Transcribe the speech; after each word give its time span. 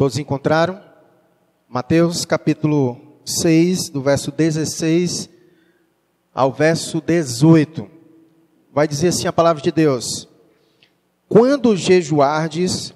Todos 0.00 0.16
encontraram? 0.16 0.80
Mateus 1.68 2.24
capítulo 2.24 2.98
6, 3.22 3.90
do 3.90 4.00
verso 4.00 4.32
16 4.32 5.28
ao 6.34 6.50
verso 6.50 7.02
18. 7.02 7.86
Vai 8.72 8.88
dizer 8.88 9.08
assim 9.08 9.26
a 9.26 9.32
palavra 9.32 9.62
de 9.62 9.70
Deus: 9.70 10.26
Quando 11.28 11.76
jejuardes, 11.76 12.94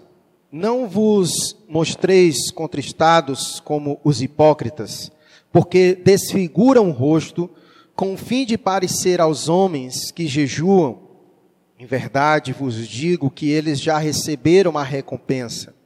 não 0.50 0.88
vos 0.88 1.54
mostreis 1.68 2.50
contristados 2.50 3.60
como 3.60 4.00
os 4.02 4.22
hipócritas, 4.22 5.12
porque 5.52 5.94
desfiguram 5.94 6.88
o 6.88 6.92
rosto, 6.92 7.50
com 7.94 8.14
o 8.14 8.16
fim 8.16 8.46
de 8.46 8.56
parecer 8.56 9.20
aos 9.20 9.46
homens 9.46 10.10
que 10.10 10.26
jejuam. 10.26 11.00
Em 11.78 11.84
verdade 11.84 12.54
vos 12.54 12.88
digo 12.88 13.30
que 13.30 13.50
eles 13.50 13.78
já 13.78 13.98
receberam 13.98 14.78
a 14.78 14.82
recompensa. 14.82 15.83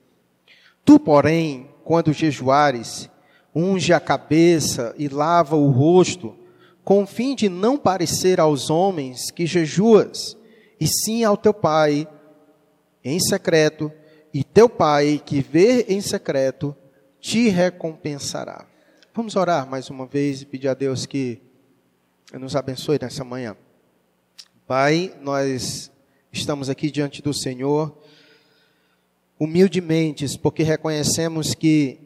Tu, 0.89 0.99
porém, 0.99 1.69
quando 1.85 2.15
jejuares, 2.15 3.11
unge 3.55 3.93
a 3.93 4.01
cabeça 4.01 4.95
e 4.97 5.07
lava 5.07 5.55
o 5.55 5.69
rosto, 5.69 6.35
com 6.83 7.03
o 7.03 7.07
fim 7.07 7.35
de 7.35 7.47
não 7.47 7.77
parecer 7.77 8.41
aos 8.41 8.71
homens 8.71 9.31
que 9.31 9.45
jejuas, 9.45 10.35
e 10.81 10.87
sim 10.87 11.25
ao 11.25 11.37
teu 11.37 11.53
Pai 11.53 12.09
em 13.05 13.21
secreto, 13.21 13.93
e 14.33 14.43
teu 14.43 14.67
Pai 14.67 15.21
que 15.23 15.43
vê 15.43 15.83
em 15.91 16.01
secreto 16.01 16.75
te 17.21 17.51
recompensará. 17.51 18.67
Vamos 19.13 19.37
orar 19.37 19.69
mais 19.69 19.91
uma 19.91 20.07
vez 20.07 20.41
e 20.41 20.47
pedir 20.47 20.69
a 20.69 20.75
Deus 20.75 21.05
que 21.05 21.39
nos 22.33 22.57
abençoe 22.57 22.99
nessa 22.99 23.23
manhã. 23.23 23.55
Pai, 24.67 25.15
nós 25.21 25.93
estamos 26.33 26.71
aqui 26.71 26.91
diante 26.91 27.21
do 27.21 27.35
Senhor 27.35 27.95
humildemente, 29.39 30.27
porque 30.39 30.63
reconhecemos 30.63 31.55
que 31.55 32.01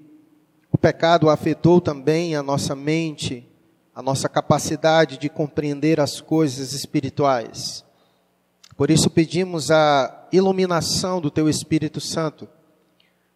o 0.71 0.77
pecado 0.77 1.31
afetou 1.31 1.81
também 1.81 2.37
a 2.37 2.43
nossa 2.43 2.75
mente, 2.75 3.49
a 3.95 4.03
nossa 4.03 4.29
capacidade 4.29 5.17
de 5.17 5.29
compreender 5.29 5.99
as 6.01 6.21
coisas 6.21 6.73
espirituais. 6.73 7.85
Por 8.77 8.91
isso 8.91 9.11
pedimos 9.11 9.71
a 9.71 10.29
iluminação 10.33 11.21
do 11.21 11.31
Teu 11.31 11.49
Espírito 11.49 12.01
Santo, 12.01 12.49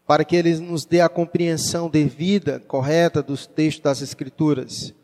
para 0.06 0.24
que 0.24 0.36
Ele 0.36 0.58
nos 0.58 0.84
dê 0.84 1.00
a 1.00 1.08
compreensão 1.08 1.88
devida, 1.88 2.60
correta 2.60 3.22
dos 3.22 3.46
textos 3.46 3.82
das 3.82 4.02
Escrituras. 4.02 4.94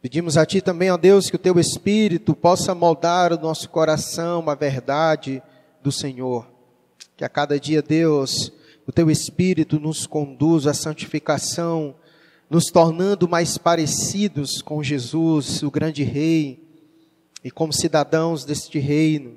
Pedimos 0.00 0.36
a 0.36 0.46
Ti 0.46 0.60
também, 0.60 0.90
ó 0.90 0.96
Deus, 0.96 1.28
que 1.28 1.36
o 1.36 1.40
Teu 1.40 1.58
Espírito 1.58 2.34
possa 2.34 2.74
moldar 2.74 3.32
o 3.32 3.40
nosso 3.40 3.68
coração 3.68 4.48
à 4.48 4.54
verdade 4.54 5.42
do 5.82 5.90
Senhor 5.90 6.57
que 7.18 7.24
a 7.24 7.28
cada 7.28 7.58
dia, 7.58 7.82
Deus, 7.82 8.52
o 8.86 8.92
teu 8.92 9.10
Espírito 9.10 9.80
nos 9.80 10.06
conduz 10.06 10.68
à 10.68 10.72
santificação, 10.72 11.96
nos 12.48 12.66
tornando 12.66 13.28
mais 13.28 13.58
parecidos 13.58 14.62
com 14.62 14.84
Jesus, 14.84 15.64
o 15.64 15.70
grande 15.70 16.04
Rei, 16.04 16.62
e 17.42 17.50
como 17.50 17.72
cidadãos 17.72 18.44
deste 18.44 18.78
reino, 18.78 19.34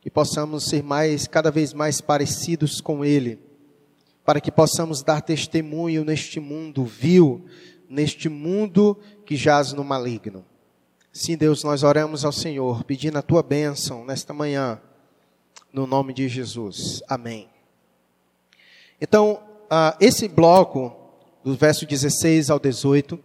que 0.00 0.10
possamos 0.10 0.64
ser 0.64 0.82
mais, 0.82 1.28
cada 1.28 1.48
vez 1.48 1.72
mais 1.72 2.00
parecidos 2.00 2.80
com 2.80 3.04
Ele, 3.04 3.38
para 4.24 4.40
que 4.40 4.50
possamos 4.50 5.00
dar 5.00 5.20
testemunho 5.20 6.04
neste 6.04 6.40
mundo 6.40 6.84
vil, 6.84 7.44
neste 7.88 8.28
mundo 8.28 8.98
que 9.24 9.36
jaz 9.36 9.72
no 9.72 9.84
maligno. 9.84 10.44
Sim, 11.12 11.36
Deus, 11.36 11.62
nós 11.62 11.84
oramos 11.84 12.24
ao 12.24 12.32
Senhor, 12.32 12.82
pedindo 12.82 13.16
a 13.16 13.22
tua 13.22 13.44
bênção 13.44 14.04
nesta 14.04 14.34
manhã 14.34 14.80
no 15.76 15.86
nome 15.86 16.14
de 16.14 16.26
Jesus. 16.26 17.02
Amém. 17.06 17.50
Então, 18.98 19.40
uh, 19.66 19.94
esse 20.00 20.26
bloco, 20.26 20.90
do 21.44 21.54
verso 21.54 21.84
16 21.84 22.48
ao 22.48 22.58
18, 22.58 23.20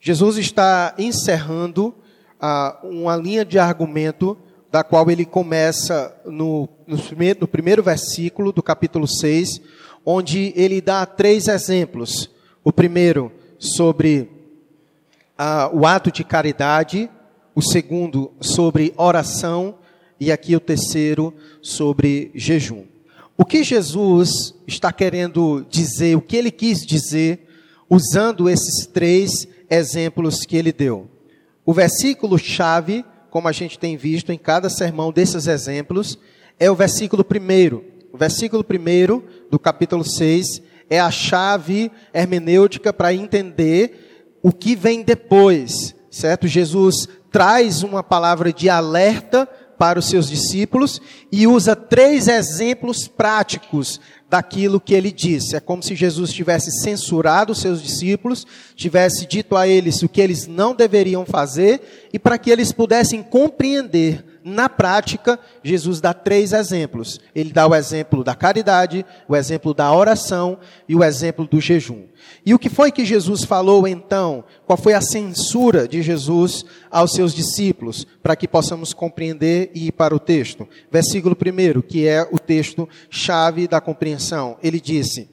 Jesus 0.00 0.36
está 0.36 0.92
encerrando 0.98 1.94
uh, 2.42 2.88
uma 2.88 3.14
linha 3.14 3.44
de 3.44 3.56
argumento 3.56 4.36
da 4.68 4.82
qual 4.82 5.08
ele 5.12 5.24
começa 5.24 6.12
no, 6.24 6.68
no, 6.88 6.98
primeiro, 6.98 7.40
no 7.42 7.46
primeiro 7.46 7.84
versículo 7.84 8.50
do 8.50 8.64
capítulo 8.64 9.06
6, 9.06 9.60
onde 10.04 10.52
ele 10.56 10.80
dá 10.80 11.06
três 11.06 11.46
exemplos. 11.46 12.28
O 12.64 12.72
primeiro, 12.72 13.30
sobre 13.60 14.28
uh, 15.38 15.72
o 15.72 15.86
ato 15.86 16.10
de 16.10 16.24
caridade, 16.24 17.08
o 17.54 17.62
segundo, 17.62 18.32
sobre 18.40 18.92
oração, 18.96 19.76
e 20.20 20.30
aqui 20.30 20.54
o 20.54 20.60
terceiro 20.60 21.34
sobre 21.62 22.30
jejum. 22.34 22.84
O 23.38 23.44
que 23.44 23.64
Jesus 23.64 24.54
está 24.66 24.92
querendo 24.92 25.66
dizer, 25.70 26.14
o 26.14 26.20
que 26.20 26.36
ele 26.36 26.50
quis 26.50 26.84
dizer, 26.84 27.48
usando 27.88 28.50
esses 28.50 28.86
três 28.86 29.48
exemplos 29.70 30.44
que 30.44 30.58
ele 30.58 30.72
deu? 30.72 31.08
O 31.64 31.72
versículo 31.72 32.38
chave, 32.38 33.02
como 33.30 33.48
a 33.48 33.52
gente 33.52 33.78
tem 33.78 33.96
visto 33.96 34.30
em 34.30 34.36
cada 34.36 34.68
sermão 34.68 35.10
desses 35.10 35.46
exemplos, 35.46 36.18
é 36.58 36.70
o 36.70 36.76
versículo 36.76 37.24
primeiro. 37.24 37.82
O 38.12 38.18
versículo 38.18 38.62
primeiro 38.62 39.24
do 39.50 39.58
capítulo 39.58 40.04
6 40.04 40.60
é 40.90 41.00
a 41.00 41.10
chave 41.10 41.90
hermenêutica 42.12 42.92
para 42.92 43.14
entender 43.14 44.36
o 44.42 44.52
que 44.52 44.76
vem 44.76 45.02
depois, 45.02 45.94
certo? 46.10 46.46
Jesus 46.46 47.08
traz 47.30 47.82
uma 47.82 48.02
palavra 48.02 48.52
de 48.52 48.68
alerta 48.68 49.48
para 49.80 49.98
os 49.98 50.10
seus 50.10 50.28
discípulos 50.28 51.00
e 51.32 51.46
usa 51.46 51.74
três 51.74 52.28
exemplos 52.28 53.08
práticos 53.08 53.98
daquilo 54.28 54.78
que 54.78 54.92
ele 54.92 55.10
disse. 55.10 55.56
É 55.56 55.60
como 55.60 55.82
se 55.82 55.96
Jesus 55.96 56.34
tivesse 56.34 56.70
censurado 56.82 57.52
os 57.52 57.62
seus 57.62 57.82
discípulos, 57.82 58.46
tivesse 58.76 59.24
dito 59.24 59.56
a 59.56 59.66
eles 59.66 60.02
o 60.02 60.08
que 60.08 60.20
eles 60.20 60.46
não 60.46 60.74
deveriam 60.74 61.24
fazer 61.24 62.10
e 62.12 62.18
para 62.18 62.36
que 62.36 62.50
eles 62.50 62.72
pudessem 62.72 63.22
compreender 63.22 64.22
na 64.44 64.68
prática, 64.68 65.38
Jesus 65.62 66.00
dá 66.00 66.14
três 66.14 66.52
exemplos. 66.52 67.20
Ele 67.34 67.52
dá 67.52 67.66
o 67.66 67.74
exemplo 67.74 68.24
da 68.24 68.34
caridade, 68.34 69.04
o 69.28 69.36
exemplo 69.36 69.74
da 69.74 69.92
oração 69.92 70.58
e 70.88 70.96
o 70.96 71.04
exemplo 71.04 71.46
do 71.46 71.60
jejum. 71.60 72.04
E 72.44 72.54
o 72.54 72.58
que 72.58 72.70
foi 72.70 72.90
que 72.90 73.04
Jesus 73.04 73.44
falou 73.44 73.86
então? 73.86 74.44
Qual 74.66 74.78
foi 74.78 74.94
a 74.94 75.00
censura 75.00 75.86
de 75.86 76.02
Jesus 76.02 76.64
aos 76.90 77.12
seus 77.12 77.34
discípulos? 77.34 78.06
Para 78.22 78.36
que 78.36 78.48
possamos 78.48 78.92
compreender 78.94 79.70
e 79.74 79.88
ir 79.88 79.92
para 79.92 80.14
o 80.14 80.18
texto. 80.18 80.66
Versículo 80.90 81.36
1, 81.36 81.82
que 81.82 82.06
é 82.06 82.26
o 82.30 82.38
texto 82.38 82.88
chave 83.10 83.68
da 83.68 83.80
compreensão. 83.80 84.56
Ele 84.62 84.80
disse: 84.80 85.28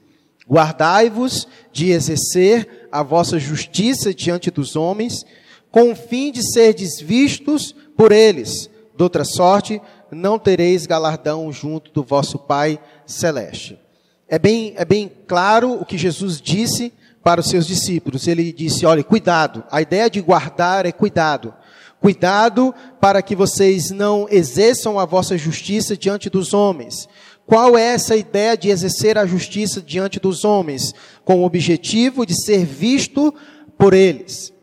Guardai-vos 0.50 1.48
de 1.72 1.92
exercer 1.92 2.88
a 2.92 3.04
vossa 3.04 3.40
justiça 3.40 4.14
diante 4.14 4.52
dos 4.52 4.76
homens, 4.76 5.26
com 5.72 5.92
o 5.92 5.96
fim 5.96 6.32
de 6.32 6.42
serdes 6.52 7.00
vistos 7.00 7.76
por 7.96 8.12
eles 8.12 8.70
de 8.98 9.04
outra 9.04 9.24
sorte, 9.24 9.80
não 10.12 10.40
tereis 10.40 10.88
galardão 10.88 11.52
junto 11.52 11.92
do 11.92 12.04
vosso 12.04 12.40
Pai 12.40 12.80
celeste. 13.06 13.80
É 14.28 14.40
bem, 14.40 14.74
é 14.76 14.84
bem 14.84 15.10
claro 15.28 15.74
o 15.74 15.86
que 15.86 15.98
Jesus 15.98 16.42
disse 16.42 16.92
para 17.24 17.40
os 17.40 17.50
seus 17.50 17.68
discípulos. 17.68 18.28
Ele 18.28 18.52
disse: 18.52 18.86
olha, 18.86 19.04
cuidado. 19.04 19.64
A 19.72 19.82
ideia 19.82 20.10
de 20.10 20.20
guardar 20.20 20.86
é 20.86 20.92
cuidado. 20.92 21.54
Cuidado 22.00 22.74
para 23.00 23.22
que 23.22 23.36
vocês 23.36 23.92
não 23.92 24.28
exerçam 24.30 25.00
a 25.00 25.06
vossa 25.06 25.38
justiça 25.38 25.96
diante 25.96 26.30
dos 26.30 26.54
homens. 26.54 27.08
Qual 27.46 27.78
é 27.78 27.94
essa 27.94 28.16
ideia 28.16 28.58
de 28.58 28.70
exercer 28.70 29.18
a 29.18 29.26
justiça 29.26 29.82
diante 29.82 30.20
dos 30.20 30.44
homens? 30.44 30.94
Com 31.24 31.42
o 31.42 31.46
objetivo 31.46 32.26
de 32.26 32.36
ser 32.36 32.66
visto 32.66 33.34
por 33.78 33.94
eles. 33.94 34.54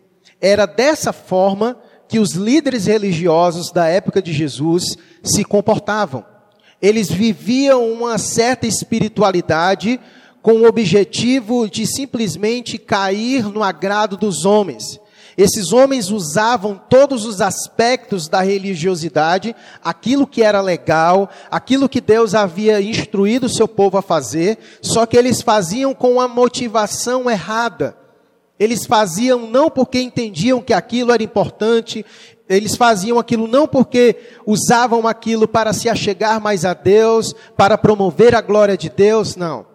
Era 0.41 0.67
dessa 0.67 1.13
forma 1.13 1.79
que 2.09 2.19
os 2.19 2.33
líderes 2.33 2.87
religiosos 2.87 3.71
da 3.73 3.87
época 3.87 4.21
de 4.21 4.33
Jesus 4.33 4.97
se 5.23 5.45
comportavam. 5.45 6.25
Eles 6.81 7.11
viviam 7.11 7.91
uma 7.93 8.19
certa 8.19 8.67
espiritualidade 8.67 9.99
com 10.43 10.61
o 10.61 10.69
objetivo 10.69 11.69
de 11.69 11.87
simplesmente 11.87 12.77
cair 12.77 13.45
no 13.45 13.63
agrado 13.63 14.17
dos 14.17 14.45
homens. 14.45 15.01
Esses 15.37 15.73
homens 15.73 16.11
usavam 16.11 16.81
todos 16.89 17.25
os 17.25 17.41
aspectos 17.41 18.29
da 18.29 18.41
religiosidade, 18.41 19.57
aquilo 19.83 20.27
que 20.27 20.43
era 20.43 20.61
legal, 20.61 21.29
aquilo 21.51 21.89
que 21.89 22.01
Deus 22.01 22.35
havia 22.35 22.81
instruído 22.81 23.47
o 23.47 23.49
seu 23.49 23.67
povo 23.67 23.99
a 23.99 24.03
fazer, 24.03 24.59
só 24.81 25.07
que 25.07 25.17
eles 25.17 25.43
faziam 25.43 25.93
com 25.93 26.21
a 26.21 26.29
motivação 26.29 27.29
errada. 27.29 28.04
Eles 28.59 28.87
faziam 28.87 29.51
não 29.51 29.69
porque 29.69 30.01
entendiam 30.01 30.61
que 30.61 30.73
aquilo 30.73 31.13
era 31.13 31.23
importante, 31.23 32.05
eles 32.49 32.77
faziam 32.77 33.19
aquilo 33.19 33.49
não 33.49 33.67
porque 33.67 34.17
usavam 34.47 35.09
aquilo 35.09 35.49
para 35.49 35.73
se 35.73 35.89
achegar 35.89 36.41
mais 36.41 36.65
a 36.65 36.75
Deus, 36.75 37.35
para 37.57 37.79
promover 37.79 38.35
a 38.35 38.41
glória 38.41 38.77
de 38.77 38.89
Deus, 38.89 39.35
não. 39.35 39.67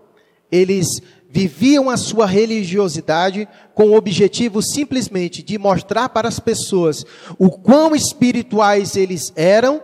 Eles 0.52 0.88
viviam 1.30 1.90
a 1.90 1.98
sua 1.98 2.26
religiosidade 2.26 3.48
com 3.76 3.90
o 3.90 3.96
objetivo 3.96 4.62
simplesmente 4.62 5.44
de 5.44 5.58
mostrar 5.58 6.10
para 6.10 6.28
as 6.28 6.40
pessoas 6.40 7.06
o 7.38 7.52
quão 7.52 7.96
espirituais 7.96 8.96
eles 8.96 9.32
eram 9.36 9.82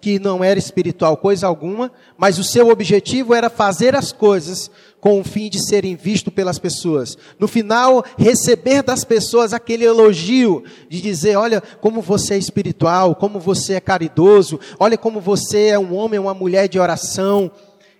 que 0.00 0.18
não 0.18 0.42
era 0.42 0.58
espiritual 0.58 1.16
coisa 1.16 1.46
alguma, 1.46 1.90
mas 2.18 2.36
o 2.36 2.44
seu 2.44 2.68
objetivo 2.68 3.32
era 3.32 3.48
fazer 3.48 3.94
as 3.94 4.10
coisas 4.10 4.68
com 5.02 5.20
o 5.20 5.24
fim 5.24 5.50
de 5.50 5.60
serem 5.62 5.96
vistos 5.96 6.32
pelas 6.32 6.58
pessoas. 6.58 7.18
No 7.36 7.46
final, 7.46 8.02
receber 8.16 8.82
das 8.82 9.04
pessoas 9.04 9.52
aquele 9.52 9.84
elogio 9.84 10.64
de 10.88 11.02
dizer: 11.02 11.36
olha 11.36 11.60
como 11.60 12.00
você 12.00 12.34
é 12.34 12.38
espiritual, 12.38 13.14
como 13.14 13.38
você 13.38 13.74
é 13.74 13.80
caridoso, 13.80 14.58
olha 14.78 14.96
como 14.96 15.20
você 15.20 15.66
é 15.66 15.78
um 15.78 15.94
homem, 15.94 16.18
uma 16.18 16.32
mulher 16.32 16.68
de 16.68 16.78
oração. 16.78 17.50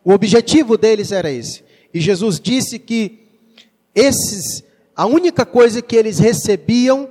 O 0.02 0.12
objetivo 0.12 0.78
deles 0.78 1.12
era 1.12 1.30
esse. 1.30 1.62
E 1.92 2.00
Jesus 2.00 2.40
disse 2.40 2.78
que 2.78 3.26
esses, 3.94 4.64
a 4.96 5.04
única 5.04 5.44
coisa 5.44 5.82
que 5.82 5.96
eles 5.96 6.18
recebiam 6.18 7.08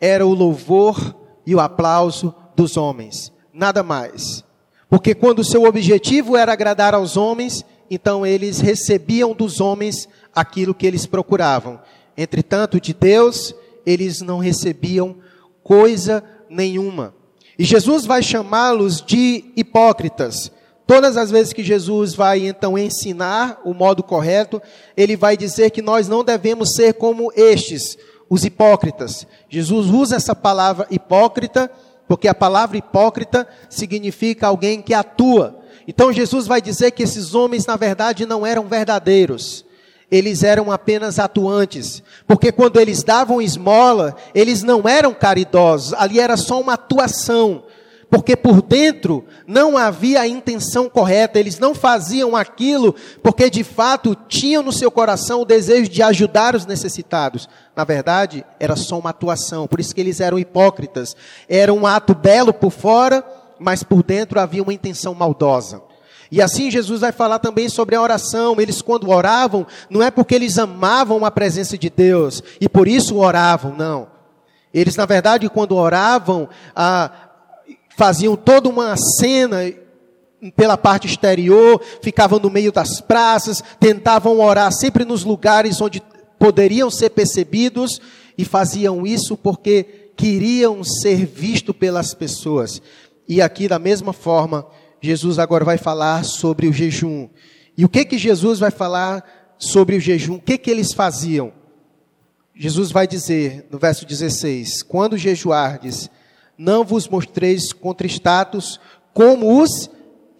era 0.00 0.24
o 0.24 0.32
louvor 0.32 1.14
e 1.44 1.54
o 1.54 1.60
aplauso 1.60 2.34
dos 2.54 2.76
homens 2.78 3.36
nada 3.56 3.82
mais. 3.82 4.44
Porque 4.88 5.14
quando 5.14 5.40
o 5.40 5.44
seu 5.44 5.64
objetivo 5.64 6.36
era 6.36 6.52
agradar 6.52 6.94
aos 6.94 7.16
homens, 7.16 7.64
então 7.90 8.26
eles 8.26 8.60
recebiam 8.60 9.34
dos 9.34 9.60
homens 9.60 10.08
aquilo 10.34 10.74
que 10.74 10.86
eles 10.86 11.06
procuravam. 11.06 11.80
Entretanto, 12.16 12.80
de 12.80 12.92
Deus, 12.94 13.54
eles 13.84 14.20
não 14.20 14.38
recebiam 14.38 15.16
coisa 15.62 16.22
nenhuma. 16.48 17.14
E 17.58 17.64
Jesus 17.64 18.04
vai 18.04 18.22
chamá-los 18.22 19.00
de 19.00 19.44
hipócritas. 19.56 20.50
Todas 20.86 21.16
as 21.16 21.30
vezes 21.30 21.52
que 21.52 21.64
Jesus 21.64 22.14
vai 22.14 22.46
então 22.46 22.78
ensinar 22.78 23.60
o 23.64 23.74
modo 23.74 24.02
correto, 24.02 24.62
ele 24.96 25.16
vai 25.16 25.36
dizer 25.36 25.70
que 25.70 25.82
nós 25.82 26.06
não 26.06 26.22
devemos 26.22 26.74
ser 26.74 26.94
como 26.94 27.32
estes, 27.34 27.98
os 28.30 28.44
hipócritas. 28.44 29.26
Jesus 29.48 29.88
usa 29.88 30.16
essa 30.16 30.34
palavra 30.34 30.86
hipócrita 30.90 31.70
porque 32.08 32.28
a 32.28 32.34
palavra 32.34 32.76
hipócrita 32.76 33.48
significa 33.68 34.46
alguém 34.46 34.80
que 34.80 34.94
atua. 34.94 35.58
Então 35.86 36.12
Jesus 36.12 36.46
vai 36.46 36.60
dizer 36.60 36.90
que 36.90 37.02
esses 37.02 37.34
homens, 37.34 37.66
na 37.66 37.76
verdade, 37.76 38.26
não 38.26 38.46
eram 38.46 38.66
verdadeiros. 38.66 39.64
Eles 40.10 40.42
eram 40.42 40.70
apenas 40.70 41.18
atuantes. 41.18 42.02
Porque 42.26 42.50
quando 42.52 42.80
eles 42.80 43.02
davam 43.02 43.42
esmola, 43.42 44.14
eles 44.34 44.62
não 44.62 44.88
eram 44.88 45.12
caridosos. 45.12 45.92
Ali 45.94 46.20
era 46.20 46.36
só 46.36 46.60
uma 46.60 46.74
atuação 46.74 47.64
porque 48.08 48.36
por 48.36 48.62
dentro 48.62 49.24
não 49.46 49.76
havia 49.76 50.20
a 50.20 50.28
intenção 50.28 50.88
correta, 50.88 51.38
eles 51.38 51.58
não 51.58 51.74
faziam 51.74 52.36
aquilo 52.36 52.94
porque 53.22 53.50
de 53.50 53.64
fato 53.64 54.16
tinham 54.28 54.62
no 54.62 54.72
seu 54.72 54.90
coração 54.90 55.42
o 55.42 55.44
desejo 55.44 55.90
de 55.90 56.02
ajudar 56.02 56.54
os 56.54 56.66
necessitados. 56.66 57.48
Na 57.74 57.84
verdade, 57.84 58.44
era 58.60 58.76
só 58.76 58.98
uma 58.98 59.10
atuação, 59.10 59.66
por 59.66 59.80
isso 59.80 59.94
que 59.94 60.00
eles 60.00 60.20
eram 60.20 60.38
hipócritas. 60.38 61.16
Era 61.48 61.72
um 61.72 61.86
ato 61.86 62.14
belo 62.14 62.54
por 62.54 62.70
fora, 62.70 63.24
mas 63.58 63.82
por 63.82 64.02
dentro 64.02 64.40
havia 64.40 64.62
uma 64.62 64.72
intenção 64.72 65.14
maldosa. 65.14 65.82
E 66.30 66.42
assim 66.42 66.70
Jesus 66.70 67.00
vai 67.00 67.12
falar 67.12 67.38
também 67.38 67.68
sobre 67.68 67.94
a 67.94 68.02
oração. 68.02 68.60
Eles, 68.60 68.82
quando 68.82 69.08
oravam, 69.10 69.66
não 69.88 70.02
é 70.02 70.10
porque 70.10 70.34
eles 70.34 70.58
amavam 70.58 71.24
a 71.24 71.30
presença 71.30 71.78
de 71.78 71.88
Deus 71.88 72.42
e 72.60 72.68
por 72.68 72.88
isso 72.88 73.16
oravam, 73.16 73.74
não. 73.76 74.08
Eles, 74.74 74.96
na 74.96 75.06
verdade, 75.06 75.48
quando 75.48 75.76
oravam, 75.76 76.48
ah, 76.74 77.10
faziam 77.96 78.36
toda 78.36 78.68
uma 78.68 78.96
cena 78.96 79.72
pela 80.54 80.76
parte 80.76 81.06
exterior, 81.06 81.80
ficavam 82.02 82.38
no 82.38 82.50
meio 82.50 82.70
das 82.70 83.00
praças, 83.00 83.62
tentavam 83.80 84.38
orar 84.40 84.72
sempre 84.72 85.04
nos 85.04 85.24
lugares 85.24 85.80
onde 85.80 86.02
poderiam 86.38 86.90
ser 86.90 87.10
percebidos 87.10 88.00
e 88.36 88.44
faziam 88.44 89.06
isso 89.06 89.36
porque 89.36 90.10
queriam 90.16 90.82
ser 90.84 91.24
vistos 91.24 91.74
pelas 91.74 92.14
pessoas. 92.14 92.80
E 93.28 93.42
aqui 93.42 93.68
da 93.68 93.78
mesma 93.78 94.12
forma, 94.12 94.66
Jesus 95.00 95.38
agora 95.38 95.64
vai 95.64 95.78
falar 95.78 96.24
sobre 96.24 96.68
o 96.68 96.72
jejum. 96.72 97.28
E 97.76 97.84
o 97.84 97.88
que 97.88 98.04
que 98.04 98.18
Jesus 98.18 98.58
vai 98.58 98.70
falar 98.70 99.24
sobre 99.58 99.96
o 99.96 100.00
jejum? 100.00 100.36
O 100.36 100.40
que 100.40 100.56
que 100.56 100.70
eles 100.70 100.92
faziam? 100.92 101.52
Jesus 102.54 102.90
vai 102.90 103.06
dizer 103.06 103.66
no 103.70 103.78
verso 103.78 104.06
16: 104.06 104.82
Quando 104.82 105.18
jejuardes, 105.18 106.08
não 106.56 106.84
vos 106.84 107.08
mostreis 107.08 107.72
contristados 107.72 108.80
como 109.12 109.60
os 109.60 109.90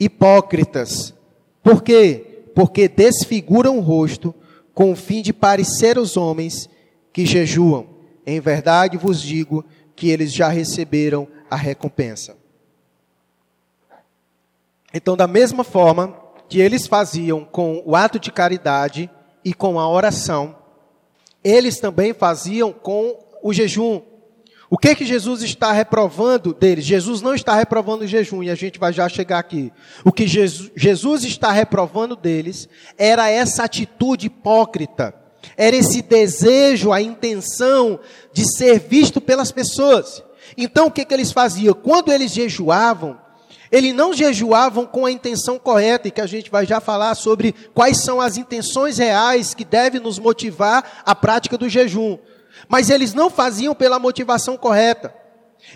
hipócritas. 0.01 1.15
Por 1.63 1.83
quê? 1.83 2.45
Porque 2.55 2.89
desfiguram 2.89 3.79
o 3.79 3.83
rosto 3.83 4.35
com 4.73 4.93
o 4.93 4.97
fim 4.97 5.21
de 5.21 5.33
parecer 5.33 5.99
aos 5.99 6.17
homens 6.17 6.69
que 7.13 7.27
jejuam. 7.27 7.87
Em 8.27 8.41
verdade 8.41 8.97
vos 8.97 9.21
digo 9.21 9.65
que 9.95 10.09
eles 10.11 10.33
já 10.33 10.49
receberam 10.49 11.29
a 11.51 11.57
recompensa. 11.57 12.37
Então, 14.97 15.15
da 15.15 15.27
mesma 15.27 15.63
forma 15.63 16.17
que 16.49 16.59
eles 16.59 16.87
faziam 16.87 17.45
com 17.45 17.83
o 17.85 17.95
ato 17.95 18.19
de 18.19 18.33
caridade 18.33 19.11
e 19.45 19.53
com 19.53 19.79
a 19.79 19.87
oração, 19.87 20.57
eles 21.45 21.79
também 21.79 22.15
faziam 22.15 22.73
com 22.73 23.19
o 23.43 23.53
jejum. 23.53 24.01
O 24.71 24.79
que 24.79 24.95
que 24.95 25.05
Jesus 25.05 25.43
está 25.43 25.71
reprovando 25.71 26.55
deles? 26.55 26.87
Jesus 26.87 27.21
não 27.21 27.35
está 27.35 27.55
reprovando 27.55 28.05
o 28.05 28.07
jejum, 28.07 28.43
e 28.43 28.49
a 28.49 28.55
gente 28.55 28.79
vai 28.79 28.91
já 28.91 29.07
chegar 29.07 29.39
aqui. 29.39 29.71
O 30.03 30.11
que 30.11 30.27
Jesus, 30.27 31.25
está 31.25 31.53
reprovando 31.53 32.17
deles 32.17 32.67
era 32.97 33.29
essa 33.29 33.65
atitude 33.65 34.29
hipócrita, 34.29 35.15
era 35.59 35.77
esse 35.77 36.01
desejo, 36.01 36.91
a 36.91 37.03
intenção 37.03 38.01
de 38.33 38.51
ser 38.57 38.81
visto 38.81 39.21
pelas 39.21 39.53
pessoas. 39.53 40.25
Então 40.57 40.87
o 40.87 40.91
que 40.91 41.05
que 41.05 41.13
eles 41.13 41.33
faziam? 41.33 41.75
Quando 41.75 42.11
eles 42.11 42.33
jejuavam, 42.33 43.26
eles 43.71 43.95
não 43.95 44.15
jejuavam 44.15 44.87
com 44.87 45.07
a 45.07 45.11
intenção 45.11 45.59
correta, 45.59 46.09
e 46.09 46.11
que 46.11 46.21
a 46.21 46.27
gente 46.27 46.51
vai 46.51 46.67
já 46.67 46.81
falar 46.81 47.15
sobre 47.15 47.55
quais 47.75 47.99
são 48.03 48.21
as 48.21 48.37
intenções 48.37 48.99
reais 48.99 49.55
que 49.55 49.65
devem 49.65 50.01
nos 50.01 50.19
motivar 50.19 51.03
à 51.05 51.15
prática 51.15 51.59
do 51.59 51.69
jejum. 51.69 52.19
Mas 52.69 52.91
eles 52.91 53.13
não 53.13 53.29
faziam 53.29 53.75
pela 53.75 53.99
motivação 53.99 54.57
correta. 54.57 55.15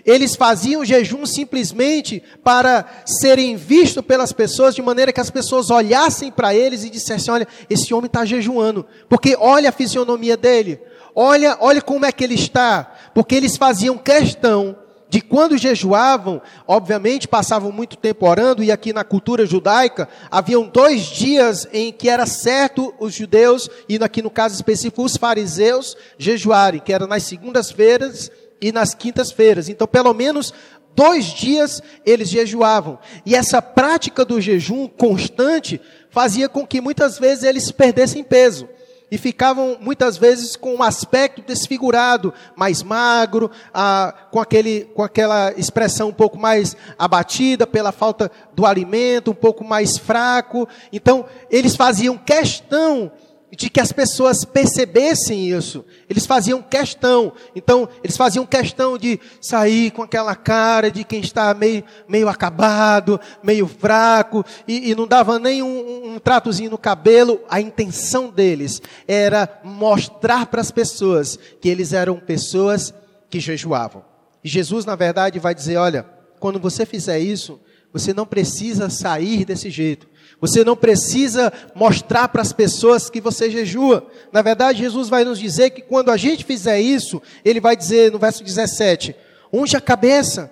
Eles 0.04 0.36
faziam 0.36 0.84
jejum 0.84 1.26
simplesmente 1.26 2.22
para 2.44 2.86
serem 3.04 3.56
vistos 3.56 4.04
pelas 4.04 4.32
pessoas, 4.32 4.74
de 4.74 4.82
maneira 4.82 5.12
que 5.12 5.20
as 5.20 5.30
pessoas 5.30 5.70
olhassem 5.70 6.30
para 6.30 6.54
eles 6.54 6.84
e 6.84 6.90
dissessem: 6.90 7.32
Olha, 7.32 7.48
esse 7.68 7.92
homem 7.92 8.06
está 8.06 8.24
jejuando, 8.24 8.86
porque 9.08 9.36
olha 9.38 9.68
a 9.68 9.72
fisionomia 9.72 10.36
dele, 10.36 10.80
olha, 11.14 11.56
olha 11.60 11.82
como 11.82 12.06
é 12.06 12.12
que 12.12 12.22
ele 12.22 12.34
está, 12.34 12.94
porque 13.12 13.34
eles 13.34 13.56
faziam 13.56 13.98
questão 13.98 14.76
de 15.10 15.20
quando 15.20 15.58
jejuavam, 15.58 16.40
obviamente 16.68 17.26
passavam 17.26 17.72
muito 17.72 17.96
tempo 17.96 18.28
orando, 18.28 18.62
e 18.62 18.70
aqui 18.70 18.92
na 18.92 19.02
cultura 19.02 19.44
judaica, 19.44 20.08
haviam 20.30 20.68
dois 20.68 21.02
dias 21.02 21.66
em 21.72 21.92
que 21.92 22.08
era 22.08 22.24
certo 22.26 22.94
os 23.00 23.12
judeus, 23.12 23.68
e 23.88 23.96
aqui 23.96 24.22
no 24.22 24.30
caso 24.30 24.54
específico 24.54 25.02
os 25.02 25.16
fariseus, 25.16 25.96
jejuarem, 26.16 26.80
que 26.80 26.92
era 26.92 27.08
nas 27.08 27.24
segundas-feiras 27.24 28.30
e 28.60 28.70
nas 28.70 28.94
quintas-feiras. 28.94 29.68
Então, 29.68 29.88
pelo 29.88 30.14
menos 30.14 30.54
dois 30.94 31.26
dias 31.26 31.82
eles 32.06 32.28
jejuavam. 32.28 32.96
E 33.26 33.34
essa 33.34 33.60
prática 33.60 34.24
do 34.24 34.40
jejum 34.40 34.86
constante 34.86 35.80
fazia 36.08 36.48
com 36.48 36.64
que 36.64 36.80
muitas 36.80 37.18
vezes 37.18 37.42
eles 37.42 37.72
perdessem 37.72 38.22
peso 38.22 38.68
e 39.10 39.18
ficavam 39.18 39.76
muitas 39.80 40.16
vezes 40.16 40.56
com 40.56 40.74
um 40.74 40.82
aspecto 40.82 41.42
desfigurado, 41.42 42.32
mais 42.54 42.82
magro, 42.82 43.50
ah, 43.74 44.14
com, 44.30 44.40
aquele, 44.40 44.84
com 44.94 45.02
aquela 45.02 45.52
expressão 45.52 46.08
um 46.08 46.12
pouco 46.12 46.38
mais 46.38 46.76
abatida 46.98 47.66
pela 47.66 47.92
falta 47.92 48.30
do 48.54 48.64
alimento, 48.64 49.32
um 49.32 49.34
pouco 49.34 49.64
mais 49.64 49.98
fraco. 49.98 50.68
Então, 50.92 51.26
eles 51.50 51.74
faziam 51.74 52.16
questão 52.16 53.10
de 53.56 53.68
que 53.68 53.80
as 53.80 53.92
pessoas 53.92 54.44
percebessem 54.44 55.50
isso. 55.50 55.84
Eles 56.08 56.26
faziam 56.26 56.62
questão. 56.62 57.32
Então, 57.54 57.88
eles 58.02 58.16
faziam 58.16 58.46
questão 58.46 58.96
de 58.96 59.18
sair 59.40 59.90
com 59.90 60.02
aquela 60.02 60.34
cara 60.36 60.90
de 60.90 61.04
quem 61.04 61.20
está 61.20 61.52
meio, 61.52 61.82
meio 62.08 62.28
acabado, 62.28 63.20
meio 63.42 63.66
fraco, 63.66 64.44
e, 64.66 64.90
e 64.90 64.94
não 64.94 65.06
dava 65.06 65.38
nem 65.38 65.62
um, 65.62 66.14
um 66.14 66.18
tratozinho 66.18 66.70
no 66.70 66.78
cabelo. 66.78 67.40
A 67.48 67.60
intenção 67.60 68.28
deles 68.30 68.80
era 69.06 69.60
mostrar 69.64 70.46
para 70.46 70.60
as 70.60 70.70
pessoas 70.70 71.38
que 71.60 71.68
eles 71.68 71.92
eram 71.92 72.16
pessoas 72.16 72.94
que 73.28 73.40
jejuavam. 73.40 74.04
E 74.42 74.48
Jesus, 74.48 74.84
na 74.84 74.94
verdade, 74.94 75.38
vai 75.38 75.54
dizer: 75.54 75.76
olha, 75.76 76.06
quando 76.40 76.58
você 76.58 76.86
fizer 76.86 77.20
isso, 77.20 77.60
você 77.92 78.12
não 78.14 78.26
precisa 78.26 78.88
sair 78.88 79.44
desse 79.44 79.70
jeito. 79.70 80.08
Você 80.40 80.64
não 80.64 80.74
precisa 80.74 81.52
mostrar 81.74 82.28
para 82.28 82.40
as 82.40 82.52
pessoas 82.52 83.10
que 83.10 83.20
você 83.20 83.50
jejua. 83.50 84.06
Na 84.32 84.40
verdade, 84.40 84.78
Jesus 84.78 85.08
vai 85.08 85.22
nos 85.22 85.38
dizer 85.38 85.70
que 85.70 85.82
quando 85.82 86.10
a 86.10 86.16
gente 86.16 86.44
fizer 86.44 86.80
isso, 86.80 87.20
ele 87.44 87.60
vai 87.60 87.76
dizer 87.76 88.10
no 88.10 88.18
verso 88.18 88.42
17: 88.42 89.14
unge 89.52 89.76
a 89.76 89.80
cabeça, 89.80 90.50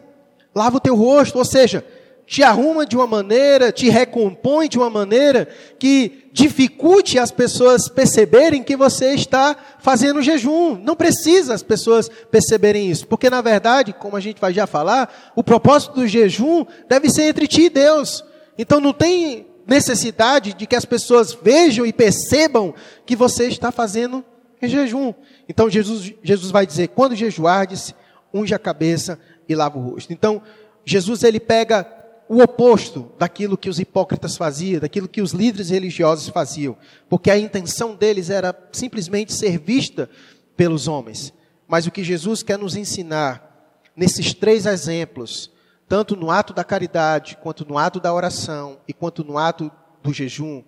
lava 0.54 0.76
o 0.76 0.80
teu 0.80 0.94
rosto, 0.94 1.38
ou 1.38 1.44
seja, 1.44 1.82
te 2.28 2.42
arruma 2.42 2.84
de 2.84 2.94
uma 2.94 3.06
maneira, 3.06 3.72
te 3.72 3.88
recompõe 3.88 4.68
de 4.68 4.76
uma 4.76 4.90
maneira 4.90 5.48
que 5.78 6.28
dificulte 6.30 7.18
as 7.18 7.30
pessoas 7.30 7.88
perceberem 7.88 8.62
que 8.62 8.76
você 8.76 9.14
está 9.14 9.56
fazendo 9.80 10.20
jejum. 10.20 10.76
Não 10.76 10.94
precisa 10.94 11.54
as 11.54 11.62
pessoas 11.62 12.10
perceberem 12.30 12.90
isso, 12.90 13.06
porque 13.06 13.30
na 13.30 13.40
verdade, 13.40 13.94
como 13.94 14.14
a 14.14 14.20
gente 14.20 14.42
vai 14.42 14.52
já 14.52 14.66
falar, 14.66 15.32
o 15.34 15.42
propósito 15.42 15.94
do 15.94 16.06
jejum 16.06 16.66
deve 16.86 17.08
ser 17.08 17.22
entre 17.22 17.48
ti 17.48 17.62
e 17.62 17.70
Deus. 17.70 18.22
Então 18.58 18.78
não 18.78 18.92
tem 18.92 19.46
necessidade 19.66 20.52
de 20.52 20.66
que 20.66 20.76
as 20.76 20.84
pessoas 20.84 21.32
vejam 21.32 21.86
e 21.86 21.94
percebam 21.94 22.74
que 23.06 23.16
você 23.16 23.46
está 23.46 23.72
fazendo 23.72 24.22
jejum. 24.60 25.14
Então 25.48 25.70
Jesus, 25.70 26.12
Jesus 26.22 26.50
vai 26.50 26.66
dizer: 26.66 26.88
quando 26.88 27.16
jejuardes, 27.16 27.94
unge 28.34 28.54
a 28.54 28.58
cabeça 28.58 29.18
e 29.48 29.54
lava 29.54 29.78
o 29.78 29.82
rosto. 29.82 30.12
Então, 30.12 30.42
Jesus 30.84 31.22
ele 31.22 31.40
pega 31.40 31.97
o 32.28 32.42
oposto 32.42 33.10
daquilo 33.18 33.56
que 33.56 33.70
os 33.70 33.80
hipócritas 33.80 34.36
faziam, 34.36 34.80
daquilo 34.80 35.08
que 35.08 35.22
os 35.22 35.32
líderes 35.32 35.70
religiosos 35.70 36.28
faziam, 36.28 36.76
porque 37.08 37.30
a 37.30 37.38
intenção 37.38 37.94
deles 37.94 38.28
era 38.28 38.54
simplesmente 38.70 39.32
ser 39.32 39.58
vista 39.58 40.10
pelos 40.56 40.86
homens. 40.86 41.32
Mas 41.66 41.86
o 41.86 41.90
que 41.90 42.04
Jesus 42.04 42.42
quer 42.42 42.58
nos 42.58 42.76
ensinar 42.76 43.80
nesses 43.96 44.34
três 44.34 44.66
exemplos, 44.66 45.50
tanto 45.88 46.14
no 46.14 46.30
ato 46.30 46.52
da 46.52 46.62
caridade, 46.62 47.38
quanto 47.42 47.66
no 47.66 47.78
ato 47.78 47.98
da 47.98 48.12
oração 48.12 48.78
e 48.86 48.92
quanto 48.92 49.24
no 49.24 49.38
ato 49.38 49.70
do 50.02 50.12
jejum, 50.12 50.62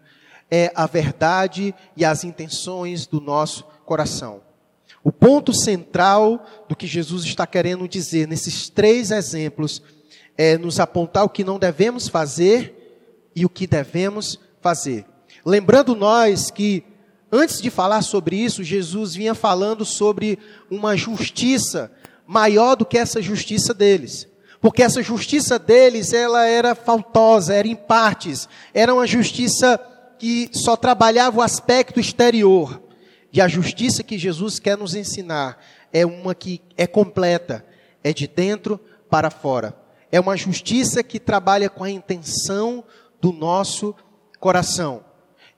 é 0.50 0.72
a 0.74 0.86
verdade 0.86 1.74
e 1.96 2.04
as 2.04 2.24
intenções 2.24 3.06
do 3.06 3.20
nosso 3.20 3.64
coração. 3.84 4.40
O 5.04 5.12
ponto 5.12 5.52
central 5.52 6.44
do 6.68 6.74
que 6.74 6.86
Jesus 6.86 7.24
está 7.24 7.46
querendo 7.46 7.86
dizer 7.86 8.26
nesses 8.26 8.68
três 8.68 9.10
exemplos 9.10 9.82
é 10.42 10.56
nos 10.56 10.80
apontar 10.80 11.22
o 11.22 11.28
que 11.28 11.44
não 11.44 11.58
devemos 11.58 12.08
fazer 12.08 13.28
e 13.36 13.44
o 13.44 13.48
que 13.50 13.66
devemos 13.66 14.40
fazer. 14.62 15.04
Lembrando 15.44 15.94
nós 15.94 16.50
que 16.50 16.82
antes 17.30 17.60
de 17.60 17.68
falar 17.68 18.00
sobre 18.00 18.36
isso, 18.36 18.64
Jesus 18.64 19.14
vinha 19.14 19.34
falando 19.34 19.84
sobre 19.84 20.38
uma 20.70 20.96
justiça 20.96 21.92
maior 22.26 22.74
do 22.74 22.86
que 22.86 22.96
essa 22.96 23.20
justiça 23.20 23.74
deles. 23.74 24.26
Porque 24.62 24.82
essa 24.82 25.02
justiça 25.02 25.58
deles, 25.58 26.14
ela 26.14 26.46
era 26.46 26.74
faltosa, 26.74 27.52
era 27.52 27.68
em 27.68 27.76
partes, 27.76 28.48
era 28.72 28.94
uma 28.94 29.06
justiça 29.06 29.78
que 30.18 30.48
só 30.54 30.74
trabalhava 30.74 31.40
o 31.40 31.42
aspecto 31.42 32.00
exterior. 32.00 32.82
E 33.30 33.42
a 33.42 33.48
justiça 33.48 34.02
que 34.02 34.16
Jesus 34.16 34.58
quer 34.58 34.78
nos 34.78 34.94
ensinar 34.94 35.62
é 35.92 36.06
uma 36.06 36.34
que 36.34 36.62
é 36.78 36.86
completa, 36.86 37.62
é 38.02 38.10
de 38.14 38.26
dentro 38.26 38.80
para 39.10 39.30
fora. 39.30 39.79
É 40.12 40.18
uma 40.18 40.36
justiça 40.36 41.02
que 41.02 41.20
trabalha 41.20 41.70
com 41.70 41.84
a 41.84 41.90
intenção 41.90 42.84
do 43.20 43.32
nosso 43.32 43.94
coração. 44.38 45.04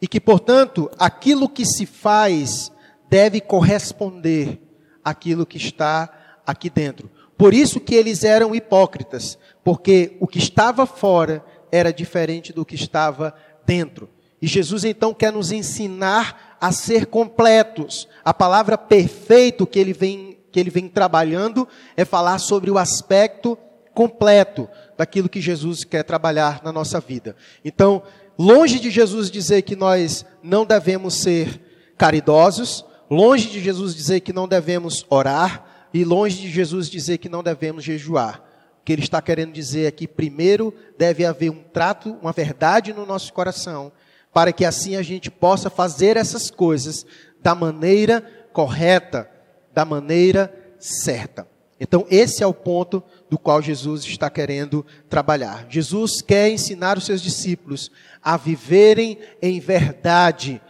E 0.00 0.08
que, 0.08 0.20
portanto, 0.20 0.90
aquilo 0.98 1.48
que 1.48 1.64
se 1.64 1.86
faz 1.86 2.72
deve 3.08 3.40
corresponder 3.40 4.60
àquilo 5.04 5.46
que 5.46 5.56
está 5.56 6.40
aqui 6.46 6.68
dentro. 6.68 7.10
Por 7.36 7.54
isso 7.54 7.80
que 7.80 7.94
eles 7.94 8.24
eram 8.24 8.54
hipócritas, 8.54 9.38
porque 9.64 10.16
o 10.20 10.26
que 10.26 10.38
estava 10.38 10.86
fora 10.86 11.44
era 11.70 11.92
diferente 11.92 12.52
do 12.52 12.64
que 12.64 12.74
estava 12.74 13.34
dentro. 13.64 14.08
E 14.40 14.46
Jesus 14.46 14.84
então 14.84 15.14
quer 15.14 15.32
nos 15.32 15.52
ensinar 15.52 16.56
a 16.60 16.72
ser 16.72 17.06
completos. 17.06 18.08
A 18.24 18.34
palavra 18.34 18.76
perfeito 18.76 19.66
que 19.66 19.78
ele 19.78 19.92
vem, 19.92 20.38
que 20.50 20.58
ele 20.58 20.70
vem 20.70 20.88
trabalhando 20.88 21.66
é 21.96 22.04
falar 22.04 22.38
sobre 22.38 22.70
o 22.70 22.78
aspecto 22.78 23.56
completo 23.94 24.68
daquilo 24.96 25.28
que 25.28 25.40
Jesus 25.40 25.84
quer 25.84 26.02
trabalhar 26.02 26.60
na 26.62 26.72
nossa 26.72 27.00
vida. 27.00 27.36
Então, 27.64 28.02
longe 28.38 28.78
de 28.78 28.90
Jesus 28.90 29.30
dizer 29.30 29.62
que 29.62 29.76
nós 29.76 30.24
não 30.42 30.64
devemos 30.64 31.14
ser 31.14 31.60
caridosos, 31.96 32.84
longe 33.10 33.48
de 33.48 33.60
Jesus 33.60 33.94
dizer 33.94 34.20
que 34.20 34.32
não 34.32 34.48
devemos 34.48 35.04
orar, 35.08 35.88
e 35.94 36.04
longe 36.04 36.40
de 36.40 36.50
Jesus 36.50 36.88
dizer 36.88 37.18
que 37.18 37.28
não 37.28 37.42
devemos 37.42 37.84
jejuar. 37.84 38.42
O 38.80 38.84
que 38.84 38.92
ele 38.92 39.02
está 39.02 39.20
querendo 39.20 39.52
dizer 39.52 39.86
é 39.86 39.90
que 39.90 40.08
primeiro 40.08 40.74
deve 40.98 41.24
haver 41.24 41.50
um 41.50 41.62
trato, 41.62 42.16
uma 42.20 42.32
verdade 42.32 42.92
no 42.92 43.06
nosso 43.06 43.32
coração, 43.32 43.92
para 44.32 44.52
que 44.52 44.64
assim 44.64 44.96
a 44.96 45.02
gente 45.02 45.30
possa 45.30 45.68
fazer 45.68 46.16
essas 46.16 46.50
coisas 46.50 47.06
da 47.40 47.54
maneira 47.54 48.22
correta, 48.52 49.30
da 49.74 49.84
maneira 49.84 50.52
certa. 50.78 51.46
Então, 51.78 52.06
esse 52.10 52.42
é 52.42 52.46
o 52.46 52.54
ponto 52.54 53.02
do 53.32 53.38
qual 53.38 53.62
Jesus 53.62 54.04
está 54.04 54.28
querendo 54.28 54.84
trabalhar. 55.08 55.64
Jesus 55.70 56.20
quer 56.20 56.50
ensinar 56.50 56.98
os 56.98 57.06
seus 57.06 57.22
discípulos 57.22 57.90
a 58.22 58.36
viverem 58.36 59.16
em 59.40 59.58
verdade, 59.58 60.60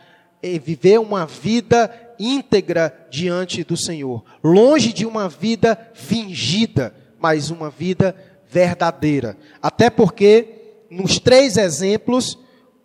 e 0.40 0.60
viver 0.60 1.00
uma 1.00 1.26
vida 1.26 1.92
íntegra 2.20 3.08
diante 3.10 3.64
do 3.64 3.76
Senhor, 3.76 4.22
longe 4.44 4.92
de 4.92 5.04
uma 5.04 5.28
vida 5.28 5.76
fingida, 5.92 6.94
mas 7.18 7.50
uma 7.50 7.68
vida 7.68 8.14
verdadeira. 8.48 9.36
Até 9.60 9.90
porque, 9.90 10.84
nos 10.88 11.18
três 11.18 11.56
exemplos, 11.56 12.38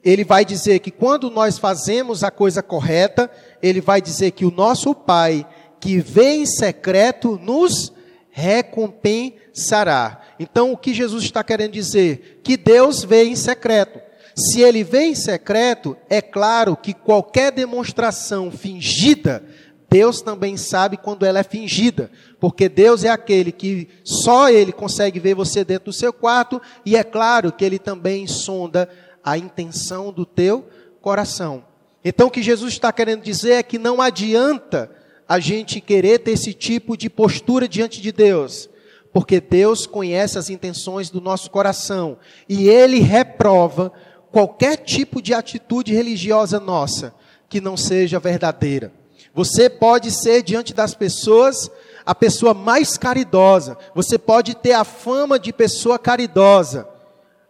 ele 0.03 0.23
vai 0.23 0.43
dizer 0.43 0.79
que 0.79 0.89
quando 0.89 1.29
nós 1.29 1.59
fazemos 1.59 2.23
a 2.23 2.31
coisa 2.31 2.63
correta, 2.63 3.29
ele 3.61 3.79
vai 3.79 4.01
dizer 4.01 4.31
que 4.31 4.43
o 4.43 4.49
nosso 4.49 4.95
Pai, 4.95 5.47
que 5.79 5.99
vê 5.99 6.37
em 6.37 6.47
secreto, 6.47 7.39
nos 7.43 7.95
recompensará. 8.37 10.21
Então, 10.39 10.71
o 10.71 10.77
que 10.77 10.93
Jesus 10.93 11.23
está 11.23 11.43
querendo 11.43 11.71
dizer? 11.71 12.39
Que 12.43 12.55
Deus 12.55 13.03
vê 13.03 13.23
em 13.23 13.35
secreto. 13.35 13.99
Se 14.35 14.61
ele 14.61 14.83
vê 14.83 15.05
em 15.05 15.15
secreto, 15.15 15.97
é 16.07 16.21
claro 16.21 16.77
que 16.77 16.93
qualquer 16.93 17.51
demonstração 17.51 18.51
fingida, 18.51 19.43
Deus 19.89 20.21
também 20.21 20.55
sabe 20.55 20.97
quando 20.97 21.25
ela 21.25 21.39
é 21.39 21.43
fingida, 21.43 22.11
porque 22.39 22.69
Deus 22.69 23.03
é 23.03 23.09
aquele 23.09 23.51
que 23.51 23.89
só 24.03 24.49
ele 24.49 24.71
consegue 24.71 25.19
ver 25.19 25.33
você 25.33 25.65
dentro 25.65 25.85
do 25.85 25.93
seu 25.93 26.13
quarto, 26.13 26.61
e 26.85 26.95
é 26.95 27.03
claro 27.03 27.51
que 27.51 27.65
ele 27.65 27.79
também 27.79 28.27
sonda 28.27 28.87
a 29.23 29.35
intenção 29.35 30.13
do 30.13 30.27
teu 30.27 30.69
coração. 31.01 31.65
Então, 32.05 32.27
o 32.27 32.31
que 32.31 32.43
Jesus 32.43 32.73
está 32.73 32.93
querendo 32.93 33.23
dizer 33.23 33.53
é 33.53 33.63
que 33.63 33.79
não 33.79 33.99
adianta 33.99 34.91
a 35.27 35.39
gente 35.39 35.81
querer 35.81 36.19
ter 36.19 36.31
esse 36.31 36.53
tipo 36.53 36.95
de 36.95 37.09
postura 37.09 37.67
diante 37.67 38.01
de 38.01 38.11
Deus, 38.11 38.69
porque 39.11 39.41
Deus 39.41 39.85
conhece 39.85 40.37
as 40.37 40.49
intenções 40.49 41.09
do 41.09 41.19
nosso 41.19 41.51
coração 41.51 42.17
e 42.47 42.69
Ele 42.69 42.99
reprova 42.99 43.91
qualquer 44.31 44.77
tipo 44.77 45.21
de 45.21 45.33
atitude 45.33 45.93
religiosa 45.93 46.59
nossa 46.59 47.13
que 47.49 47.59
não 47.59 47.75
seja 47.75 48.19
verdadeira. 48.19 48.91
Você 49.33 49.69
pode 49.69 50.11
ser 50.11 50.41
diante 50.43 50.73
das 50.73 50.95
pessoas 50.95 51.69
a 52.05 52.15
pessoa 52.15 52.53
mais 52.53 52.97
caridosa, 52.97 53.77
você 53.93 54.17
pode 54.17 54.55
ter 54.55 54.71
a 54.71 54.85
fama 54.85 55.37
de 55.37 55.51
pessoa 55.51 55.99
caridosa, 55.99 56.87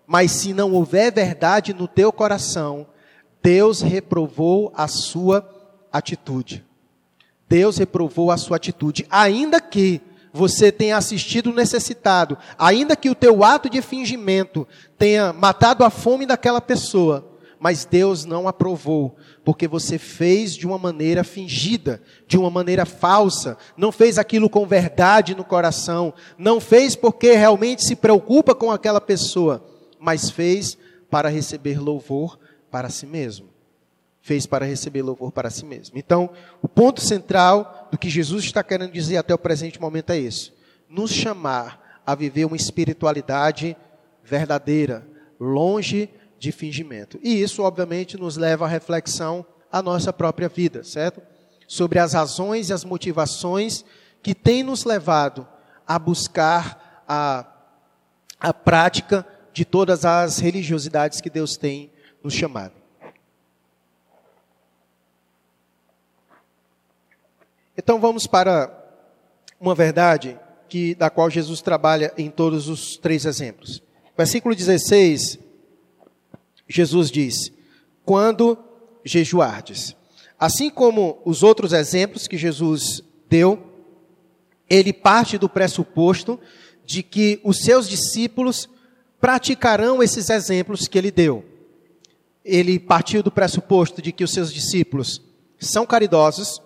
mas 0.06 0.32
se 0.32 0.52
não 0.52 0.74
houver 0.74 1.14
verdade 1.14 1.76
no 1.76 1.88
teu 1.88 2.12
coração, 2.12 2.88
Deus 3.42 3.82
reprovou 3.82 4.74
a 4.76 4.88
sua 4.88 5.48
atitude. 5.92 6.67
Deus 7.50 7.78
reprovou 7.78 8.32
a 8.32 8.38
sua 8.38 8.58
atitude, 8.58 9.06
ainda 9.10 9.62
que 9.62 10.02
você 10.34 10.72
tenha 10.72 10.98
assistido 10.98 11.54
necessitado, 11.54 12.38
ainda 12.58 12.96
que 12.96 13.10
o 13.10 13.16
teu 13.16 13.44
ato 13.44 13.70
de 13.70 13.82
fingimento 13.82 14.68
tenha 14.98 15.34
matado 15.34 15.84
a 15.84 15.90
fome 15.90 16.26
daquela 16.26 16.62
pessoa, 16.62 17.38
mas 17.60 17.86
Deus 17.86 18.24
não 18.24 18.48
aprovou, 18.48 19.16
porque 19.44 19.68
você 19.68 19.98
fez 19.98 20.54
de 20.56 20.68
uma 20.68 20.78
maneira 20.78 21.24
fingida, 21.24 22.02
de 22.28 22.38
uma 22.38 22.52
maneira 22.52 22.86
falsa, 22.86 23.58
não 23.76 23.92
fez 23.92 24.18
aquilo 24.18 24.50
com 24.50 24.66
verdade 24.68 25.34
no 25.34 25.44
coração, 25.44 26.14
não 26.38 26.60
fez 26.60 26.96
porque 26.96 27.34
realmente 27.34 27.84
se 27.84 27.96
preocupa 27.96 28.54
com 28.54 28.72
aquela 28.72 29.02
pessoa, 29.02 29.66
mas 30.00 30.30
fez 30.30 30.78
para 31.10 31.30
receber 31.30 31.80
louvor 31.80 32.38
para 32.70 32.90
si 32.90 33.08
mesmo. 33.08 33.57
Fez 34.28 34.46
para 34.46 34.66
receber 34.66 35.04
louvor 35.04 35.32
para 35.32 35.50
si 35.50 35.66
mesmo. 35.66 35.98
Então, 35.98 36.30
o 36.62 36.68
ponto 36.68 37.00
central 37.00 37.88
do 37.90 37.98
que 37.98 38.10
Jesus 38.10 38.44
está 38.44 38.62
querendo 38.62 38.92
dizer 38.92 39.16
até 39.16 39.34
o 39.34 39.38
presente 39.38 39.80
momento 39.80 40.10
é 40.10 40.18
isso: 40.18 40.54
nos 40.90 41.12
chamar 41.12 42.02
a 42.06 42.14
viver 42.14 42.44
uma 42.44 42.58
espiritualidade 42.58 43.78
verdadeira, 44.22 45.08
longe 45.40 46.10
de 46.38 46.52
fingimento. 46.52 47.18
E 47.24 47.42
isso, 47.42 47.64
obviamente, 47.64 48.18
nos 48.18 48.36
leva 48.36 48.66
à 48.66 48.68
reflexão 48.68 49.46
à 49.72 49.82
nossa 49.82 50.12
própria 50.12 50.50
vida, 50.50 50.84
certo? 50.84 51.22
Sobre 51.66 51.98
as 51.98 52.12
razões 52.12 52.68
e 52.68 52.74
as 52.74 52.84
motivações 52.84 53.86
que 54.22 54.36
têm 54.36 54.62
nos 54.62 54.84
levado 54.84 55.48
a 55.88 55.98
buscar 55.98 57.06
a, 57.08 57.46
a 58.38 58.54
prática 58.54 59.26
de 59.54 59.64
todas 59.64 60.04
as 60.04 60.40
religiosidades 60.40 61.22
que 61.22 61.30
Deus 61.30 61.56
tem 61.56 61.94
nos 62.22 62.34
chamado. 62.34 62.77
Então 67.88 68.02
vamos 68.02 68.28
para 68.28 68.70
uma 69.62 69.74
verdade 69.74 70.38
que 70.68 70.94
da 70.94 71.10
qual 71.10 71.30
Jesus 71.30 71.62
trabalha 71.62 72.14
em 72.18 72.30
todos 72.30 72.68
os 72.68 72.98
três 72.98 73.24
exemplos. 73.24 73.82
Versículo 74.18 74.54
16, 74.54 75.40
Jesus 76.68 77.10
diz: 77.10 77.50
Quando 78.04 78.58
jejuardes. 79.06 79.96
Assim 80.38 80.70
como 80.70 81.22
os 81.24 81.44
outros 81.44 81.72
exemplos 81.72 82.28
que 82.28 82.38
Jesus 82.38 83.02
deu, 83.30 83.58
ele 84.70 84.92
parte 84.92 85.38
do 85.38 85.48
pressuposto 85.48 86.38
de 86.86 87.02
que 87.02 87.40
os 87.42 87.60
seus 87.60 87.88
discípulos 87.88 88.68
praticarão 89.18 90.04
esses 90.04 90.30
exemplos 90.30 90.90
que 90.90 90.98
ele 90.98 91.10
deu. 91.10 91.46
Ele 92.44 92.80
partiu 92.80 93.24
do 93.24 93.32
pressuposto 93.32 94.02
de 94.02 94.12
que 94.12 94.26
os 94.26 94.34
seus 94.34 94.52
discípulos 94.52 95.22
são 95.58 95.86
caridosos, 95.86 96.62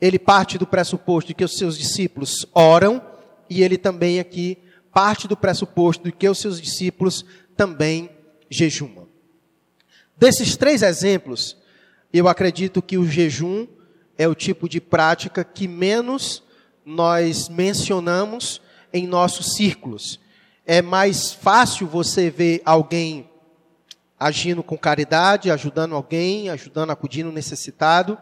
ele 0.00 0.18
parte 0.18 0.58
do 0.58 0.66
pressuposto 0.66 1.28
de 1.28 1.34
que 1.34 1.44
os 1.44 1.56
seus 1.56 1.78
discípulos 1.78 2.46
oram, 2.54 3.02
e 3.48 3.62
ele 3.62 3.76
também 3.76 4.18
aqui 4.20 4.58
parte 4.92 5.26
do 5.26 5.36
pressuposto 5.36 6.04
de 6.04 6.12
que 6.12 6.28
os 6.28 6.38
seus 6.38 6.60
discípulos 6.60 7.24
também 7.56 8.08
jejumam. 8.48 9.08
Desses 10.16 10.56
três 10.56 10.82
exemplos, 10.82 11.56
eu 12.12 12.28
acredito 12.28 12.80
que 12.80 12.96
o 12.96 13.06
jejum 13.06 13.66
é 14.16 14.28
o 14.28 14.34
tipo 14.34 14.68
de 14.68 14.80
prática 14.80 15.42
que 15.42 15.66
menos 15.66 16.42
nós 16.84 17.48
mencionamos 17.48 18.60
em 18.92 19.06
nossos 19.06 19.56
círculos. 19.56 20.20
É 20.64 20.80
mais 20.80 21.32
fácil 21.32 21.86
você 21.86 22.30
ver 22.30 22.62
alguém 22.64 23.28
agindo 24.18 24.62
com 24.62 24.78
caridade, 24.78 25.50
ajudando 25.50 25.94
alguém, 25.94 26.48
ajudando, 26.48 26.90
acudindo 26.90 27.28
o 27.30 27.32
necessitado. 27.32 28.16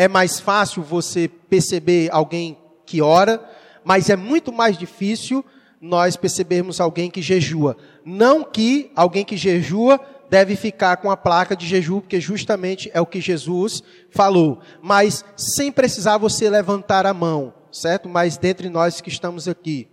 É 0.00 0.08
mais 0.08 0.40
fácil 0.40 0.82
você 0.82 1.28
perceber 1.28 2.08
alguém 2.10 2.56
que 2.86 3.02
ora, 3.02 3.38
mas 3.84 4.08
é 4.08 4.16
muito 4.16 4.50
mais 4.50 4.78
difícil 4.78 5.44
nós 5.78 6.16
percebermos 6.16 6.80
alguém 6.80 7.10
que 7.10 7.20
jejua. 7.20 7.76
Não 8.02 8.42
que 8.42 8.90
alguém 8.96 9.26
que 9.26 9.36
jejua 9.36 10.00
deve 10.30 10.56
ficar 10.56 10.96
com 10.96 11.10
a 11.10 11.18
placa 11.18 11.54
de 11.54 11.66
jejum, 11.66 12.00
porque 12.00 12.18
justamente 12.18 12.90
é 12.94 13.00
o 13.02 13.04
que 13.04 13.20
Jesus 13.20 13.82
falou. 14.08 14.60
Mas 14.80 15.22
sem 15.36 15.70
precisar 15.70 16.16
você 16.16 16.48
levantar 16.48 17.04
a 17.04 17.12
mão, 17.12 17.52
certo? 17.70 18.08
Mas 18.08 18.38
dentre 18.38 18.70
nós 18.70 19.02
que 19.02 19.10
estamos 19.10 19.46
aqui, 19.48 19.86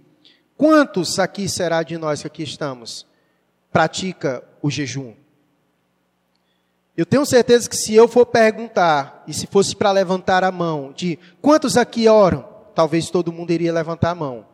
quantos 0.56 1.20
aqui 1.20 1.50
será 1.50 1.84
de 1.84 1.98
nós 1.98 2.22
que 2.22 2.28
aqui 2.28 2.44
estamos? 2.44 3.06
Pratica 3.74 4.42
o 4.62 4.72
jejum. 4.72 5.16
Eu 6.98 7.06
tenho 7.06 7.26
certeza 7.26 7.70
que 7.70 7.78
se 7.78 7.94
eu 7.94 8.08
for 8.08 8.26
perguntar, 8.26 9.24
e 9.28 9.34
se 9.34 9.46
fosse 9.46 9.76
para 9.76 9.92
levantar 9.92 10.44
a 10.44 10.52
mão, 10.52 10.92
de 10.92 11.18
quantos 11.40 11.78
aqui 11.78 12.10
oram, 12.10 12.44
talvez 12.74 13.10
todo 13.12 13.32
mundo 13.32 13.52
iria 13.52 13.72
levantar 13.72 14.10
a 14.10 14.16
mão. 14.16 14.46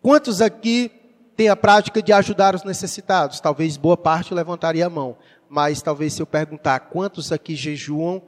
Quantos 0.00 0.40
aqui 0.40 0.90
tem 1.36 1.48
a 1.48 1.56
prática 1.56 2.02
de 2.02 2.12
ajudar 2.12 2.54
os 2.54 2.64
necessitados. 2.64 3.40
Talvez 3.40 3.76
boa 3.76 3.96
parte 3.96 4.34
levantaria 4.34 4.86
a 4.86 4.90
mão, 4.90 5.16
mas 5.48 5.82
talvez 5.82 6.14
se 6.14 6.22
eu 6.22 6.26
perguntar 6.26 6.80
quantos 6.80 7.32
aqui 7.32 7.54
jejuam, 7.54 8.22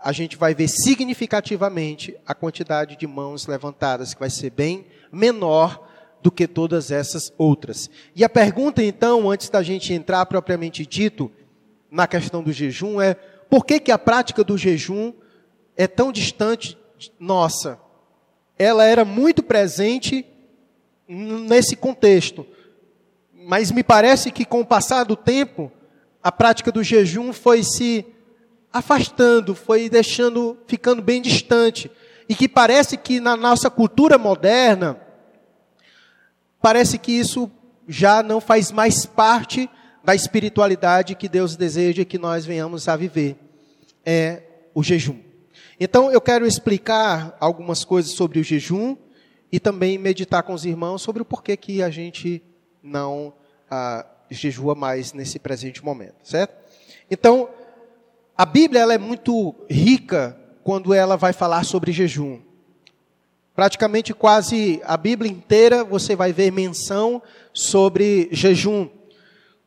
a 0.00 0.12
gente 0.12 0.36
vai 0.36 0.54
ver 0.54 0.68
significativamente 0.68 2.16
a 2.26 2.34
quantidade 2.34 2.96
de 2.96 3.06
mãos 3.06 3.46
levantadas, 3.46 4.12
que 4.12 4.20
vai 4.20 4.30
ser 4.30 4.50
bem 4.50 4.86
menor 5.12 5.88
do 6.20 6.30
que 6.30 6.46
todas 6.46 6.90
essas 6.90 7.32
outras. 7.38 7.88
E 8.14 8.24
a 8.24 8.28
pergunta 8.28 8.82
então, 8.82 9.30
antes 9.30 9.48
da 9.48 9.62
gente 9.62 9.92
entrar 9.92 10.26
propriamente 10.26 10.84
dito 10.84 11.30
na 11.92 12.06
questão 12.06 12.42
do 12.42 12.50
jejum, 12.50 12.98
é 12.98 13.12
por 13.50 13.66
que, 13.66 13.78
que 13.78 13.92
a 13.92 13.98
prática 13.98 14.42
do 14.42 14.56
jejum 14.56 15.12
é 15.76 15.86
tão 15.86 16.10
distante 16.10 16.78
nossa? 17.20 17.78
Ela 18.58 18.86
era 18.86 19.04
muito 19.04 19.42
presente 19.42 20.24
nesse 21.06 21.76
contexto. 21.76 22.46
Mas 23.44 23.70
me 23.70 23.82
parece 23.82 24.30
que 24.30 24.46
com 24.46 24.60
o 24.60 24.66
passar 24.66 25.04
do 25.04 25.14
tempo, 25.14 25.70
a 26.22 26.32
prática 26.32 26.72
do 26.72 26.82
jejum 26.82 27.30
foi 27.30 27.62
se 27.62 28.06
afastando, 28.72 29.54
foi 29.54 29.90
deixando, 29.90 30.56
ficando 30.66 31.02
bem 31.02 31.20
distante. 31.20 31.90
E 32.26 32.34
que 32.34 32.48
parece 32.48 32.96
que 32.96 33.20
na 33.20 33.36
nossa 33.36 33.68
cultura 33.68 34.16
moderna, 34.16 34.98
parece 36.62 36.96
que 36.96 37.12
isso 37.12 37.50
já 37.86 38.22
não 38.22 38.40
faz 38.40 38.72
mais 38.72 39.04
parte 39.04 39.68
da 40.04 40.14
espiritualidade 40.14 41.14
que 41.14 41.28
Deus 41.28 41.56
deseja 41.56 42.04
que 42.04 42.18
nós 42.18 42.44
venhamos 42.44 42.88
a 42.88 42.96
viver. 42.96 43.36
É 44.04 44.42
o 44.74 44.82
jejum. 44.82 45.18
Então 45.78 46.10
eu 46.10 46.20
quero 46.20 46.46
explicar 46.46 47.36
algumas 47.40 47.84
coisas 47.84 48.12
sobre 48.12 48.38
o 48.40 48.44
jejum 48.44 48.96
e 49.50 49.60
também 49.60 49.98
meditar 49.98 50.42
com 50.42 50.54
os 50.54 50.64
irmãos 50.64 51.02
sobre 51.02 51.22
o 51.22 51.24
porquê 51.24 51.56
que 51.56 51.82
a 51.82 51.90
gente 51.90 52.42
não 52.82 53.34
ah, 53.70 54.06
jejua 54.30 54.74
mais 54.74 55.12
nesse 55.12 55.38
presente 55.38 55.84
momento, 55.84 56.16
certo? 56.24 56.54
Então, 57.10 57.48
a 58.36 58.46
Bíblia 58.46 58.80
ela 58.80 58.94
é 58.94 58.98
muito 58.98 59.54
rica 59.68 60.36
quando 60.64 60.94
ela 60.94 61.16
vai 61.16 61.32
falar 61.32 61.64
sobre 61.64 61.92
jejum. 61.92 62.40
Praticamente 63.54 64.14
quase 64.14 64.80
a 64.84 64.96
Bíblia 64.96 65.30
inteira 65.30 65.84
você 65.84 66.16
vai 66.16 66.32
ver 66.32 66.50
menção 66.50 67.22
sobre 67.52 68.28
jejum. 68.32 68.88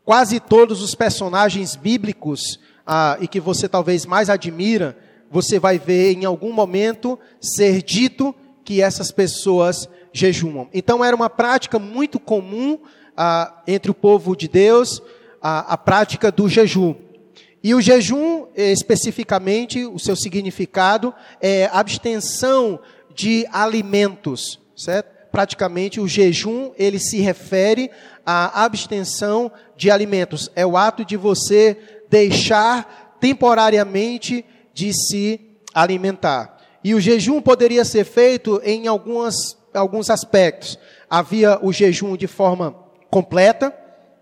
Quase 0.05 0.39
todos 0.39 0.83
os 0.83 0.93
personagens 0.93 1.75
bíblicos 1.75 2.59
ah, 2.85 3.17
e 3.19 3.27
que 3.27 3.39
você 3.39 3.67
talvez 3.67 4.05
mais 4.05 4.29
admira, 4.29 4.95
você 5.31 5.57
vai 5.57 5.79
ver 5.79 6.13
em 6.13 6.25
algum 6.25 6.53
momento 6.53 7.17
ser 7.41 7.81
dito 7.81 8.33
que 8.63 8.83
essas 8.83 9.11
pessoas 9.11 9.89
jejumam. 10.13 10.69
Então 10.71 11.03
era 11.03 11.15
uma 11.15 11.29
prática 11.29 11.79
muito 11.79 12.19
comum 12.19 12.77
ah, 13.17 13.63
entre 13.67 13.89
o 13.89 13.95
povo 13.95 14.35
de 14.35 14.47
Deus, 14.47 15.01
a, 15.41 15.73
a 15.73 15.77
prática 15.77 16.31
do 16.31 16.47
jejum. 16.47 16.93
E 17.63 17.73
o 17.73 17.81
jejum, 17.81 18.45
especificamente, 18.55 19.85
o 19.85 19.97
seu 19.97 20.15
significado 20.15 21.11
é 21.41 21.67
abstenção 21.73 22.79
de 23.11 23.47
alimentos, 23.51 24.59
certo? 24.77 25.15
Praticamente 25.31 25.99
o 25.99 26.07
jejum, 26.07 26.71
ele 26.77 26.99
se 26.99 27.17
refere 27.17 27.89
à 28.25 28.63
abstenção 28.63 29.51
de 29.77 29.91
alimentos. 29.91 30.49
É 30.55 30.65
o 30.65 30.75
ato 30.75 31.05
de 31.05 31.15
você 31.15 31.77
deixar 32.09 33.17
temporariamente 33.19 34.43
de 34.73 34.91
se 34.93 35.39
alimentar. 35.73 36.57
E 36.83 36.93
o 36.93 36.99
jejum 36.99 37.41
poderia 37.41 37.83
ser 37.83 38.05
feito 38.05 38.61
em 38.63 38.87
algumas, 38.87 39.57
alguns 39.73 40.09
aspectos. 40.09 40.77
Havia 41.09 41.59
o 41.61 41.73
jejum 41.73 42.15
de 42.15 42.27
forma 42.27 42.75
completa, 43.09 43.75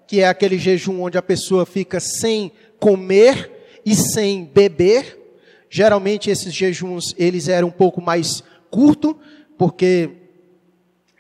que 0.07 0.21
é 0.21 0.27
aquele 0.27 0.57
jejum 0.57 1.01
onde 1.01 1.17
a 1.17 1.21
pessoa 1.21 1.65
fica 1.65 1.99
sem 1.99 2.51
comer 2.79 3.79
e 3.85 3.95
sem 3.95 4.45
beber. 4.45 5.19
Geralmente 5.69 6.29
esses 6.29 6.53
jejuns 6.53 7.15
eles 7.17 7.47
eram 7.47 7.69
um 7.69 7.71
pouco 7.71 8.01
mais 8.01 8.43
curto, 8.69 9.17
porque 9.57 10.09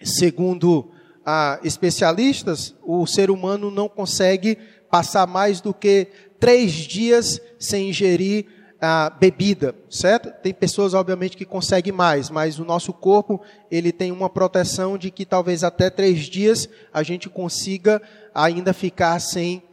segundo 0.01 0.92
ah, 1.25 1.59
especialistas, 1.63 2.75
o 2.83 3.05
ser 3.05 3.31
humano 3.31 3.71
não 3.71 3.87
consegue 3.87 4.57
passar 4.89 5.25
mais 5.25 5.61
do 5.61 5.73
que 5.73 6.07
três 6.39 6.71
dias 6.71 7.41
sem 7.57 7.89
ingerir 7.89 8.45
a 8.85 9.09
bebida, 9.09 9.73
certo? 9.89 10.29
Tem 10.41 10.53
pessoas, 10.53 10.93
obviamente, 10.93 11.37
que 11.37 11.45
conseguem 11.45 11.93
mais, 11.93 12.29
mas 12.29 12.59
o 12.59 12.65
nosso 12.65 12.91
corpo, 12.91 13.39
ele 13.71 13.93
tem 13.93 14.11
uma 14.11 14.29
proteção 14.29 14.97
de 14.97 15.09
que 15.09 15.25
talvez 15.25 15.63
até 15.63 15.89
três 15.89 16.25
dias 16.25 16.67
a 16.93 17.01
gente 17.01 17.29
consiga 17.29 18.01
ainda 18.35 18.73
ficar 18.73 19.17
sem 19.21 19.63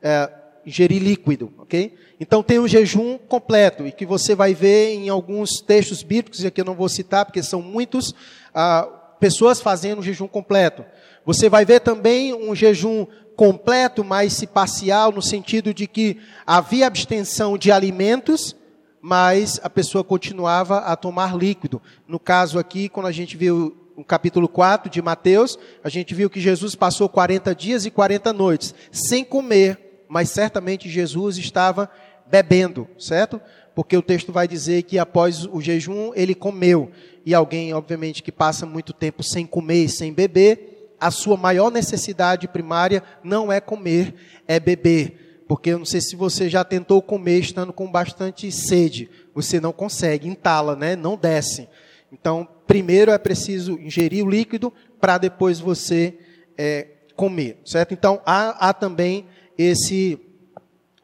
é, 0.00 0.30
ingerir 0.64 1.02
líquido, 1.02 1.52
ok? 1.58 1.94
Então 2.18 2.42
tem 2.42 2.58
um 2.58 2.66
jejum 2.66 3.18
completo, 3.18 3.86
e 3.86 3.92
que 3.92 4.06
você 4.06 4.34
vai 4.34 4.54
ver 4.54 4.94
em 4.94 5.10
alguns 5.10 5.60
textos 5.60 6.02
bíblicos, 6.02 6.42
e 6.42 6.46
aqui 6.46 6.62
eu 6.62 6.64
não 6.64 6.74
vou 6.74 6.88
citar, 6.88 7.26
porque 7.26 7.42
são 7.42 7.60
muitos, 7.60 8.14
ah, 8.54 8.88
pessoas 9.20 9.60
fazendo 9.60 9.98
um 9.98 10.02
jejum 10.02 10.28
completo. 10.28 10.84
Você 11.24 11.48
vai 11.48 11.64
ver 11.64 11.80
também 11.80 12.34
um 12.34 12.54
jejum 12.54 13.06
completo, 13.36 14.04
mas 14.04 14.32
se 14.32 14.46
parcial, 14.46 15.10
no 15.12 15.22
sentido 15.22 15.74
de 15.74 15.86
que 15.86 16.18
havia 16.46 16.86
abstenção 16.86 17.58
de 17.58 17.72
alimentos, 17.72 18.56
mas 19.00 19.60
a 19.62 19.68
pessoa 19.68 20.04
continuava 20.04 20.78
a 20.78 20.96
tomar 20.96 21.36
líquido. 21.36 21.80
No 22.06 22.18
caso 22.18 22.58
aqui, 22.58 22.88
quando 22.88 23.06
a 23.06 23.12
gente 23.12 23.36
viu 23.36 23.76
o 23.96 24.04
capítulo 24.04 24.48
4 24.48 24.90
de 24.90 25.00
Mateus, 25.02 25.58
a 25.82 25.88
gente 25.88 26.14
viu 26.14 26.30
que 26.30 26.40
Jesus 26.40 26.74
passou 26.74 27.08
40 27.08 27.54
dias 27.54 27.86
e 27.86 27.90
40 27.90 28.32
noites 28.32 28.74
sem 28.90 29.24
comer, 29.24 30.04
mas 30.08 30.30
certamente 30.30 30.88
Jesus 30.88 31.38
estava 31.38 31.90
bebendo, 32.26 32.88
certo? 32.98 33.40
Porque 33.74 33.96
o 33.96 34.02
texto 34.02 34.32
vai 34.32 34.46
dizer 34.46 34.82
que 34.84 34.98
após 34.98 35.46
o 35.46 35.60
jejum 35.60 36.12
ele 36.14 36.34
comeu. 36.34 36.90
E 37.26 37.34
alguém, 37.34 37.72
obviamente, 37.72 38.22
que 38.22 38.30
passa 38.30 38.64
muito 38.64 38.92
tempo 38.92 39.22
sem 39.22 39.46
comer 39.46 39.84
e 39.84 39.88
sem 39.88 40.12
beber, 40.12 40.94
a 41.00 41.10
sua 41.10 41.36
maior 41.36 41.70
necessidade 41.70 42.46
primária 42.46 43.02
não 43.22 43.50
é 43.50 43.60
comer, 43.60 44.14
é 44.46 44.60
beber. 44.60 45.42
Porque 45.48 45.70
eu 45.70 45.78
não 45.78 45.84
sei 45.84 46.00
se 46.00 46.16
você 46.16 46.48
já 46.48 46.64
tentou 46.64 47.02
comer 47.02 47.40
estando 47.40 47.72
com 47.72 47.90
bastante 47.90 48.50
sede. 48.50 49.10
Você 49.34 49.60
não 49.60 49.72
consegue, 49.72 50.28
entala, 50.28 50.76
né? 50.76 50.96
Não 50.96 51.16
desce. 51.16 51.68
Então, 52.12 52.48
primeiro 52.66 53.10
é 53.10 53.18
preciso 53.18 53.78
ingerir 53.78 54.24
o 54.24 54.30
líquido 54.30 54.72
para 55.00 55.18
depois 55.18 55.58
você 55.58 56.14
é, 56.56 56.86
comer, 57.16 57.58
certo? 57.64 57.92
Então 57.92 58.20
há, 58.24 58.68
há 58.68 58.72
também 58.72 59.26
esse 59.56 60.18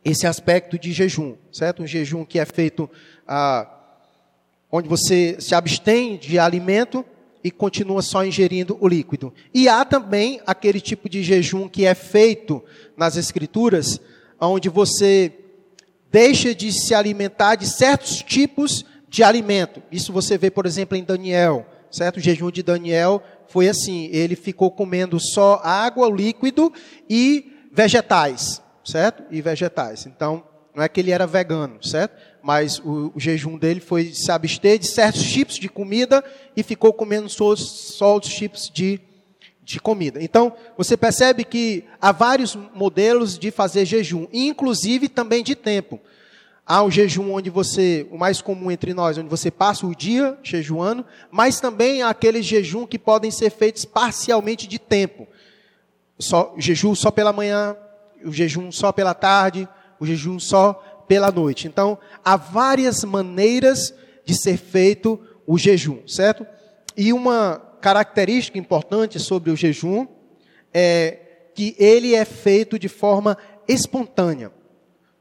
esse 0.04 0.26
aspecto 0.26 0.78
de 0.78 0.92
jejum, 0.92 1.36
certo? 1.52 1.82
Um 1.82 1.86
jejum 1.86 2.24
que 2.24 2.38
é 2.38 2.44
feito 2.44 2.88
ah, 3.26 3.68
onde 4.70 4.88
você 4.88 5.36
se 5.38 5.54
abstém 5.54 6.16
de 6.16 6.38
alimento 6.38 7.04
e 7.42 7.50
continua 7.50 8.02
só 8.02 8.24
ingerindo 8.24 8.76
o 8.80 8.88
líquido. 8.88 9.32
E 9.52 9.68
há 9.68 9.84
também 9.84 10.40
aquele 10.46 10.80
tipo 10.80 11.08
de 11.08 11.22
jejum 11.22 11.68
que 11.68 11.84
é 11.84 11.94
feito 11.94 12.62
nas 12.96 13.16
escrituras, 13.16 14.00
onde 14.40 14.68
você 14.68 15.32
deixa 16.10 16.54
de 16.54 16.72
se 16.72 16.94
alimentar 16.94 17.54
de 17.54 17.66
certos 17.66 18.22
tipos 18.22 18.84
de 19.08 19.22
alimento. 19.22 19.82
Isso 19.90 20.12
você 20.12 20.36
vê, 20.36 20.50
por 20.50 20.66
exemplo, 20.66 20.96
em 20.96 21.04
Daniel, 21.04 21.66
certo? 21.90 22.18
O 22.18 22.20
jejum 22.20 22.50
de 22.50 22.62
Daniel 22.62 23.22
foi 23.48 23.68
assim, 23.68 24.08
ele 24.12 24.36
ficou 24.36 24.70
comendo 24.70 25.18
só 25.18 25.60
água, 25.64 26.08
líquido 26.08 26.72
e 27.08 27.52
vegetais, 27.72 28.62
certo? 28.90 29.22
E 29.31 29.40
vegetais. 29.40 30.07
Então, 30.07 30.42
não 30.74 30.85
é 30.85 30.88
que 30.88 31.00
ele 31.00 31.11
era 31.11 31.26
vegano, 31.26 31.83
certo? 31.83 32.14
Mas 32.42 32.79
o, 32.79 33.12
o 33.14 33.20
jejum 33.20 33.59
dele 33.59 33.81
foi 33.81 34.12
se 34.12 34.31
abster 34.31 34.79
de 34.79 34.87
certos 34.87 35.22
tipos 35.22 35.57
de 35.57 35.68
comida 35.68 36.24
e 36.57 36.62
ficou 36.62 36.92
comendo 36.92 37.29
só, 37.29 38.16
os 38.16 38.29
tipos 38.29 38.70
de, 38.72 39.00
de 39.62 39.81
comida. 39.81 40.22
Então, 40.22 40.53
você 40.76 40.96
percebe 40.96 41.44
que 41.44 41.85
há 42.00 42.12
vários 42.12 42.57
modelos 42.74 43.38
de 43.38 43.50
fazer 43.50 43.85
jejum, 43.85 44.26
inclusive 44.33 45.09
também 45.09 45.42
de 45.42 45.55
tempo. 45.55 46.00
Há 46.64 46.85
o 46.85 46.90
jejum 46.90 47.33
onde 47.33 47.50
você, 47.50 48.07
o 48.12 48.16
mais 48.16 48.40
comum 48.40 48.70
entre 48.70 48.94
nós, 48.94 49.18
onde 49.18 49.29
você 49.29 49.50
passa 49.50 49.87
o 49.87 49.94
dia 49.94 50.38
jejuando, 50.40 51.05
mas 51.31 51.59
também 51.59 52.00
há 52.00 52.11
aqueles 52.11 52.46
jejum 52.46 52.87
que 52.87 52.98
podem 52.98 53.31
ser 53.31 53.50
feitos 53.50 53.85
parcialmente 53.85 54.68
de 54.68 54.79
tempo. 54.79 55.26
Só, 56.16 56.55
jejum 56.57 56.94
só 56.94 57.11
pela 57.11 57.33
manhã, 57.33 57.76
o 58.24 58.33
jejum 58.33 58.70
só 58.70 58.92
pela 58.92 59.14
tarde, 59.14 59.68
o 59.98 60.06
jejum 60.06 60.38
só 60.38 60.74
pela 61.06 61.30
noite. 61.30 61.66
Então, 61.66 61.98
há 62.24 62.37
várias 62.37 63.04
maneiras 63.04 63.94
de 64.24 64.40
ser 64.40 64.56
feito 64.56 65.20
o 65.46 65.59
jejum, 65.59 66.06
certo? 66.06 66.46
E 66.96 67.12
uma 67.12 67.61
característica 67.80 68.59
importante 68.59 69.18
sobre 69.18 69.50
o 69.50 69.56
jejum 69.56 70.06
é 70.72 71.18
que 71.54 71.74
ele 71.78 72.14
é 72.14 72.24
feito 72.24 72.78
de 72.78 72.88
forma 72.88 73.37
espontânea. 73.66 74.52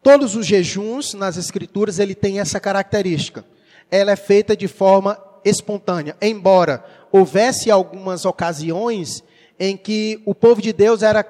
Todos 0.01 0.35
os 0.35 0.45
jejuns 0.45 1.13
nas 1.13 1.37
escrituras 1.37 1.99
ele 1.99 2.15
tem 2.15 2.39
essa 2.39 2.59
característica. 2.59 3.43
Ela 3.91 4.11
é 4.11 4.15
feita 4.15 4.55
de 4.55 4.67
forma 4.67 5.21
espontânea, 5.43 6.15
embora 6.21 6.83
houvesse 7.11 7.71
algumas 7.71 8.25
ocasiões 8.25 9.23
em 9.59 9.75
que 9.75 10.21
o 10.25 10.35
povo 10.35 10.61
de 10.61 10.71
Deus 10.71 11.01
era 11.01 11.23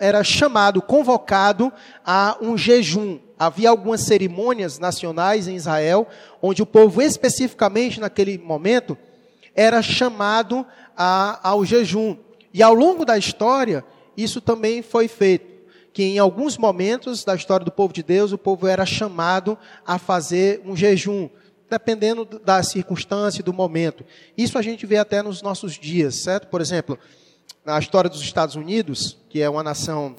era 0.00 0.22
chamado, 0.24 0.82
convocado 0.82 1.72
a 2.04 2.36
um 2.40 2.56
jejum. 2.56 3.18
Havia 3.38 3.70
algumas 3.70 4.02
cerimônias 4.02 4.78
nacionais 4.78 5.46
em 5.46 5.56
Israel, 5.56 6.06
onde 6.40 6.62
o 6.62 6.66
povo, 6.66 7.02
especificamente 7.02 8.00
naquele 8.00 8.38
momento, 8.38 8.96
era 9.54 9.82
chamado 9.82 10.66
a, 10.96 11.40
ao 11.48 11.64
jejum. 11.64 12.16
E 12.52 12.62
ao 12.62 12.74
longo 12.74 13.04
da 13.04 13.18
história, 13.18 13.84
isso 14.16 14.40
também 14.40 14.82
foi 14.82 15.08
feito 15.08 15.56
que 15.96 16.02
em 16.02 16.18
alguns 16.18 16.58
momentos 16.58 17.24
da 17.24 17.34
história 17.34 17.64
do 17.64 17.72
povo 17.72 17.90
de 17.90 18.02
Deus, 18.02 18.30
o 18.30 18.36
povo 18.36 18.66
era 18.66 18.84
chamado 18.84 19.56
a 19.86 19.98
fazer 19.98 20.60
um 20.62 20.76
jejum, 20.76 21.26
dependendo 21.70 22.26
da 22.44 22.62
circunstância 22.62 23.40
e 23.40 23.42
do 23.42 23.50
momento. 23.50 24.04
Isso 24.36 24.58
a 24.58 24.62
gente 24.62 24.84
vê 24.84 24.98
até 24.98 25.22
nos 25.22 25.40
nossos 25.40 25.72
dias, 25.72 26.16
certo? 26.16 26.48
Por 26.48 26.60
exemplo, 26.60 26.98
na 27.66 27.80
história 27.80 28.08
dos 28.08 28.20
Estados 28.20 28.54
Unidos, 28.54 29.18
que 29.28 29.42
é 29.42 29.50
uma 29.50 29.60
nação 29.60 30.14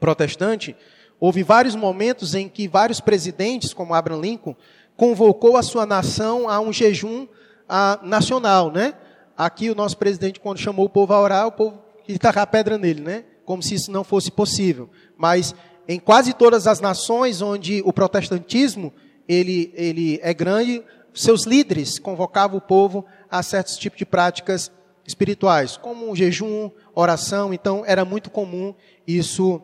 protestante, 0.00 0.74
houve 1.20 1.44
vários 1.44 1.76
momentos 1.76 2.34
em 2.34 2.48
que 2.48 2.66
vários 2.66 2.98
presidentes, 2.98 3.72
como 3.72 3.94
Abraham 3.94 4.20
Lincoln, 4.20 4.56
convocou 4.96 5.56
a 5.56 5.62
sua 5.62 5.86
nação 5.86 6.48
a 6.48 6.58
um 6.58 6.72
jejum 6.72 7.28
a, 7.68 8.00
nacional, 8.02 8.72
né? 8.72 8.94
Aqui 9.38 9.70
o 9.70 9.76
nosso 9.76 9.96
presidente, 9.96 10.40
quando 10.40 10.58
chamou 10.58 10.86
o 10.86 10.90
povo 10.90 11.14
a 11.14 11.20
orar, 11.20 11.46
o 11.46 11.52
povo 11.52 11.78
quis 12.02 12.18
tacar 12.18 12.48
pedra 12.48 12.76
nele, 12.76 13.00
né? 13.00 13.24
como 13.44 13.62
se 13.62 13.76
isso 13.76 13.92
não 13.92 14.02
fosse 14.02 14.30
possível. 14.30 14.90
Mas 15.16 15.54
em 15.86 16.00
quase 16.00 16.34
todas 16.34 16.66
as 16.66 16.80
nações 16.80 17.40
onde 17.40 17.80
o 17.84 17.92
protestantismo 17.92 18.92
ele, 19.28 19.72
ele 19.74 20.18
é 20.20 20.34
grande, 20.34 20.82
seus 21.14 21.46
líderes 21.46 21.98
convocavam 21.98 22.58
o 22.58 22.60
povo 22.60 23.04
a 23.30 23.40
certos 23.40 23.76
tipos 23.76 23.98
de 23.98 24.04
práticas 24.04 24.70
espirituais, 25.06 25.76
como 25.76 26.14
jejum, 26.14 26.70
oração. 26.94 27.52
Então 27.52 27.82
era 27.86 28.04
muito 28.04 28.30
comum 28.30 28.74
isso 29.06 29.60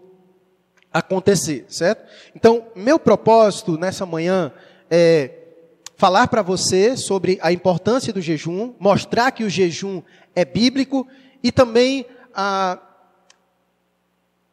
acontecer, 0.93 1.67
certo? 1.69 2.09
Então 2.35 2.67
meu 2.75 2.99
propósito 2.99 3.79
nessa 3.79 4.07
manhã 4.07 4.53
é 4.91 5.31
falar 5.97 6.29
para 6.29 6.43
você 6.43 6.97
sobre 6.97 7.39
a 7.41 7.53
importância 7.53 8.13
do 8.13 8.21
jejum, 8.21 8.75
mostrar 8.79 9.31
que 9.31 9.45
o 9.45 9.51
jejum 9.51 10.03
é 10.35 10.45
bíblico 10.45 11.07
e 11.43 11.51
também 11.51 12.07
a 12.35 12.79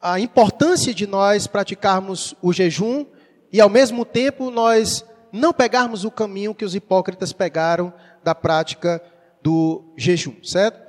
a 0.04 0.20
importância 0.20 0.94
de 0.94 1.08
nós 1.08 1.48
praticarmos 1.48 2.36
o 2.42 2.52
jejum 2.52 3.06
e, 3.54 3.62
ao 3.62 3.70
mesmo 3.70 4.04
tempo, 4.04 4.52
nós 4.52 5.06
não 5.32 5.54
pegarmos 5.54 6.04
o 6.04 6.12
caminho 6.12 6.54
que 6.54 6.66
os 6.66 6.76
hipócritas 6.76 7.32
pegaram 7.32 7.94
da 8.22 8.36
prática 8.36 9.02
do 9.44 9.84
jejum, 9.98 10.36
certo? 10.42 10.82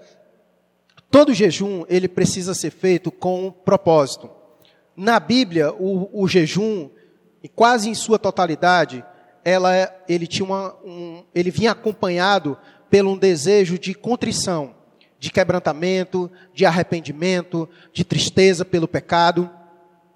Todo 1.10 1.34
jejum, 1.34 1.84
ele 1.88 2.08
precisa 2.08 2.54
ser 2.54 2.70
feito 2.70 3.10
com 3.10 3.48
um 3.48 3.50
propósito. 3.50 4.30
Na 4.96 5.18
Bíblia, 5.18 5.72
o, 5.72 6.08
o 6.12 6.28
jejum, 6.28 6.88
quase 7.54 7.90
em 7.90 7.94
sua 7.94 8.18
totalidade, 8.18 9.04
ela, 9.44 9.72
ele, 10.08 10.26
tinha 10.26 10.46
uma, 10.46 10.74
um, 10.84 11.24
ele 11.34 11.50
vinha 11.50 11.72
acompanhado 11.72 12.56
pelo 12.88 13.10
um 13.10 13.18
desejo 13.18 13.78
de 13.78 13.92
contrição 13.92 14.74
de 15.24 15.30
quebrantamento, 15.30 16.30
de 16.52 16.66
arrependimento, 16.66 17.66
de 17.94 18.04
tristeza 18.04 18.62
pelo 18.62 18.86
pecado. 18.86 19.50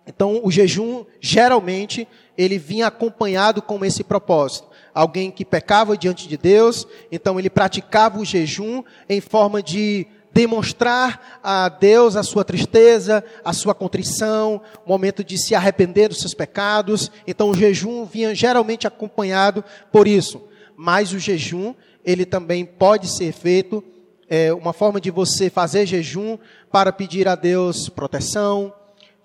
Então, 0.07 0.41
o 0.45 0.51
jejum, 0.51 1.07
geralmente, 1.19 2.07
ele 2.39 2.57
vinha 2.57 2.87
acompanhado 2.87 3.61
com 3.61 3.85
esse 3.85 4.05
propósito. 4.05 4.69
Alguém 4.95 5.29
que 5.29 5.45
pecava 5.45 5.99
diante 5.99 6.29
de 6.29 6.37
Deus, 6.37 6.87
então 7.11 7.37
ele 7.37 7.51
praticava 7.51 8.21
o 8.21 8.25
jejum 8.25 8.85
em 9.09 9.21
forma 9.21 9.61
de 9.61 10.07
demonstrar 10.33 11.41
a 11.43 11.69
Deus 11.69 12.15
a 12.15 12.23
sua 12.23 12.45
tristeza, 12.45 13.25
a 13.45 13.53
sua 13.53 13.75
contrição, 13.75 14.61
o 14.87 14.89
momento 14.89 15.25
de 15.25 15.37
se 15.37 15.53
arrepender 15.53 16.09
dos 16.09 16.21
seus 16.21 16.33
pecados. 16.33 17.11
Então, 17.27 17.51
o 17.51 17.55
jejum 17.55 18.05
vinha 18.05 18.33
geralmente 18.35 18.87
acompanhado 18.87 19.65
por 19.91 20.07
isso. 20.07 20.41
Mas 20.77 21.13
o 21.13 21.19
jejum, 21.19 21.75
ele 22.05 22.25
também 22.25 22.65
pode 22.65 23.09
ser 23.09 23.33
feito 23.33 23.83
é, 24.29 24.53
uma 24.53 24.73
forma 24.73 25.01
de 25.01 25.11
você 25.11 25.51
fazer 25.51 25.87
jejum 25.87 26.39
para 26.71 26.93
pedir 26.93 27.27
a 27.27 27.35
Deus 27.35 27.89
proteção, 27.89 28.73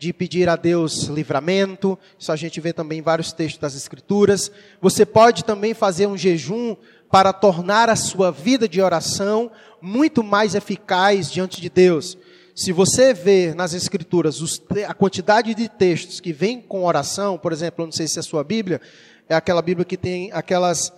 de 0.03 0.11
pedir 0.11 0.49
a 0.49 0.57
Deus 0.57 1.03
livramento. 1.03 1.97
Isso 2.19 2.29
a 2.29 2.35
gente 2.35 2.59
vê 2.59 2.73
também 2.73 2.99
em 2.99 3.01
vários 3.01 3.31
textos 3.31 3.61
das 3.61 3.73
Escrituras. 3.73 4.51
Você 4.81 5.05
pode 5.05 5.45
também 5.45 5.73
fazer 5.73 6.07
um 6.07 6.17
jejum 6.17 6.75
para 7.09 7.31
tornar 7.31 7.89
a 7.89 7.95
sua 7.95 8.29
vida 8.29 8.67
de 8.67 8.81
oração 8.81 9.49
muito 9.81 10.21
mais 10.21 10.55
eficaz 10.55 11.31
diante 11.31 11.61
de 11.61 11.69
Deus. 11.69 12.17
Se 12.53 12.73
você 12.73 13.13
ver 13.13 13.55
nas 13.55 13.73
Escrituras 13.73 14.41
os, 14.41 14.61
a 14.85 14.93
quantidade 14.93 15.55
de 15.55 15.69
textos 15.69 16.19
que 16.19 16.33
vem 16.33 16.59
com 16.59 16.83
oração, 16.83 17.37
por 17.37 17.53
exemplo, 17.53 17.83
eu 17.83 17.87
não 17.87 17.93
sei 17.93 18.05
se 18.05 18.19
é 18.19 18.21
a 18.21 18.23
sua 18.23 18.43
Bíblia, 18.43 18.81
é 19.29 19.35
aquela 19.35 19.61
Bíblia 19.61 19.85
que 19.85 19.95
tem 19.95 20.33
aquelas, 20.33 20.91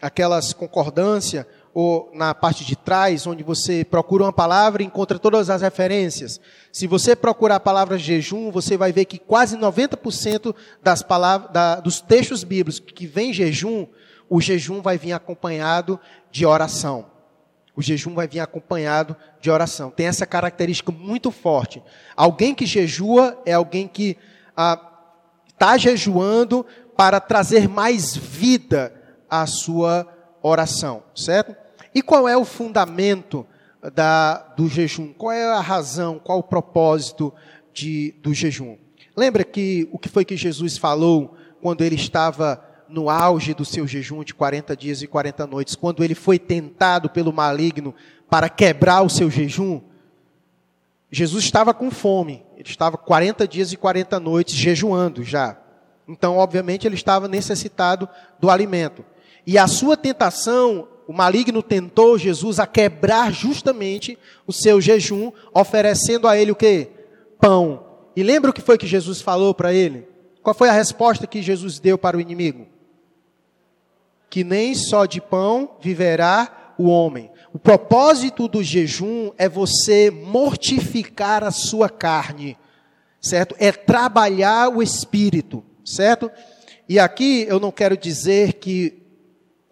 aquelas 0.00 0.52
concordâncias 0.52 1.44
ou 1.74 2.10
na 2.12 2.34
parte 2.34 2.64
de 2.64 2.76
trás, 2.76 3.26
onde 3.26 3.42
você 3.42 3.84
procura 3.84 4.24
uma 4.24 4.32
palavra 4.32 4.82
e 4.82 4.86
encontra 4.86 5.18
todas 5.18 5.48
as 5.48 5.62
referências. 5.62 6.40
Se 6.70 6.86
você 6.86 7.16
procurar 7.16 7.56
a 7.56 7.60
palavra 7.60 7.98
jejum, 7.98 8.50
você 8.50 8.76
vai 8.76 8.92
ver 8.92 9.06
que 9.06 9.18
quase 9.18 9.56
90% 9.56 10.54
das 10.82 11.02
palavras, 11.02 11.50
da, 11.50 11.76
dos 11.76 12.00
textos 12.00 12.44
bíblicos 12.44 12.78
que 12.78 13.06
vem 13.06 13.32
jejum, 13.32 13.86
o 14.28 14.40
jejum 14.40 14.82
vai 14.82 14.98
vir 14.98 15.12
acompanhado 15.12 15.98
de 16.30 16.44
oração. 16.44 17.06
O 17.74 17.80
jejum 17.80 18.14
vai 18.14 18.28
vir 18.28 18.40
acompanhado 18.40 19.16
de 19.40 19.50
oração. 19.50 19.90
Tem 19.90 20.06
essa 20.06 20.26
característica 20.26 20.92
muito 20.92 21.30
forte. 21.30 21.82
Alguém 22.14 22.54
que 22.54 22.66
jejua 22.66 23.40
é 23.46 23.54
alguém 23.54 23.88
que 23.88 24.18
está 24.50 24.78
ah, 25.58 25.78
jejuando 25.78 26.66
para 26.94 27.18
trazer 27.18 27.66
mais 27.66 28.14
vida 28.14 28.92
à 29.28 29.46
sua 29.46 30.06
oração, 30.42 31.02
certo? 31.14 31.54
E 31.94 32.02
qual 32.02 32.28
é 32.28 32.36
o 32.36 32.44
fundamento 32.44 33.46
da, 33.94 34.38
do 34.56 34.68
jejum? 34.68 35.12
Qual 35.12 35.32
é 35.32 35.44
a 35.44 35.60
razão, 35.60 36.18
qual 36.18 36.38
o 36.38 36.42
propósito 36.42 37.32
de, 37.72 38.14
do 38.22 38.32
jejum? 38.32 38.76
Lembra 39.16 39.44
que 39.44 39.88
o 39.92 39.98
que 39.98 40.08
foi 40.08 40.24
que 40.24 40.36
Jesus 40.36 40.78
falou 40.78 41.36
quando 41.60 41.82
ele 41.82 41.96
estava 41.96 42.64
no 42.88 43.08
auge 43.08 43.54
do 43.54 43.64
seu 43.64 43.86
jejum 43.86 44.22
de 44.24 44.34
40 44.34 44.76
dias 44.76 45.02
e 45.02 45.06
40 45.06 45.46
noites, 45.46 45.74
quando 45.74 46.02
ele 46.02 46.14
foi 46.14 46.38
tentado 46.38 47.08
pelo 47.10 47.32
maligno 47.32 47.94
para 48.28 48.48
quebrar 48.48 49.02
o 49.02 49.10
seu 49.10 49.30
jejum? 49.30 49.80
Jesus 51.10 51.44
estava 51.44 51.74
com 51.74 51.90
fome, 51.90 52.42
ele 52.56 52.68
estava 52.68 52.96
40 52.96 53.46
dias 53.46 53.70
e 53.70 53.76
40 53.76 54.18
noites 54.18 54.54
jejuando 54.54 55.22
já. 55.22 55.58
Então, 56.08 56.36
obviamente, 56.38 56.86
ele 56.86 56.94
estava 56.94 57.28
necessitado 57.28 58.08
do 58.40 58.50
alimento. 58.50 59.04
E 59.46 59.58
a 59.58 59.66
sua 59.66 59.96
tentação, 59.96 60.88
o 61.06 61.12
maligno 61.12 61.62
tentou 61.62 62.16
Jesus 62.16 62.60
a 62.60 62.66
quebrar 62.66 63.32
justamente 63.32 64.18
o 64.46 64.52
seu 64.52 64.80
jejum, 64.80 65.32
oferecendo 65.52 66.28
a 66.28 66.36
ele 66.36 66.52
o 66.52 66.56
que? 66.56 66.88
Pão. 67.40 67.84
E 68.14 68.22
lembra 68.22 68.50
o 68.50 68.54
que 68.54 68.60
foi 68.60 68.78
que 68.78 68.86
Jesus 68.86 69.20
falou 69.20 69.54
para 69.54 69.72
ele? 69.72 70.06
Qual 70.42 70.54
foi 70.54 70.68
a 70.68 70.72
resposta 70.72 71.26
que 71.26 71.42
Jesus 71.42 71.78
deu 71.78 71.96
para 71.96 72.16
o 72.16 72.20
inimigo? 72.20 72.66
Que 74.28 74.44
nem 74.44 74.74
só 74.74 75.06
de 75.06 75.20
pão 75.20 75.76
viverá 75.80 76.74
o 76.78 76.88
homem. 76.88 77.30
O 77.52 77.58
propósito 77.58 78.48
do 78.48 78.62
jejum 78.62 79.30
é 79.36 79.48
você 79.48 80.10
mortificar 80.10 81.44
a 81.44 81.50
sua 81.50 81.88
carne, 81.88 82.56
certo? 83.20 83.54
É 83.58 83.70
trabalhar 83.70 84.68
o 84.70 84.82
espírito, 84.82 85.62
certo? 85.84 86.30
E 86.88 86.98
aqui 86.98 87.44
eu 87.48 87.60
não 87.60 87.70
quero 87.70 87.96
dizer 87.96 88.54
que 88.54 89.01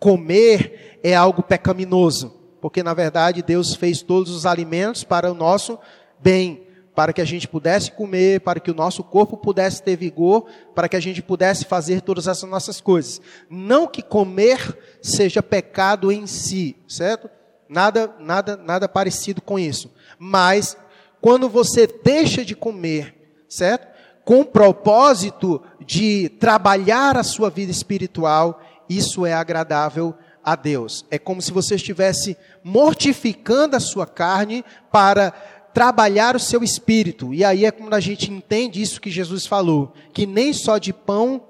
comer 0.01 0.99
é 1.03 1.15
algo 1.15 1.43
pecaminoso, 1.43 2.35
porque 2.61 2.83
na 2.83 2.95
verdade 2.95 3.43
Deus 3.43 3.75
fez 3.75 4.03
todos 4.03 4.35
os 4.35 4.47
alimentos 4.47 5.05
para 5.05 5.31
o 5.31 5.35
nosso 5.35 5.79
bem, 6.19 6.67
para 6.95 7.13
que 7.13 7.21
a 7.21 7.25
gente 7.25 7.47
pudesse 7.47 7.93
comer, 7.93 8.41
para 8.41 8.59
que 8.59 8.71
o 8.71 8.75
nosso 8.75 9.05
corpo 9.05 9.37
pudesse 9.37 9.83
ter 9.83 9.97
vigor, 9.97 10.47
para 10.75 10.89
que 10.89 10.97
a 10.97 11.01
gente 11.01 11.23
pudesse 11.23 11.65
fazer 11.65 12.01
todas 12.01 12.27
essas 12.27 12.49
nossas 12.49 12.81
coisas. 12.81 13.21
Não 13.49 13.87
que 13.87 14.03
comer 14.03 14.77
seja 15.01 15.43
pecado 15.43 16.11
em 16.11 16.27
si, 16.27 16.77
certo? 16.89 17.31
Nada, 17.69 18.13
nada, 18.19 18.57
nada 18.57 18.89
parecido 18.89 19.41
com 19.41 19.59
isso. 19.59 19.93
Mas 20.19 20.77
quando 21.21 21.49
você 21.49 21.87
deixa 21.87 22.45
de 22.45 22.57
comer, 22.57 23.15
certo? 23.49 23.87
Com 24.25 24.41
o 24.41 24.45
propósito 24.45 25.63
de 25.87 26.29
trabalhar 26.41 27.17
a 27.17 27.23
sua 27.23 27.49
vida 27.49 27.71
espiritual, 27.71 28.61
isso 28.90 29.24
é 29.24 29.33
agradável 29.33 30.14
a 30.44 30.57
Deus. 30.57 31.07
É 31.11 31.18
como 31.18 31.40
se 31.40 31.53
você 31.53 31.76
estivesse 31.76 32.37
mortificando 32.64 33.76
a 33.76 33.81
sua 33.81 34.07
carne 34.07 34.64
para 34.90 35.31
trabalhar 35.72 36.35
o 36.35 36.40
seu 36.40 36.64
espírito. 36.64 37.33
E 37.33 37.44
aí 37.44 37.64
é 37.64 37.70
quando 37.70 37.94
a 37.94 38.00
gente 38.00 38.31
entende 38.33 38.83
isso 38.83 39.00
que 39.00 39.11
Jesus 39.11 39.46
falou, 39.46 39.92
que 40.12 40.26
nem 40.26 40.53
só 40.53 40.76
de 40.76 40.92
pão 40.92 41.40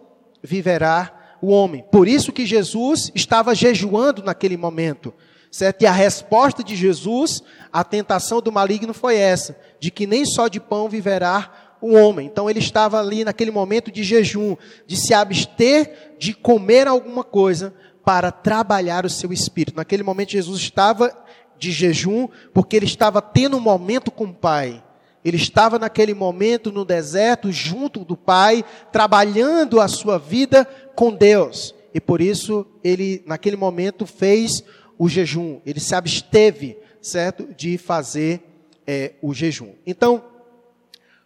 viverá 0.42 1.38
o 1.40 1.48
homem. 1.48 1.82
Por 1.90 2.06
isso 2.06 2.30
que 2.30 2.44
Jesus 2.44 3.10
estava 3.14 3.54
jejuando 3.54 4.22
naquele 4.22 4.58
momento. 4.58 5.14
Certo? 5.50 5.82
E 5.82 5.86
a 5.86 5.92
resposta 5.92 6.62
de 6.62 6.76
Jesus 6.76 7.42
à 7.72 7.82
tentação 7.82 8.40
do 8.40 8.52
maligno 8.52 8.94
foi 8.94 9.16
essa, 9.16 9.58
de 9.80 9.90
que 9.90 10.06
nem 10.06 10.24
só 10.24 10.46
de 10.46 10.60
pão 10.60 10.88
viverá 10.88 11.50
o 11.80 11.94
homem. 11.94 12.26
Então 12.26 12.48
ele 12.48 12.58
estava 12.58 12.98
ali 13.00 13.24
naquele 13.24 13.50
momento 13.50 13.90
de 13.90 14.02
jejum, 14.02 14.56
de 14.86 14.96
se 14.96 15.14
abster 15.14 16.14
de 16.18 16.34
comer 16.34 16.86
alguma 16.86 17.24
coisa 17.24 17.74
para 18.04 18.30
trabalhar 18.30 19.04
o 19.04 19.10
seu 19.10 19.32
espírito. 19.32 19.76
Naquele 19.76 20.02
momento 20.02 20.32
Jesus 20.32 20.60
estava 20.60 21.16
de 21.58 21.70
jejum 21.70 22.28
porque 22.52 22.76
ele 22.76 22.86
estava 22.86 23.22
tendo 23.22 23.56
um 23.56 23.60
momento 23.60 24.10
com 24.10 24.24
o 24.24 24.34
Pai. 24.34 24.82
Ele 25.24 25.36
estava 25.36 25.78
naquele 25.78 26.14
momento 26.14 26.72
no 26.72 26.84
deserto 26.84 27.52
junto 27.52 28.04
do 28.04 28.16
Pai, 28.16 28.64
trabalhando 28.90 29.80
a 29.80 29.86
sua 29.86 30.18
vida 30.18 30.64
com 30.94 31.12
Deus. 31.12 31.74
E 31.92 32.00
por 32.00 32.20
isso 32.20 32.66
ele 32.82 33.22
naquele 33.26 33.56
momento 33.56 34.06
fez 34.06 34.64
o 34.98 35.08
jejum. 35.08 35.60
Ele 35.66 35.80
se 35.80 35.94
absteve, 35.94 36.78
certo, 37.02 37.48
de 37.54 37.76
fazer 37.76 38.42
é, 38.86 39.12
o 39.20 39.34
jejum. 39.34 39.74
Então 39.86 40.24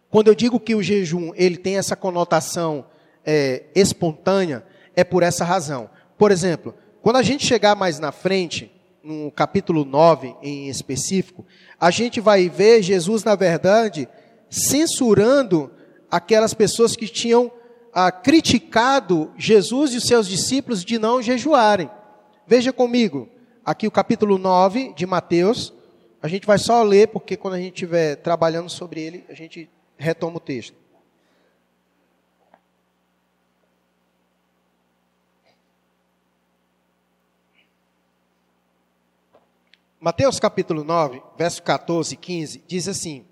quando 0.09 0.27
eu 0.27 0.35
digo 0.35 0.59
que 0.59 0.75
o 0.75 0.83
jejum 0.83 1.31
ele 1.35 1.57
tem 1.57 1.77
essa 1.77 1.95
conotação 1.95 2.85
é, 3.25 3.63
espontânea, 3.75 4.65
é 4.95 5.03
por 5.03 5.23
essa 5.23 5.43
razão. 5.43 5.89
Por 6.17 6.31
exemplo, 6.31 6.73
quando 7.01 7.17
a 7.17 7.23
gente 7.23 7.45
chegar 7.45 7.75
mais 7.75 7.99
na 7.99 8.11
frente, 8.11 8.71
no 9.03 9.31
capítulo 9.31 9.85
9 9.85 10.35
em 10.41 10.67
específico, 10.67 11.45
a 11.79 11.91
gente 11.91 12.19
vai 12.19 12.49
ver 12.49 12.81
Jesus, 12.81 13.23
na 13.23 13.35
verdade, 13.35 14.07
censurando 14.49 15.71
aquelas 16.09 16.53
pessoas 16.53 16.95
que 16.95 17.07
tinham 17.07 17.51
ah, 17.93 18.11
criticado 18.11 19.31
Jesus 19.37 19.93
e 19.93 19.97
os 19.97 20.05
seus 20.05 20.27
discípulos 20.27 20.83
de 20.83 20.97
não 20.97 21.21
jejuarem. 21.21 21.89
Veja 22.47 22.73
comigo, 22.73 23.29
aqui 23.63 23.87
o 23.87 23.91
capítulo 23.91 24.37
9 24.37 24.93
de 24.95 25.05
Mateus, 25.05 25.73
a 26.21 26.27
gente 26.27 26.47
vai 26.47 26.57
só 26.57 26.81
ler, 26.81 27.09
porque 27.09 27.37
quando 27.37 27.53
a 27.53 27.59
gente 27.59 27.73
estiver 27.73 28.15
trabalhando 28.15 28.69
sobre 28.69 29.01
ele, 29.01 29.25
a 29.29 29.33
gente 29.33 29.69
retoma 29.97 30.37
o 30.37 30.39
texto. 30.39 30.85
Mateus 39.99 40.39
capítulo 40.39 40.83
9, 40.83 41.19
verso 41.35 41.63
14 41.63 42.13
e 42.13 42.17
15, 42.17 42.63
diz 42.67 42.87
assim: 42.87 43.25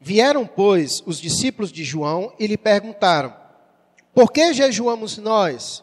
Vieram, 0.00 0.46
pois, 0.46 1.02
os 1.06 1.20
discípulos 1.20 1.72
de 1.72 1.82
João 1.82 2.32
e 2.38 2.46
lhe 2.46 2.56
perguntaram: 2.56 3.36
Por 4.14 4.32
que 4.32 4.52
jejuamos 4.52 5.18
nós 5.18 5.82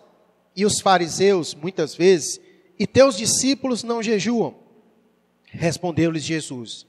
e 0.56 0.66
os 0.66 0.80
fariseus, 0.80 1.54
muitas 1.54 1.94
vezes, 1.94 2.40
e 2.78 2.88
teus 2.88 3.18
discípulos 3.18 3.84
não 3.84 4.02
jejuam? 4.04 4.56
Respondeu-lhes 5.48 6.24
Jesus: 6.24 6.86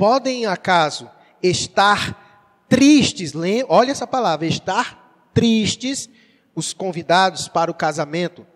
podem 0.00 0.46
acaso 0.46 1.10
estar 1.42 2.64
tristes, 2.70 3.34
olha 3.68 3.90
essa 3.90 4.06
palavra, 4.06 4.46
estar 4.46 5.28
tristes, 5.34 6.08
os 6.54 6.72
convidados 6.72 7.48
para 7.48 7.70
o 7.70 7.74
casamento, 7.74 8.46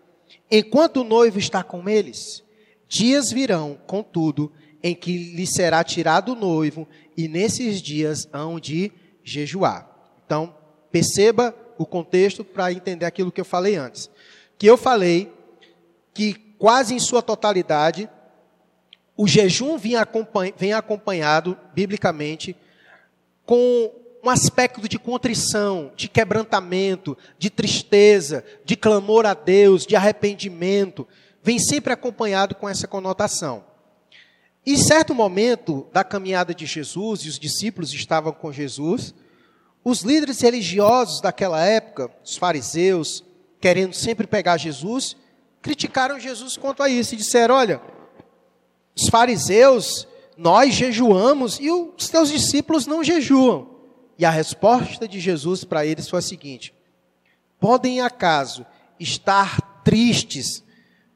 enquanto 0.49 1.01
o 1.01 1.03
noivo 1.03 1.37
está 1.37 1.61
com 1.61 1.87
eles? 1.87 2.43
Dias 2.87 3.31
virão, 3.31 3.77
contudo, 3.85 4.51
em 4.81 4.95
que 4.95 5.35
lhe 5.35 5.45
será 5.45 5.83
tirado 5.83 6.31
o 6.31 6.35
noivo, 6.35 6.87
e 7.15 7.27
nesses 7.27 7.79
dias 7.79 8.27
hão 8.33 8.59
de 8.59 8.91
jejuar. 9.23 9.87
Então, 10.25 10.55
perceba 10.91 11.55
o 11.77 11.85
contexto 11.85 12.43
para 12.43 12.73
entender 12.73 13.05
aquilo 13.05 13.31
que 13.31 13.41
eu 13.41 13.45
falei 13.45 13.75
antes. 13.75 14.09
Que 14.57 14.65
eu 14.65 14.77
falei 14.77 15.31
que 16.11 16.33
quase 16.57 16.95
em 16.95 16.99
sua 16.99 17.21
totalidade 17.21 18.09
o 19.17 19.27
jejum 19.27 19.77
vem 19.77 20.73
acompanhado, 20.73 21.57
biblicamente, 21.73 22.55
com 23.45 23.91
um 24.21 24.29
aspecto 24.29 24.89
de 24.89 24.99
contrição, 24.99 25.91
de 25.95 26.09
quebrantamento, 26.09 27.17
de 27.37 27.49
tristeza, 27.49 28.43
de 28.65 28.75
clamor 28.75 29.25
a 29.25 29.33
Deus, 29.33 29.85
de 29.85 29.95
arrependimento. 29.95 31.07
Vem 31.41 31.59
sempre 31.59 31.93
acompanhado 31.93 32.55
com 32.55 32.67
essa 32.67 32.87
conotação. 32.87 33.63
Em 34.65 34.75
certo 34.75 35.13
momento 35.13 35.87
da 35.93 36.03
caminhada 36.03 36.53
de 36.53 36.65
Jesus, 36.65 37.21
e 37.21 37.29
os 37.29 37.37
discípulos 37.37 37.93
estavam 37.93 38.33
com 38.33 38.51
Jesus, 38.51 39.13
os 39.83 40.01
líderes 40.01 40.41
religiosos 40.41 41.21
daquela 41.21 41.63
época, 41.63 42.09
os 42.23 42.35
fariseus, 42.35 43.23
querendo 43.61 43.93
sempre 43.93 44.25
pegar 44.25 44.57
Jesus, 44.57 45.15
criticaram 45.61 46.19
Jesus 46.19 46.57
quanto 46.57 46.81
a 46.81 46.89
isso 46.89 47.13
e 47.13 47.17
disseram: 47.17 47.55
olha 47.55 47.79
os 48.95 49.09
fariseus, 49.09 50.07
nós 50.37 50.73
jejuamos 50.73 51.59
e 51.59 51.69
os 51.69 52.07
teus 52.09 52.29
discípulos 52.29 52.87
não 52.87 53.03
jejuam. 53.03 53.75
E 54.17 54.25
a 54.25 54.29
resposta 54.29 55.07
de 55.07 55.19
Jesus 55.19 55.63
para 55.63 55.85
eles 55.85 56.09
foi 56.09 56.19
a 56.19 56.21
seguinte: 56.21 56.73
Podem 57.59 58.01
acaso 58.01 58.65
estar 58.99 59.81
tristes 59.83 60.63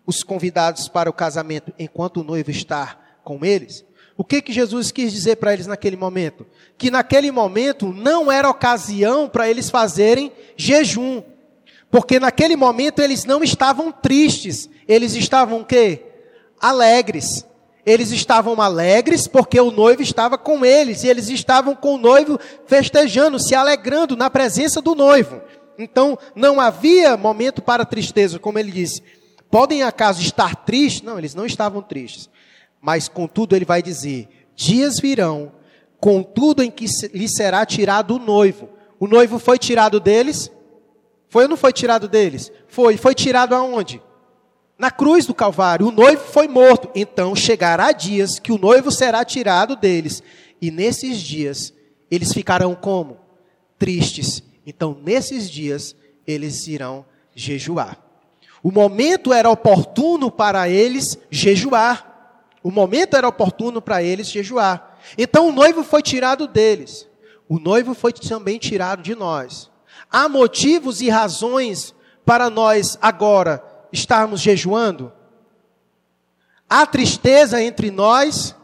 os 0.06 0.24
convidados 0.24 0.88
para 0.88 1.10
o 1.10 1.14
casamento 1.14 1.74
enquanto 1.78 2.18
o 2.18 2.24
noivo 2.24 2.52
está 2.52 3.00
com 3.24 3.46
eles? 3.46 3.86
O 4.18 4.24
que 4.24 4.42
que 4.42 4.52
Jesus 4.52 4.92
quis 4.92 5.14
dizer 5.14 5.38
para 5.38 5.54
eles 5.54 5.66
naquele 5.66 5.96
momento? 5.96 6.46
Que 6.78 6.92
naquele 6.92 7.32
momento 7.32 7.94
não 7.94 8.30
era 8.30 8.50
ocasião 8.50 9.30
para 9.30 9.50
eles 9.50 9.70
fazerem 9.70 10.30
jejum. 10.58 11.24
Porque 11.90 12.20
naquele 12.20 12.58
momento 12.58 13.00
eles 13.00 13.24
não 13.24 13.42
estavam 13.42 13.94
tristes, 13.94 14.70
eles 14.88 15.14
estavam 15.14 15.62
o 15.62 15.66
quê? 15.66 16.04
Alegres. 16.60 17.46
Eles 17.90 18.12
estavam 18.12 18.62
alegres 18.62 19.26
porque 19.26 19.60
o 19.60 19.72
noivo 19.72 20.04
estava 20.04 20.38
com 20.38 20.64
eles, 20.64 21.04
e 21.04 21.08
eles 21.08 21.28
estavam 21.28 21.76
com 21.76 21.96
o 21.96 21.98
noivo 21.98 22.40
festejando, 22.68 23.40
se 23.40 23.56
alegrando 23.56 24.16
na 24.16 24.30
presença 24.30 24.80
do 24.80 24.94
noivo. 24.94 25.42
Então, 25.76 26.16
não 26.36 26.60
havia 26.60 27.18
momento 27.18 27.64
para 27.64 27.84
tristeza, 27.84 28.38
como 28.38 28.60
ele 28.60 28.72
disse. 28.72 29.02
Podem 29.50 29.82
acaso 29.82 30.22
estar 30.22 30.56
tristes? 30.58 31.02
Não, 31.02 31.18
eles 31.18 31.34
não 31.34 31.48
estavam 31.48 31.82
tristes. 31.82 32.30
Mas, 32.80 33.08
contudo, 33.08 33.56
ele 33.56 33.66
vai 33.66 33.82
dizer: 33.82 34.30
dias 34.56 35.00
virão, 35.00 35.52
contudo, 36.00 36.62
em 36.62 36.70
que 36.70 36.86
lhe 37.12 37.28
será 37.28 37.66
tirado 37.66 38.18
o 38.18 38.20
noivo. 38.20 38.70
O 39.00 39.08
noivo 39.08 39.40
foi 39.40 39.58
tirado 39.58 40.00
deles? 40.00 40.52
Foi 41.28 41.46
ou 41.46 41.50
não 41.50 41.58
foi 41.58 41.74
tirado 41.74 42.08
deles? 42.08 42.52
Foi. 42.68 42.98
Foi 42.98 43.16
tirado 43.16 43.56
aonde? 43.56 44.00
Na 44.80 44.90
cruz 44.90 45.26
do 45.26 45.36
Calvário. 45.36 45.88
O 45.88 45.92
noivo 45.92 46.24
foi 46.24 46.48
morto. 46.48 46.90
Então 46.96 47.36
chegará 47.36 47.92
dias 47.92 48.40
que 48.40 48.54
o 48.54 48.58
noivo 48.58 48.90
será 48.90 49.26
tirado 49.26 49.76
deles. 49.76 50.24
E 50.62 50.72
nesses 50.72 51.20
dias 51.20 51.74
eles 52.10 52.34
ficarão 52.34 52.74
como? 52.74 53.20
Tristes. 53.78 54.42
Então 54.66 54.98
nesses 55.04 55.52
dias 55.52 55.94
eles 56.26 56.66
irão 56.66 57.06
jejuar. 57.36 58.00
O 58.64 58.72
momento 58.72 59.34
era 59.34 59.50
oportuno 59.50 60.32
para 60.32 60.70
eles 60.70 61.18
jejuar. 61.30 62.08
O 62.64 62.72
momento 62.72 63.16
era 63.16 63.28
oportuno 63.28 63.82
para 63.82 64.02
eles 64.02 64.30
jejuar. 64.30 64.98
Então 65.18 65.50
o 65.50 65.52
noivo 65.52 65.84
foi 65.84 66.02
tirado 66.02 66.48
deles. 66.48 67.08
O 67.48 67.60
noivo 67.60 67.94
foi 67.94 68.14
também 68.14 68.58
tirado 68.58 69.02
de 69.02 69.16
nós. 69.16 69.70
Há 70.12 70.30
motivos 70.30 71.02
e 71.02 71.10
razões 71.10 71.94
para 72.26 72.50
nós 72.50 72.98
agora 73.02 73.64
estarmos 73.92 74.42
jejuando? 74.42 75.12
Há 76.70 76.86
tristeza 76.86 77.62
entre 77.62 77.90
nós? 77.90 78.56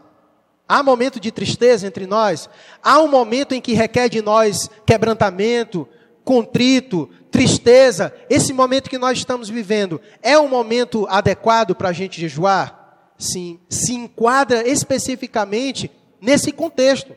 Há 0.68 0.82
momento 0.82 1.20
de 1.20 1.32
tristeza 1.32 1.86
entre 1.88 2.08
nós? 2.08 2.50
Há 2.82 3.00
um 3.00 3.08
momento 3.08 3.54
em 3.54 3.62
que 3.62 3.74
requer 3.74 4.10
de 4.10 4.22
nós 4.22 4.70
quebrantamento, 4.86 5.88
contrito, 6.24 7.10
tristeza. 7.30 8.14
Esse 8.30 8.52
momento 8.52 8.90
que 8.90 8.98
nós 8.98 9.18
estamos 9.18 9.50
vivendo 9.50 10.02
é 10.22 10.38
um 10.38 10.48
momento 10.48 11.08
adequado 11.10 11.76
para 11.76 11.90
a 11.90 11.94
gente 11.94 12.20
jejuar? 12.20 13.14
Sim, 13.18 13.60
se 13.70 13.94
enquadra 13.94 14.68
especificamente 14.68 15.90
nesse 16.20 16.52
contexto. 16.52 17.16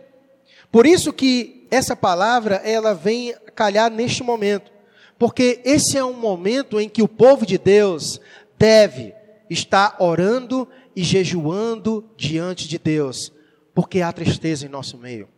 Por 0.70 0.86
isso 0.86 1.12
que 1.12 1.66
essa 1.70 1.96
palavra 1.96 2.56
ela 2.56 2.94
vem 2.94 3.34
calhar 3.54 3.90
neste 3.90 4.22
momento. 4.22 4.70
Porque 5.18 5.60
esse 5.64 5.98
é 5.98 6.04
um 6.04 6.12
momento 6.12 6.80
em 6.80 6.88
que 6.88 7.02
o 7.02 7.08
povo 7.08 7.44
de 7.44 7.58
Deus 7.58 8.20
deve 8.56 9.12
estar 9.50 9.96
orando 9.98 10.68
e 10.94 11.02
jejuando 11.02 12.04
diante 12.16 12.68
de 12.68 12.78
Deus, 12.78 13.32
porque 13.74 14.00
há 14.00 14.12
tristeza 14.12 14.64
em 14.64 14.68
nosso 14.68 14.96
meio. 14.96 15.28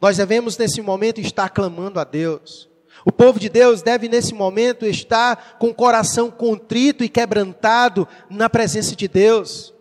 Nós 0.00 0.16
devemos 0.16 0.56
nesse 0.56 0.80
momento 0.80 1.20
estar 1.20 1.48
clamando 1.50 1.98
a 1.98 2.04
Deus. 2.04 2.68
O 3.04 3.10
povo 3.10 3.40
de 3.40 3.48
Deus 3.48 3.82
deve 3.82 4.08
nesse 4.08 4.34
momento 4.34 4.86
estar 4.86 5.58
com 5.58 5.68
o 5.68 5.74
coração 5.74 6.30
contrito 6.30 7.02
e 7.02 7.08
quebrantado 7.08 8.06
na 8.30 8.48
presença 8.48 8.94
de 8.94 9.08
Deus. 9.08 9.74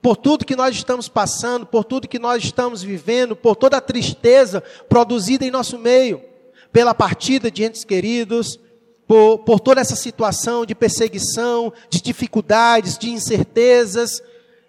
Por 0.00 0.16
tudo 0.16 0.44
que 0.44 0.56
nós 0.56 0.74
estamos 0.74 1.08
passando, 1.08 1.66
por 1.66 1.84
tudo 1.84 2.08
que 2.08 2.18
nós 2.18 2.44
estamos 2.44 2.82
vivendo, 2.82 3.34
por 3.34 3.56
toda 3.56 3.76
a 3.76 3.80
tristeza 3.80 4.62
produzida 4.88 5.44
em 5.44 5.50
nosso 5.50 5.78
meio 5.78 6.29
pela 6.72 6.94
partida 6.94 7.50
de 7.50 7.64
entes 7.64 7.84
queridos, 7.84 8.58
por, 9.06 9.38
por 9.40 9.60
toda 9.60 9.80
essa 9.80 9.96
situação 9.96 10.64
de 10.64 10.74
perseguição, 10.74 11.72
de 11.88 12.00
dificuldades, 12.00 12.96
de 12.96 13.10
incertezas. 13.10 14.22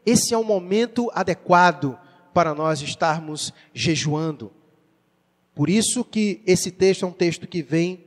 Esse 0.05 0.33
é 0.33 0.37
o 0.37 0.43
momento 0.43 1.11
adequado 1.13 1.97
para 2.33 2.55
nós 2.55 2.81
estarmos 2.81 3.53
jejuando. 3.73 4.51
Por 5.53 5.69
isso 5.69 6.03
que 6.03 6.41
esse 6.45 6.71
texto 6.71 7.05
é 7.05 7.07
um 7.07 7.11
texto 7.11 7.47
que 7.47 7.61
vem, 7.61 8.05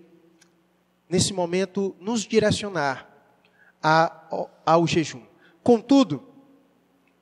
nesse 1.08 1.32
momento, 1.32 1.94
nos 2.00 2.22
direcionar 2.22 3.08
a, 3.82 4.26
ao, 4.30 4.62
ao 4.64 4.86
jejum. 4.86 5.22
Contudo, 5.62 6.22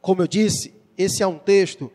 como 0.01 0.23
eu 0.23 0.27
disse, 0.27 0.73
esse 0.97 1.23
é 1.23 1.27
um 1.27 1.39
texto 1.39 1.93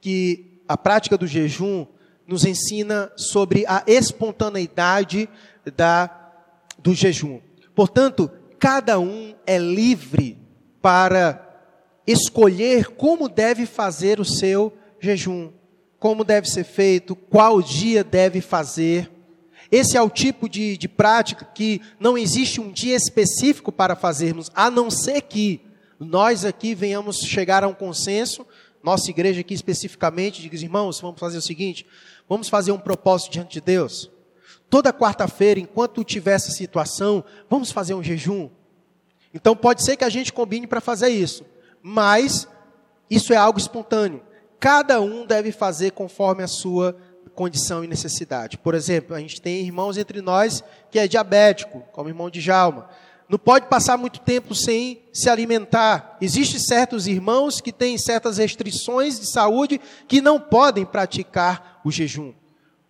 que 0.00 0.60
a 0.68 0.76
prática 0.76 1.18
do 1.18 1.26
jejum 1.26 1.86
nos 2.30 2.44
ensina 2.44 3.10
sobre 3.16 3.64
a 3.66 3.82
espontaneidade 3.88 5.28
da, 5.74 6.32
do 6.78 6.94
jejum. 6.94 7.40
Portanto, 7.74 8.30
cada 8.56 9.00
um 9.00 9.34
é 9.44 9.58
livre 9.58 10.38
para 10.80 11.44
escolher 12.06 12.86
como 12.90 13.28
deve 13.28 13.66
fazer 13.66 14.20
o 14.20 14.24
seu 14.24 14.72
jejum, 15.00 15.50
como 15.98 16.22
deve 16.22 16.48
ser 16.48 16.62
feito, 16.62 17.16
qual 17.16 17.60
dia 17.60 18.04
deve 18.04 18.40
fazer. 18.40 19.10
Esse 19.68 19.96
é 19.96 20.02
o 20.02 20.08
tipo 20.08 20.48
de, 20.48 20.76
de 20.76 20.86
prática 20.86 21.44
que 21.44 21.80
não 21.98 22.16
existe 22.16 22.60
um 22.60 22.70
dia 22.70 22.94
específico 22.94 23.72
para 23.72 23.96
fazermos, 23.96 24.52
a 24.54 24.70
não 24.70 24.88
ser 24.88 25.22
que 25.22 25.62
nós 25.98 26.44
aqui 26.44 26.76
venhamos 26.76 27.18
chegar 27.18 27.64
a 27.64 27.68
um 27.68 27.74
consenso, 27.74 28.46
nossa 28.82 29.10
igreja 29.10 29.40
aqui 29.40 29.52
especificamente, 29.52 30.48
diz, 30.48 30.62
irmãos, 30.62 31.00
vamos 31.00 31.20
fazer 31.20 31.38
o 31.38 31.42
seguinte, 31.42 31.86
Vamos 32.30 32.48
fazer 32.48 32.70
um 32.70 32.78
propósito 32.78 33.32
diante 33.32 33.54
de 33.54 33.60
Deus. 33.60 34.08
Toda 34.70 34.92
quarta-feira, 34.92 35.58
enquanto 35.58 36.04
tiver 36.04 36.34
essa 36.34 36.52
situação, 36.52 37.24
vamos 37.50 37.72
fazer 37.72 37.92
um 37.92 38.04
jejum. 38.04 38.48
Então 39.34 39.56
pode 39.56 39.82
ser 39.82 39.96
que 39.96 40.04
a 40.04 40.08
gente 40.08 40.32
combine 40.32 40.64
para 40.64 40.80
fazer 40.80 41.08
isso, 41.08 41.44
mas 41.82 42.46
isso 43.10 43.32
é 43.32 43.36
algo 43.36 43.58
espontâneo. 43.58 44.22
Cada 44.60 45.00
um 45.00 45.26
deve 45.26 45.50
fazer 45.50 45.90
conforme 45.90 46.44
a 46.44 46.46
sua 46.46 46.96
condição 47.34 47.82
e 47.82 47.88
necessidade. 47.88 48.58
Por 48.58 48.76
exemplo, 48.76 49.16
a 49.16 49.18
gente 49.18 49.42
tem 49.42 49.64
irmãos 49.64 49.98
entre 49.98 50.22
nós 50.22 50.62
que 50.88 51.00
é 51.00 51.08
diabético, 51.08 51.82
como 51.90 52.06
o 52.06 52.10
irmão 52.12 52.30
de 52.30 52.40
Jalma. 52.40 52.88
Não 53.28 53.40
pode 53.40 53.66
passar 53.66 53.96
muito 53.96 54.20
tempo 54.20 54.54
sem 54.54 55.02
se 55.12 55.28
alimentar. 55.28 56.16
Existem 56.20 56.60
certos 56.60 57.08
irmãos 57.08 57.60
que 57.60 57.72
têm 57.72 57.98
certas 57.98 58.38
restrições 58.38 59.18
de 59.18 59.32
saúde 59.32 59.80
que 60.06 60.20
não 60.20 60.38
podem 60.38 60.84
praticar 60.84 61.69
o 61.84 61.90
jejum. 61.90 62.32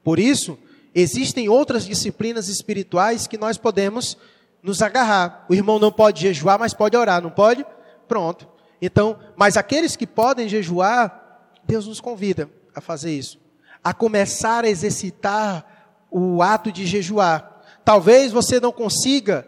Por 0.02 0.18
isso, 0.18 0.58
existem 0.94 1.48
outras 1.48 1.84
disciplinas 1.84 2.48
espirituais 2.48 3.26
que 3.26 3.38
nós 3.38 3.56
podemos 3.58 4.16
nos 4.62 4.82
agarrar. 4.82 5.46
O 5.48 5.54
irmão 5.54 5.78
não 5.78 5.92
pode 5.92 6.20
jejuar, 6.22 6.58
mas 6.58 6.74
pode 6.74 6.96
orar, 6.96 7.22
não 7.22 7.30
pode? 7.30 7.64
Pronto. 8.08 8.48
Então, 8.80 9.18
mas 9.36 9.56
aqueles 9.56 9.96
que 9.96 10.06
podem 10.06 10.48
jejuar, 10.48 11.48
Deus 11.64 11.86
nos 11.86 12.00
convida 12.00 12.48
a 12.74 12.80
fazer 12.80 13.12
isso, 13.12 13.38
a 13.82 13.92
começar 13.92 14.64
a 14.64 14.68
exercitar 14.68 15.66
o 16.10 16.42
ato 16.42 16.72
de 16.72 16.86
jejuar. 16.86 17.62
Talvez 17.84 18.32
você 18.32 18.58
não 18.58 18.72
consiga 18.72 19.46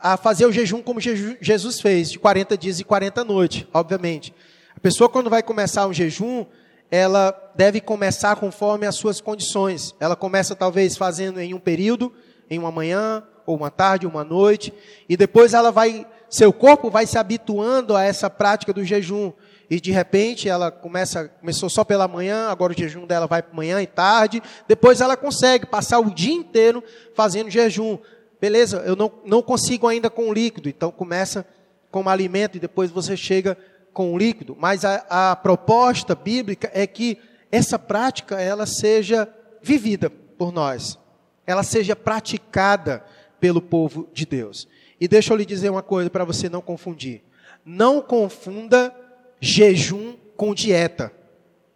a 0.00 0.16
fazer 0.16 0.46
o 0.46 0.52
jejum 0.52 0.80
como 0.80 1.00
Jesus 1.00 1.80
fez, 1.80 2.10
de 2.10 2.18
40 2.18 2.56
dias 2.56 2.78
e 2.78 2.84
40 2.84 3.24
noites, 3.24 3.66
obviamente. 3.72 4.34
A 4.76 4.80
pessoa 4.80 5.08
quando 5.08 5.28
vai 5.28 5.42
começar 5.42 5.86
um 5.88 5.92
jejum, 5.92 6.46
ela 6.90 7.34
deve 7.54 7.80
começar 7.80 8.36
conforme 8.36 8.86
as 8.86 8.94
suas 8.94 9.20
condições. 9.20 9.94
Ela 10.00 10.16
começa 10.16 10.56
talvez 10.56 10.96
fazendo 10.96 11.40
em 11.40 11.54
um 11.54 11.60
período, 11.60 12.12
em 12.48 12.58
uma 12.58 12.72
manhã, 12.72 13.22
ou 13.48 13.56
uma 13.56 13.70
tarde, 13.70 14.06
uma 14.06 14.22
noite, 14.22 14.74
e 15.08 15.16
depois 15.16 15.54
ela 15.54 15.72
vai, 15.72 16.06
seu 16.28 16.52
corpo 16.52 16.90
vai 16.90 17.06
se 17.06 17.16
habituando 17.16 17.96
a 17.96 18.04
essa 18.04 18.28
prática 18.28 18.74
do 18.74 18.84
jejum. 18.84 19.32
E 19.70 19.80
de 19.80 19.90
repente 19.90 20.48
ela 20.48 20.70
começa, 20.70 21.28
começou 21.40 21.70
só 21.70 21.82
pela 21.82 22.06
manhã, 22.06 22.48
agora 22.48 22.74
o 22.74 22.78
jejum 22.78 23.06
dela 23.06 23.26
vai 23.26 23.42
para 23.42 23.56
manhã 23.56 23.80
e 23.80 23.86
tarde, 23.86 24.42
depois 24.66 25.00
ela 25.00 25.16
consegue 25.16 25.64
passar 25.64 25.98
o 25.98 26.10
dia 26.10 26.34
inteiro 26.34 26.84
fazendo 27.14 27.50
jejum. 27.50 27.98
Beleza, 28.38 28.82
eu 28.86 28.94
não, 28.94 29.10
não 29.24 29.40
consigo 29.40 29.86
ainda 29.86 30.10
com 30.10 30.32
líquido, 30.32 30.68
então 30.68 30.90
começa 30.90 31.46
com 31.90 32.06
alimento 32.06 32.56
e 32.56 32.60
depois 32.60 32.90
você 32.90 33.16
chega 33.16 33.56
com 33.98 34.14
o 34.14 34.16
líquido, 34.16 34.56
mas 34.56 34.84
a, 34.84 35.04
a 35.10 35.34
proposta 35.34 36.14
bíblica 36.14 36.70
é 36.72 36.86
que 36.86 37.18
essa 37.50 37.76
prática 37.76 38.40
ela 38.40 38.64
seja 38.64 39.28
vivida 39.60 40.08
por 40.08 40.52
nós, 40.52 40.96
ela 41.44 41.64
seja 41.64 41.96
praticada 41.96 43.04
pelo 43.40 43.60
povo 43.60 44.08
de 44.12 44.24
Deus. 44.24 44.68
E 45.00 45.08
deixa 45.08 45.32
eu 45.32 45.36
lhe 45.36 45.44
dizer 45.44 45.68
uma 45.68 45.82
coisa 45.82 46.08
para 46.08 46.24
você 46.24 46.48
não 46.48 46.60
confundir. 46.60 47.24
Não 47.64 48.00
confunda 48.00 48.94
jejum 49.40 50.14
com 50.36 50.54
dieta, 50.54 51.12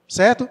certo? 0.09 0.49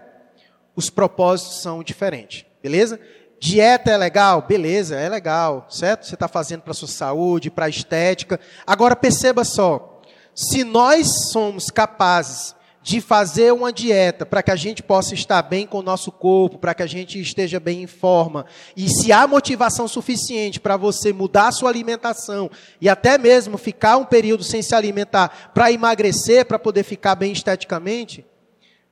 Os 0.75 0.89
propósitos 0.89 1.61
são 1.61 1.81
diferentes, 1.81 2.45
beleza? 2.61 2.99
Dieta 3.39 3.91
é 3.91 3.95
legal? 3.95 4.41
Beleza, 4.41 4.99
é 4.99 5.07
legal, 5.07 5.67
certo? 5.69 6.05
Você 6.05 6.15
está 6.15 6.27
fazendo 6.27 6.63
para 6.63 6.73
sua 6.73 6.89
saúde, 6.89 7.49
para 7.49 7.67
a 7.67 7.69
estética. 7.69 8.41
Agora 8.67 8.93
perceba 8.93 9.45
só, 9.45 9.90
se 10.33 10.63
nós 10.63 11.29
somos 11.31 11.69
capazes 11.69 12.55
de 12.83 12.99
fazer 12.99 13.53
uma 13.53 13.71
dieta 13.71 14.25
para 14.25 14.41
que 14.41 14.49
a 14.49 14.55
gente 14.55 14.81
possa 14.81 15.13
estar 15.13 15.41
bem 15.43 15.67
com 15.67 15.79
o 15.79 15.83
nosso 15.83 16.11
corpo, 16.11 16.57
para 16.57 16.73
que 16.73 16.81
a 16.81 16.87
gente 16.87 17.21
esteja 17.21 17.59
bem 17.59 17.83
em 17.83 17.87
forma, 17.87 18.45
e 18.75 18.89
se 18.89 19.11
há 19.11 19.27
motivação 19.27 19.87
suficiente 19.87 20.59
para 20.59 20.77
você 20.77 21.13
mudar 21.13 21.49
a 21.49 21.51
sua 21.51 21.69
alimentação 21.69 22.49
e 22.79 22.89
até 22.89 23.17
mesmo 23.17 23.57
ficar 23.57 23.97
um 23.97 24.05
período 24.05 24.43
sem 24.43 24.63
se 24.63 24.73
alimentar 24.73 25.51
para 25.53 25.71
emagrecer, 25.71 26.45
para 26.45 26.57
poder 26.57 26.83
ficar 26.83 27.13
bem 27.13 27.31
esteticamente, 27.31 28.25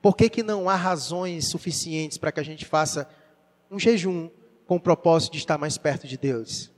por 0.00 0.16
que, 0.16 0.28
que 0.30 0.42
não 0.42 0.68
há 0.68 0.76
razões 0.76 1.48
suficientes 1.48 2.16
para 2.16 2.32
que 2.32 2.40
a 2.40 2.44
gente 2.44 2.64
faça 2.64 3.08
um 3.70 3.78
jejum 3.78 4.30
com 4.66 4.76
o 4.76 4.80
propósito 4.80 5.32
de 5.32 5.38
estar 5.38 5.58
mais 5.58 5.76
perto 5.76 6.06
de 6.06 6.16
Deus? 6.16 6.70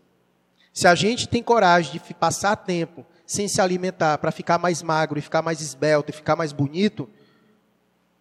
Se 0.72 0.88
a 0.88 0.94
gente 0.94 1.28
tem 1.28 1.42
coragem 1.42 1.92
de 1.92 2.14
passar 2.14 2.56
tempo 2.56 3.04
sem 3.26 3.48
se 3.48 3.60
alimentar 3.60 4.18
para 4.18 4.32
ficar 4.32 4.58
mais 4.58 4.82
magro 4.82 5.18
e 5.18 5.22
ficar 5.22 5.42
mais 5.42 5.60
esbelto 5.60 6.10
e 6.10 6.14
ficar 6.14 6.36
mais 6.36 6.52
bonito, 6.52 7.08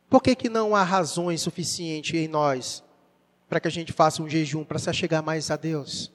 por 0.10 0.22
que, 0.22 0.36
que 0.36 0.50
não 0.50 0.76
há 0.76 0.84
razões 0.84 1.42
suficientes 1.42 2.14
em 2.14 2.28
nós 2.28 2.84
para 3.50 3.60
que 3.60 3.68
a 3.68 3.72
gente 3.72 3.92
faça 3.92 4.22
um 4.22 4.30
jejum 4.30 4.64
para 4.64 4.80
se 4.80 4.92
chegar 4.94 5.22
mais 5.22 5.52
a 5.52 5.56
Deus? 5.56 6.12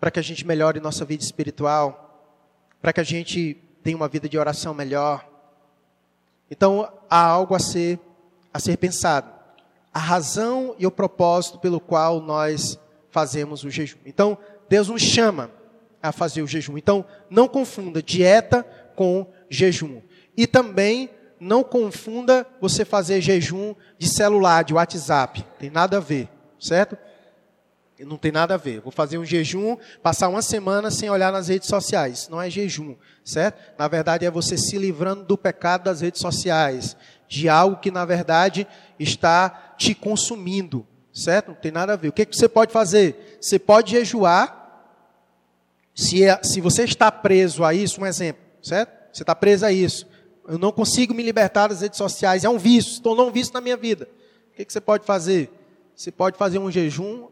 Para 0.00 0.10
que 0.10 0.18
a 0.18 0.22
gente 0.22 0.46
melhore 0.46 0.80
nossa 0.80 1.04
vida 1.04 1.22
espiritual? 1.22 2.08
para 2.80 2.92
que 2.92 3.00
a 3.00 3.04
gente 3.04 3.56
tenha 3.82 3.96
uma 3.96 4.08
vida 4.08 4.28
de 4.28 4.38
oração 4.38 4.72
melhor. 4.72 5.26
Então, 6.50 6.90
há 7.10 7.22
algo 7.22 7.54
a 7.54 7.58
ser, 7.58 7.98
a 8.52 8.58
ser 8.58 8.76
pensado. 8.76 9.30
A 9.92 9.98
razão 9.98 10.74
e 10.78 10.86
o 10.86 10.90
propósito 10.90 11.58
pelo 11.58 11.80
qual 11.80 12.20
nós 12.20 12.78
fazemos 13.10 13.64
o 13.64 13.70
jejum. 13.70 13.98
Então, 14.06 14.38
Deus 14.68 14.88
nos 14.88 15.02
chama 15.02 15.50
a 16.02 16.12
fazer 16.12 16.42
o 16.42 16.46
jejum. 16.46 16.78
Então, 16.78 17.04
não 17.30 17.48
confunda 17.48 18.02
dieta 18.02 18.64
com 18.94 19.26
jejum. 19.48 20.00
E 20.36 20.46
também 20.46 21.10
não 21.40 21.62
confunda 21.62 22.46
você 22.60 22.84
fazer 22.84 23.20
jejum 23.20 23.74
de 23.98 24.08
celular, 24.08 24.64
de 24.64 24.74
WhatsApp. 24.74 25.44
Tem 25.58 25.70
nada 25.70 25.98
a 25.98 26.00
ver, 26.00 26.28
certo? 26.60 26.96
Não 28.00 28.16
tem 28.16 28.30
nada 28.30 28.54
a 28.54 28.56
ver. 28.56 28.80
Vou 28.80 28.92
fazer 28.92 29.18
um 29.18 29.24
jejum, 29.24 29.76
passar 30.02 30.28
uma 30.28 30.42
semana 30.42 30.90
sem 30.90 31.10
olhar 31.10 31.32
nas 31.32 31.48
redes 31.48 31.68
sociais. 31.68 32.28
Não 32.28 32.40
é 32.40 32.48
jejum, 32.48 32.94
certo? 33.24 33.58
Na 33.76 33.88
verdade, 33.88 34.24
é 34.24 34.30
você 34.30 34.56
se 34.56 34.78
livrando 34.78 35.24
do 35.24 35.36
pecado 35.36 35.84
das 35.84 36.00
redes 36.00 36.20
sociais, 36.20 36.96
de 37.28 37.48
algo 37.48 37.80
que, 37.80 37.90
na 37.90 38.04
verdade, 38.04 38.66
está 38.98 39.74
te 39.76 39.94
consumindo, 39.94 40.86
certo? 41.12 41.48
Não 41.48 41.54
tem 41.54 41.72
nada 41.72 41.94
a 41.94 41.96
ver. 41.96 42.08
O 42.08 42.12
que, 42.12 42.24
que 42.24 42.36
você 42.36 42.48
pode 42.48 42.72
fazer? 42.72 43.38
Você 43.40 43.58
pode 43.58 43.92
jejuar. 43.92 44.57
Se, 45.98 46.22
é, 46.22 46.40
se 46.44 46.60
você 46.60 46.84
está 46.84 47.10
preso 47.10 47.64
a 47.64 47.74
isso, 47.74 48.00
um 48.00 48.06
exemplo, 48.06 48.40
certo? 48.62 48.92
Você 49.12 49.24
está 49.24 49.34
preso 49.34 49.66
a 49.66 49.72
isso. 49.72 50.06
Eu 50.46 50.56
não 50.56 50.70
consigo 50.70 51.12
me 51.12 51.24
libertar 51.24 51.66
das 51.66 51.80
redes 51.80 51.98
sociais. 51.98 52.44
É 52.44 52.48
um 52.48 52.56
vício, 52.56 52.92
se 52.92 53.02
tornou 53.02 53.26
um 53.28 53.32
vício 53.32 53.52
na 53.52 53.60
minha 53.60 53.76
vida. 53.76 54.08
O 54.52 54.54
que, 54.54 54.64
que 54.64 54.72
você 54.72 54.80
pode 54.80 55.04
fazer? 55.04 55.50
Você 55.96 56.12
pode 56.12 56.38
fazer 56.38 56.60
um 56.60 56.70
jejum 56.70 57.26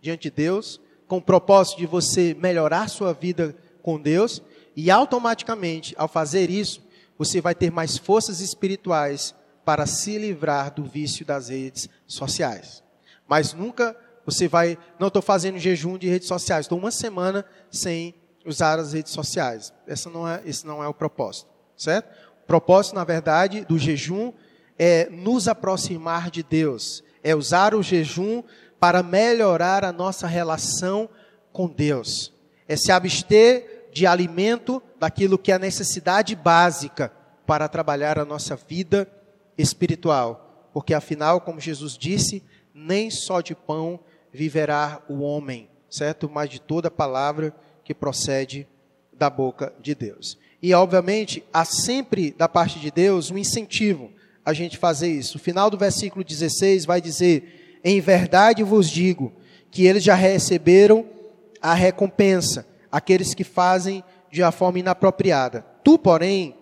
diante 0.00 0.22
de 0.22 0.30
Deus, 0.30 0.80
com 1.08 1.16
o 1.16 1.20
propósito 1.20 1.78
de 1.78 1.86
você 1.86 2.32
melhorar 2.38 2.88
sua 2.88 3.12
vida 3.12 3.56
com 3.82 4.00
Deus, 4.00 4.40
e 4.76 4.88
automaticamente, 4.88 5.92
ao 5.98 6.06
fazer 6.06 6.48
isso, 6.48 6.80
você 7.18 7.40
vai 7.40 7.56
ter 7.56 7.72
mais 7.72 7.98
forças 7.98 8.40
espirituais 8.40 9.34
para 9.64 9.84
se 9.84 10.16
livrar 10.16 10.72
do 10.72 10.84
vício 10.84 11.26
das 11.26 11.48
redes 11.48 11.88
sociais. 12.06 12.84
Mas 13.26 13.52
nunca 13.52 13.96
você 14.24 14.48
vai, 14.48 14.78
não 14.98 15.08
estou 15.08 15.22
fazendo 15.22 15.58
jejum 15.58 15.98
de 15.98 16.08
redes 16.08 16.28
sociais, 16.28 16.66
estou 16.66 16.78
uma 16.78 16.90
semana 16.90 17.44
sem 17.70 18.14
usar 18.44 18.78
as 18.78 18.92
redes 18.92 19.12
sociais. 19.12 19.72
Essa 19.86 20.10
não 20.10 20.28
é, 20.28 20.42
esse 20.44 20.66
não 20.66 20.82
é 20.82 20.88
o 20.88 20.94
propósito, 20.94 21.48
certo? 21.76 22.08
O 22.44 22.46
propósito, 22.46 22.94
na 22.94 23.04
verdade, 23.04 23.64
do 23.64 23.78
jejum 23.78 24.32
é 24.78 25.08
nos 25.10 25.48
aproximar 25.48 26.30
de 26.30 26.42
Deus, 26.42 27.04
é 27.22 27.34
usar 27.34 27.74
o 27.74 27.82
jejum 27.82 28.42
para 28.80 29.02
melhorar 29.02 29.84
a 29.84 29.92
nossa 29.92 30.26
relação 30.26 31.08
com 31.52 31.68
Deus. 31.68 32.32
É 32.66 32.76
se 32.76 32.90
abster 32.90 33.88
de 33.92 34.06
alimento 34.06 34.82
daquilo 34.98 35.38
que 35.38 35.52
é 35.52 35.54
a 35.54 35.58
necessidade 35.58 36.34
básica 36.34 37.12
para 37.46 37.68
trabalhar 37.68 38.18
a 38.18 38.24
nossa 38.24 38.56
vida 38.56 39.06
espiritual. 39.56 40.70
Porque 40.72 40.94
afinal, 40.94 41.40
como 41.40 41.60
Jesus 41.60 41.96
disse, 41.96 42.42
nem 42.74 43.10
só 43.10 43.40
de 43.40 43.54
pão 43.54 44.00
viverá 44.32 45.02
o 45.08 45.20
homem, 45.20 45.68
certo? 45.90 46.30
Mas 46.32 46.48
de 46.48 46.60
toda 46.60 46.90
palavra 46.90 47.54
que 47.84 47.94
procede 47.94 48.66
da 49.12 49.28
boca 49.28 49.72
de 49.80 49.94
Deus. 49.94 50.38
E 50.62 50.72
obviamente, 50.72 51.44
há 51.52 51.64
sempre 51.64 52.32
da 52.32 52.48
parte 52.48 52.78
de 52.78 52.90
Deus 52.90 53.30
um 53.30 53.38
incentivo 53.38 54.10
a 54.44 54.52
gente 54.52 54.78
fazer 54.78 55.08
isso. 55.08 55.36
O 55.36 55.40
final 55.40 55.68
do 55.70 55.76
versículo 55.76 56.24
16 56.24 56.84
vai 56.84 57.00
dizer: 57.00 57.80
em 57.84 58.00
verdade 58.00 58.62
vos 58.62 58.88
digo 58.88 59.32
que 59.70 59.86
eles 59.86 60.02
já 60.02 60.14
receberam 60.14 61.06
a 61.60 61.74
recompensa, 61.74 62.66
aqueles 62.90 63.34
que 63.34 63.44
fazem 63.44 64.02
de 64.30 64.42
uma 64.42 64.52
forma 64.52 64.78
inapropriada. 64.78 65.64
Tu, 65.84 65.98
porém, 65.98 66.56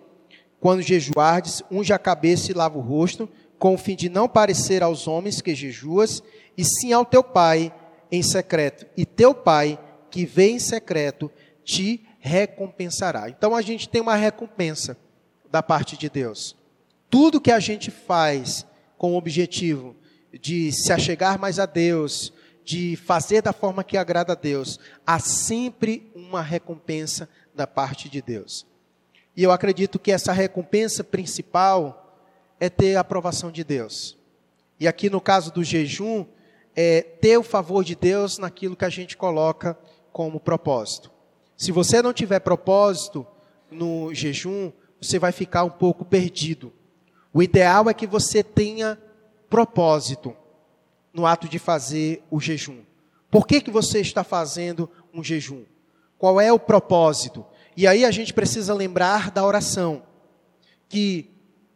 quando 0.59 0.81
jejuardes, 0.81 1.63
unge 1.71 1.93
a 1.93 1.99
cabeça 1.99 2.51
e 2.51 2.53
lava 2.53 2.77
o 2.77 2.81
rosto, 2.81 3.29
com 3.57 3.73
o 3.73 3.77
fim 3.77 3.95
de 3.95 4.09
não 4.09 4.27
parecer 4.27 4.81
aos 4.81 5.07
homens 5.07 5.41
que 5.41 5.53
jejuas, 5.53 6.23
e 6.57 6.63
sim 6.63 6.93
ao 6.93 7.05
teu 7.05 7.23
pai 7.23 7.73
em 8.11 8.21
secreto. 8.21 8.85
E 8.97 9.05
teu 9.05 9.33
pai, 9.33 9.79
que 10.09 10.25
vê 10.25 10.49
em 10.49 10.59
secreto, 10.59 11.31
te 11.63 12.05
recompensará. 12.19 13.29
Então 13.29 13.55
a 13.55 13.61
gente 13.61 13.87
tem 13.87 14.01
uma 14.01 14.15
recompensa 14.15 14.97
da 15.49 15.63
parte 15.63 15.97
de 15.97 16.09
Deus. 16.09 16.55
Tudo 17.09 17.41
que 17.41 17.51
a 17.51 17.59
gente 17.59 17.89
faz 17.89 18.65
com 18.97 19.13
o 19.13 19.17
objetivo 19.17 19.95
de 20.39 20.71
se 20.71 20.93
achegar 20.93 21.39
mais 21.39 21.59
a 21.59 21.65
Deus, 21.65 22.31
de 22.63 22.95
fazer 22.95 23.41
da 23.41 23.51
forma 23.51 23.83
que 23.83 23.97
agrada 23.97 24.33
a 24.33 24.35
Deus, 24.35 24.79
há 25.05 25.19
sempre 25.19 26.11
uma 26.15 26.41
recompensa 26.41 27.27
da 27.53 27.67
parte 27.67 28.07
de 28.07 28.21
Deus. 28.21 28.65
E 29.35 29.43
eu 29.43 29.51
acredito 29.51 29.99
que 29.99 30.11
essa 30.11 30.31
recompensa 30.31 31.03
principal 31.03 32.19
é 32.59 32.69
ter 32.69 32.95
a 32.95 33.01
aprovação 33.01 33.51
de 33.51 33.63
Deus. 33.63 34.17
E 34.79 34.87
aqui 34.87 35.09
no 35.09 35.19
caso 35.19 35.51
do 35.51 35.63
jejum, 35.63 36.25
é 36.75 37.01
ter 37.01 37.37
o 37.37 37.43
favor 37.43 37.83
de 37.83 37.95
Deus 37.95 38.37
naquilo 38.37 38.75
que 38.75 38.85
a 38.85 38.89
gente 38.89 39.17
coloca 39.17 39.77
como 40.11 40.39
propósito. 40.39 41.11
Se 41.57 41.71
você 41.71 42.01
não 42.01 42.13
tiver 42.13 42.39
propósito 42.39 43.25
no 43.69 44.13
jejum, 44.13 44.71
você 44.99 45.19
vai 45.19 45.31
ficar 45.31 45.63
um 45.63 45.69
pouco 45.69 46.03
perdido. 46.03 46.73
O 47.33 47.41
ideal 47.41 47.89
é 47.89 47.93
que 47.93 48.07
você 48.07 48.43
tenha 48.43 48.97
propósito 49.49 50.35
no 51.13 51.25
ato 51.25 51.47
de 51.47 51.59
fazer 51.59 52.23
o 52.29 52.39
jejum. 52.39 52.79
Por 53.29 53.47
que, 53.47 53.61
que 53.61 53.71
você 53.71 53.99
está 53.99 54.23
fazendo 54.23 54.89
um 55.13 55.23
jejum? 55.23 55.63
Qual 56.17 56.39
é 56.39 56.51
o 56.51 56.59
propósito? 56.59 57.45
E 57.75 57.87
aí 57.87 58.05
a 58.05 58.11
gente 58.11 58.33
precisa 58.33 58.73
lembrar 58.73 59.31
da 59.31 59.45
oração. 59.45 60.03
Que 60.89 61.31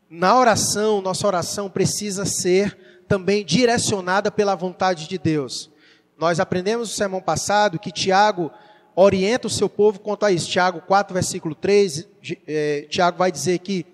na 0.09 0.37
oração, 0.37 1.01
nossa 1.01 1.25
oração 1.25 1.69
precisa 1.69 2.25
ser 2.25 2.94
também 3.15 3.45
direcionada 3.45 4.29
pela 4.29 4.55
vontade 4.55 5.07
de 5.07 5.17
Deus. 5.17 5.71
Nós 6.17 6.37
aprendemos 6.37 6.89
no 6.89 6.95
sermão 6.95 7.21
passado 7.21 7.79
que 7.79 7.89
Tiago 7.89 8.51
orienta 8.93 9.47
o 9.47 9.49
seu 9.49 9.69
povo 9.69 10.01
quanto 10.01 10.25
a 10.25 10.33
isso. 10.33 10.49
Tiago 10.49 10.81
4, 10.81 11.13
versículo 11.13 11.55
3, 11.55 12.09
é, 12.45 12.87
Tiago 12.89 13.17
vai 13.17 13.31
dizer 13.31 13.59
que 13.59 13.85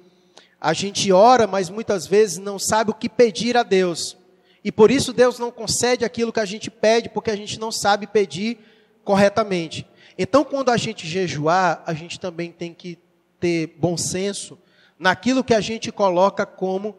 a 0.59 0.73
gente 0.73 1.11
ora, 1.11 1.45
mas 1.45 1.69
muitas 1.69 2.07
vezes 2.07 2.39
não 2.39 2.57
sabe 2.57 2.89
o 2.89 2.95
que 2.95 3.07
pedir 3.07 3.55
a 3.55 3.61
Deus. 3.61 4.17
E 4.63 4.71
por 4.71 4.89
isso 4.89 5.13
Deus 5.13 5.37
não 5.37 5.51
concede 5.51 6.03
aquilo 6.03 6.33
que 6.33 6.39
a 6.39 6.45
gente 6.45 6.71
pede, 6.71 7.07
porque 7.07 7.29
a 7.29 7.35
gente 7.35 7.59
não 7.59 7.71
sabe 7.71 8.07
pedir 8.07 8.57
corretamente. 9.03 9.85
Então, 10.17 10.43
quando 10.43 10.69
a 10.69 10.77
gente 10.77 11.05
jejuar, 11.05 11.83
a 11.85 11.93
gente 11.93 12.19
também 12.19 12.51
tem 12.51 12.73
que 12.73 12.97
ter 13.39 13.75
bom 13.77 13.95
senso 13.95 14.57
naquilo 14.97 15.43
que 15.43 15.53
a 15.53 15.61
gente 15.61 15.91
coloca 15.91 16.43
como 16.43 16.95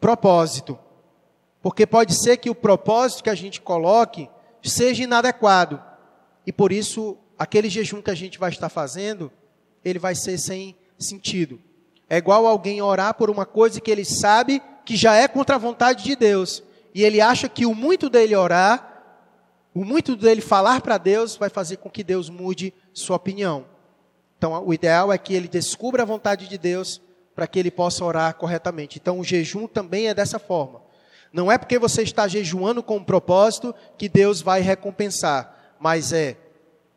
propósito. 0.00 0.76
Porque 1.64 1.86
pode 1.86 2.12
ser 2.14 2.36
que 2.36 2.50
o 2.50 2.54
propósito 2.54 3.24
que 3.24 3.30
a 3.30 3.34
gente 3.34 3.58
coloque 3.58 4.28
seja 4.62 5.02
inadequado. 5.02 5.82
E 6.46 6.52
por 6.52 6.70
isso, 6.70 7.16
aquele 7.38 7.70
jejum 7.70 8.02
que 8.02 8.10
a 8.10 8.14
gente 8.14 8.38
vai 8.38 8.50
estar 8.50 8.68
fazendo, 8.68 9.32
ele 9.82 9.98
vai 9.98 10.14
ser 10.14 10.36
sem 10.36 10.76
sentido. 10.98 11.58
É 12.06 12.18
igual 12.18 12.46
alguém 12.46 12.82
orar 12.82 13.14
por 13.14 13.30
uma 13.30 13.46
coisa 13.46 13.80
que 13.80 13.90
ele 13.90 14.04
sabe 14.04 14.60
que 14.84 14.94
já 14.94 15.14
é 15.14 15.26
contra 15.26 15.56
a 15.56 15.58
vontade 15.58 16.04
de 16.04 16.14
Deus. 16.14 16.62
E 16.94 17.02
ele 17.02 17.18
acha 17.18 17.48
que 17.48 17.64
o 17.64 17.74
muito 17.74 18.10
dele 18.10 18.36
orar, 18.36 19.32
o 19.74 19.86
muito 19.86 20.14
dele 20.16 20.42
falar 20.42 20.82
para 20.82 20.98
Deus, 20.98 21.34
vai 21.34 21.48
fazer 21.48 21.78
com 21.78 21.88
que 21.88 22.04
Deus 22.04 22.28
mude 22.28 22.74
sua 22.92 23.16
opinião. 23.16 23.64
Então, 24.36 24.62
o 24.66 24.74
ideal 24.74 25.10
é 25.10 25.16
que 25.16 25.32
ele 25.32 25.48
descubra 25.48 26.02
a 26.02 26.06
vontade 26.06 26.46
de 26.46 26.58
Deus 26.58 27.00
para 27.34 27.46
que 27.46 27.58
ele 27.58 27.70
possa 27.70 28.04
orar 28.04 28.34
corretamente. 28.34 28.98
Então, 28.98 29.18
o 29.18 29.24
jejum 29.24 29.66
também 29.66 30.08
é 30.08 30.14
dessa 30.14 30.38
forma. 30.38 30.83
Não 31.34 31.50
é 31.50 31.58
porque 31.58 31.80
você 31.80 32.02
está 32.02 32.28
jejuando 32.28 32.80
com 32.80 32.98
um 32.98 33.02
propósito 33.02 33.74
que 33.98 34.08
Deus 34.08 34.40
vai 34.40 34.60
recompensar, 34.60 35.74
mas 35.80 36.12
é 36.12 36.36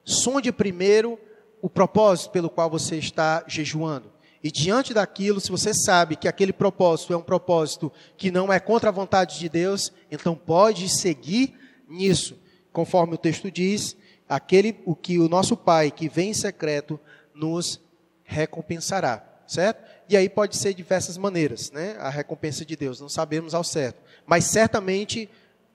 sonde 0.04 0.52
primeiro 0.52 1.18
o 1.60 1.68
propósito 1.68 2.30
pelo 2.30 2.48
qual 2.48 2.70
você 2.70 2.98
está 2.98 3.44
jejuando. 3.48 4.12
E 4.44 4.52
diante 4.52 4.94
daquilo, 4.94 5.42
se 5.42 5.50
você 5.50 5.74
sabe 5.74 6.16
que 6.16 6.28
aquele 6.28 6.54
propósito 6.54 7.14
é 7.14 7.18
um 7.18 7.24
propósito 7.24 7.92
que 8.16 8.30
não 8.30 8.54
é 8.54 8.60
contra 8.60 8.90
a 8.90 8.94
vontade 8.94 9.40
de 9.40 9.50
Deus, 9.50 9.92
então 10.12 10.36
pode 10.36 10.88
seguir 10.88 11.56
nisso. 11.90 12.38
Conforme 12.72 13.16
o 13.16 13.18
texto 13.18 13.50
diz, 13.50 13.98
aquele 14.30 14.80
o 14.86 14.96
que 14.96 15.18
o 15.18 15.28
nosso 15.28 15.58
Pai 15.58 15.90
que 15.90 16.08
vem 16.08 16.30
em 16.30 16.36
secreto 16.36 17.00
nos 17.34 17.82
recompensará, 18.24 19.27
certo? 19.48 19.84
E 20.10 20.16
aí 20.18 20.30
pode 20.30 20.58
ser 20.58 20.70
de 20.70 20.76
diversas 20.76 21.18
maneiras, 21.18 21.72
né? 21.72 21.95
A 22.00 22.10
recompensa 22.10 22.66
de 22.66 22.76
Deus, 22.76 23.00
não 23.00 23.10
sabemos 23.10 23.54
ao 23.54 23.64
certo. 23.64 24.02
Mas 24.26 24.45
certamente 24.45 25.30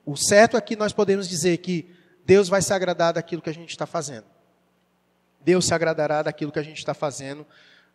o 0.04 0.16
certo 0.16 0.56
é 0.56 0.60
que 0.60 0.76
nós 0.76 0.92
podemos 0.92 1.28
dizer 1.28 1.58
que 1.58 1.88
Deus 2.24 2.48
vai 2.48 2.62
se 2.62 2.72
agradar 2.72 3.14
daquilo 3.14 3.42
que 3.42 3.50
a 3.50 3.54
gente 3.54 3.70
está 3.70 3.86
fazendo. 3.86 4.24
Deus 5.40 5.66
se 5.66 5.74
agradará 5.74 6.22
daquilo 6.22 6.52
que 6.52 6.58
a 6.58 6.62
gente 6.62 6.78
está 6.78 6.94
fazendo 6.94 7.46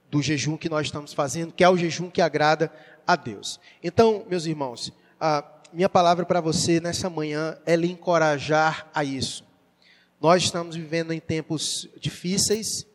do 0.10 0.22
jejum 0.22 0.58
que 0.58 0.70
nós 0.70 0.88
estamos 0.88 1.14
fazendo, 1.14 1.54
que 1.54 1.64
é 1.64 1.70
o 1.70 1.78
jejum 1.78 2.10
que 2.10 2.22
agrada 2.22 2.72
a 3.06 3.16
Deus. 3.16 3.60
Então, 3.84 4.26
meus 4.30 4.46
irmãos, 4.46 4.92
a 5.20 5.44
minha 5.74 5.90
palavra 5.90 6.26
para 6.26 6.40
você 6.40 6.80
nessa 6.80 7.10
manhã 7.10 7.58
é 7.66 7.76
lhe 7.76 7.92
encorajar 7.92 8.90
a 8.94 9.04
isso. 9.04 9.46
Nós 10.20 10.44
estamos 10.44 10.76
vivendo 10.76 11.12
em 11.12 11.20
tempos 11.20 11.90
difíceis, 12.00 12.87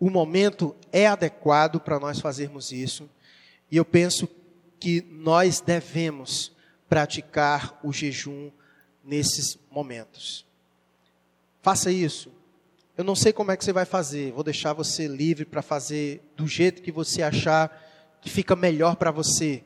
o 0.00 0.08
momento 0.08 0.74
é 0.90 1.06
adequado 1.06 1.78
para 1.78 2.00
nós 2.00 2.18
fazermos 2.18 2.72
isso. 2.72 3.08
E 3.70 3.76
eu 3.76 3.84
penso 3.84 4.26
que 4.80 5.02
nós 5.10 5.60
devemos 5.60 6.50
praticar 6.88 7.78
o 7.84 7.92
jejum 7.92 8.50
nesses 9.04 9.58
momentos. 9.70 10.46
Faça 11.60 11.92
isso. 11.92 12.32
Eu 12.96 13.04
não 13.04 13.14
sei 13.14 13.32
como 13.32 13.52
é 13.52 13.56
que 13.56 13.64
você 13.64 13.72
vai 13.72 13.84
fazer, 13.84 14.32
vou 14.32 14.42
deixar 14.42 14.72
você 14.72 15.06
livre 15.06 15.44
para 15.44 15.62
fazer 15.62 16.22
do 16.34 16.46
jeito 16.46 16.82
que 16.82 16.90
você 16.90 17.22
achar 17.22 17.70
que 18.20 18.30
fica 18.30 18.56
melhor 18.56 18.96
para 18.96 19.10
você, 19.10 19.62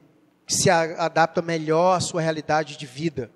que 0.46 0.54
se 0.54 0.68
adapta 0.68 1.40
melhor 1.40 1.96
à 1.96 2.00
sua 2.00 2.20
realidade 2.20 2.76
de 2.76 2.86
vida. 2.86 3.30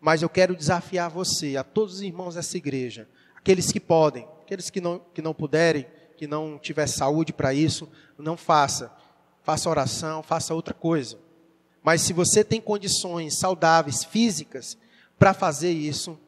Mas 0.00 0.22
eu 0.22 0.28
quero 0.28 0.54
desafiar 0.54 1.10
você, 1.10 1.56
a 1.56 1.64
todos 1.64 1.94
os 1.94 2.02
irmãos 2.02 2.34
dessa 2.34 2.56
igreja, 2.56 3.08
aqueles 3.36 3.72
que 3.72 3.80
podem, 3.80 4.26
aqueles 4.42 4.70
que 4.70 4.80
não, 4.80 5.00
que 5.12 5.20
não 5.20 5.34
puderem, 5.34 5.86
que 6.16 6.26
não 6.26 6.58
tiver 6.58 6.86
saúde 6.86 7.32
para 7.32 7.52
isso, 7.52 7.88
não 8.18 8.36
faça. 8.36 8.92
Faça 9.42 9.68
oração, 9.68 10.22
faça 10.22 10.54
outra 10.54 10.72
coisa. 10.72 11.18
Mas 11.82 12.00
se 12.00 12.12
você 12.12 12.42
tem 12.42 12.60
condições 12.60 13.38
saudáveis, 13.38 14.02
físicas, 14.02 14.78
para 15.18 15.34
fazer 15.34 15.70
isso, 15.70 16.18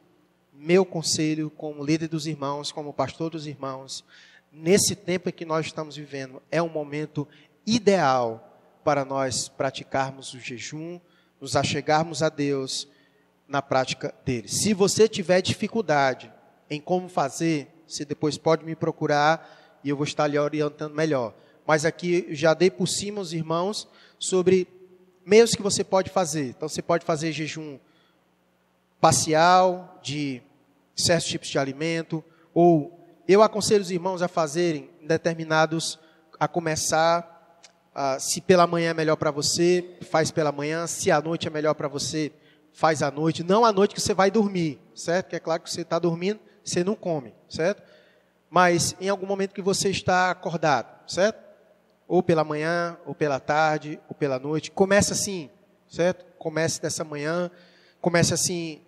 meu 0.53 0.85
conselho 0.85 1.49
como 1.49 1.83
líder 1.83 2.07
dos 2.07 2.27
irmãos, 2.27 2.71
como 2.71 2.93
pastor 2.93 3.31
dos 3.31 3.47
irmãos, 3.47 4.03
nesse 4.51 4.95
tempo 4.95 5.29
em 5.29 5.31
que 5.31 5.45
nós 5.45 5.65
estamos 5.65 5.95
vivendo, 5.95 6.41
é 6.51 6.61
um 6.61 6.69
momento 6.69 7.27
ideal 7.65 8.59
para 8.83 9.03
nós 9.03 9.49
praticarmos 9.49 10.33
o 10.33 10.39
jejum, 10.39 10.99
nos 11.41 11.55
achegarmos 11.55 12.23
a 12.23 12.29
Deus 12.29 12.87
na 13.47 13.61
prática 13.61 14.13
dele. 14.25 14.47
Se 14.47 14.73
você 14.73 15.07
tiver 15.07 15.41
dificuldade 15.41 16.31
em 16.69 16.79
como 16.79 17.09
fazer, 17.09 17.67
você 17.87 18.03
depois 18.03 18.37
pode 18.37 18.65
me 18.65 18.75
procurar 18.75 19.66
e 19.87 19.89
eu 19.89 19.95
vou 19.95 20.03
estar 20.03 20.27
lhe 20.27 20.37
orientando 20.37 20.93
melhor. 20.93 21.33
Mas 21.65 21.85
aqui 21.85 22.27
já 22.31 22.53
dei 22.53 22.69
por 22.69 22.87
cima 22.87 23.21
os 23.21 23.31
irmãos 23.31 23.87
sobre 24.19 24.67
meios 25.25 25.55
que 25.55 25.61
você 25.61 25.81
pode 25.81 26.09
fazer. 26.09 26.49
Então 26.49 26.67
você 26.67 26.81
pode 26.81 27.05
fazer 27.05 27.31
jejum 27.31 27.79
parcial 28.99 29.97
de 30.03 30.41
certos 30.93 31.29
tipos 31.29 31.47
de 31.47 31.57
alimento, 31.57 32.21
ou 32.53 32.99
eu 33.29 33.41
aconselho 33.41 33.81
os 33.81 33.89
irmãos 33.89 34.21
a 34.21 34.27
fazerem 34.27 34.89
determinados, 35.03 35.97
a 36.37 36.49
começar, 36.49 37.61
se 38.19 38.41
pela 38.41 38.67
manhã 38.67 38.89
é 38.89 38.93
melhor 38.93 39.15
para 39.15 39.31
você, 39.31 39.95
faz 40.01 40.31
pela 40.31 40.51
manhã, 40.51 40.85
se 40.85 41.09
à 41.11 41.21
noite 41.21 41.47
é 41.47 41.49
melhor 41.49 41.75
para 41.75 41.87
você, 41.87 42.29
faz 42.73 43.01
à 43.01 43.09
noite, 43.09 43.41
não 43.41 43.63
à 43.63 43.71
noite 43.71 43.95
que 43.95 44.01
você 44.01 44.13
vai 44.13 44.29
dormir, 44.29 44.81
certo? 44.93 45.29
Que 45.29 45.37
é 45.37 45.39
claro 45.39 45.63
que 45.63 45.71
você 45.71 45.81
está 45.81 45.97
dormindo, 45.97 46.41
você 46.61 46.83
não 46.83 46.93
come, 46.93 47.33
certo? 47.47 47.81
Mas 48.49 48.95
em 48.99 49.09
algum 49.09 49.25
momento 49.25 49.53
que 49.53 49.61
você 49.61 49.89
está 49.89 50.31
acordado, 50.31 50.87
certo? 51.09 51.45
Ou 52.07 52.23
pela 52.23 52.43
manhã, 52.43 52.97
ou 53.05 53.13
pela 53.13 53.39
tarde, 53.39 53.99
ou 54.07 54.15
pela 54.15 54.39
noite, 54.39 54.71
comece 54.71 55.13
assim, 55.13 55.49
certo? 55.89 56.25
Comece 56.37 56.81
dessa 56.81 57.03
manhã, 57.03 57.51
comece 57.99 58.33
assim, 58.33 58.81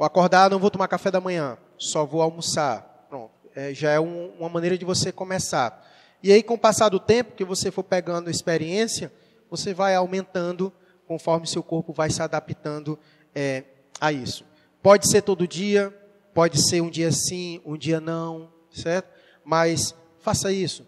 acordar, 0.00 0.50
não 0.50 0.58
vou 0.58 0.70
tomar 0.70 0.88
café 0.88 1.10
da 1.10 1.20
manhã, 1.20 1.56
só 1.78 2.04
vou 2.04 2.20
almoçar. 2.20 3.06
Pronto. 3.08 3.32
É, 3.54 3.72
já 3.72 3.90
é 3.90 4.00
um, 4.00 4.32
uma 4.38 4.48
maneira 4.48 4.76
de 4.76 4.84
você 4.84 5.12
começar. 5.12 5.84
E 6.22 6.32
aí, 6.32 6.42
com 6.42 6.54
o 6.54 6.58
passar 6.58 6.88
do 6.88 6.98
tempo, 6.98 7.36
que 7.36 7.44
você 7.44 7.70
for 7.70 7.84
pegando 7.84 8.30
experiência, 8.30 9.12
você 9.48 9.72
vai 9.72 9.94
aumentando 9.94 10.72
conforme 11.06 11.46
seu 11.46 11.62
corpo 11.62 11.92
vai 11.92 12.10
se 12.10 12.20
adaptando 12.20 12.98
é, 13.34 13.62
a 14.00 14.10
isso. 14.10 14.44
Pode 14.82 15.08
ser 15.08 15.22
todo 15.22 15.46
dia, 15.46 15.94
pode 16.34 16.60
ser 16.68 16.80
um 16.80 16.90
dia 16.90 17.12
sim, 17.12 17.60
um 17.64 17.76
dia 17.76 18.00
não, 18.00 18.50
certo? 18.76 19.10
Mas 19.44 19.94
faça 20.20 20.52
isso. 20.52 20.86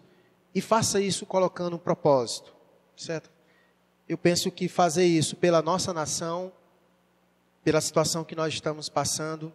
E 0.53 0.61
faça 0.61 0.99
isso 1.01 1.25
colocando 1.25 1.75
um 1.75 1.79
propósito, 1.79 2.53
certo? 2.95 3.29
Eu 4.07 4.17
penso 4.17 4.51
que 4.51 4.67
fazer 4.67 5.05
isso 5.05 5.35
pela 5.35 5.61
nossa 5.61 5.93
nação 5.93 6.51
pela 7.63 7.81
situação 7.81 8.23
que 8.23 8.35
nós 8.35 8.53
estamos 8.53 8.89
passando, 8.89 9.53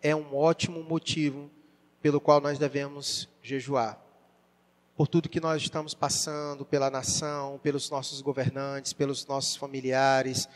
é 0.00 0.14
um 0.14 0.34
ótimo 0.34 0.82
motivo 0.82 1.50
pelo 2.00 2.20
qual 2.20 2.40
nós 2.40 2.58
devemos 2.58 3.28
jejuar. 3.42 4.00
Por 4.96 5.08
tudo 5.08 5.28
que 5.28 5.40
nós 5.40 5.62
estamos 5.62 5.94
passando, 5.94 6.64
pela 6.64 6.90
nação, 6.90 7.60
pelos 7.62 7.90
nossos 7.90 8.20
governantes, 8.20 8.92
pelos 8.92 9.26
nossos 9.26 9.56
familiares, 9.56 10.48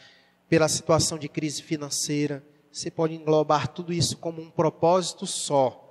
pela 0.49 0.69
situação 0.69 1.19
de 1.19 1.29
crise 1.29 1.63
financeira, 1.63 2.43
você 2.71 2.91
pode 2.91 3.15
englobar 3.15 3.69
tudo 3.69 3.93
isso 3.93 4.17
como 4.19 4.41
um 4.41 4.51
propósito 4.51 5.27
só 5.27 5.86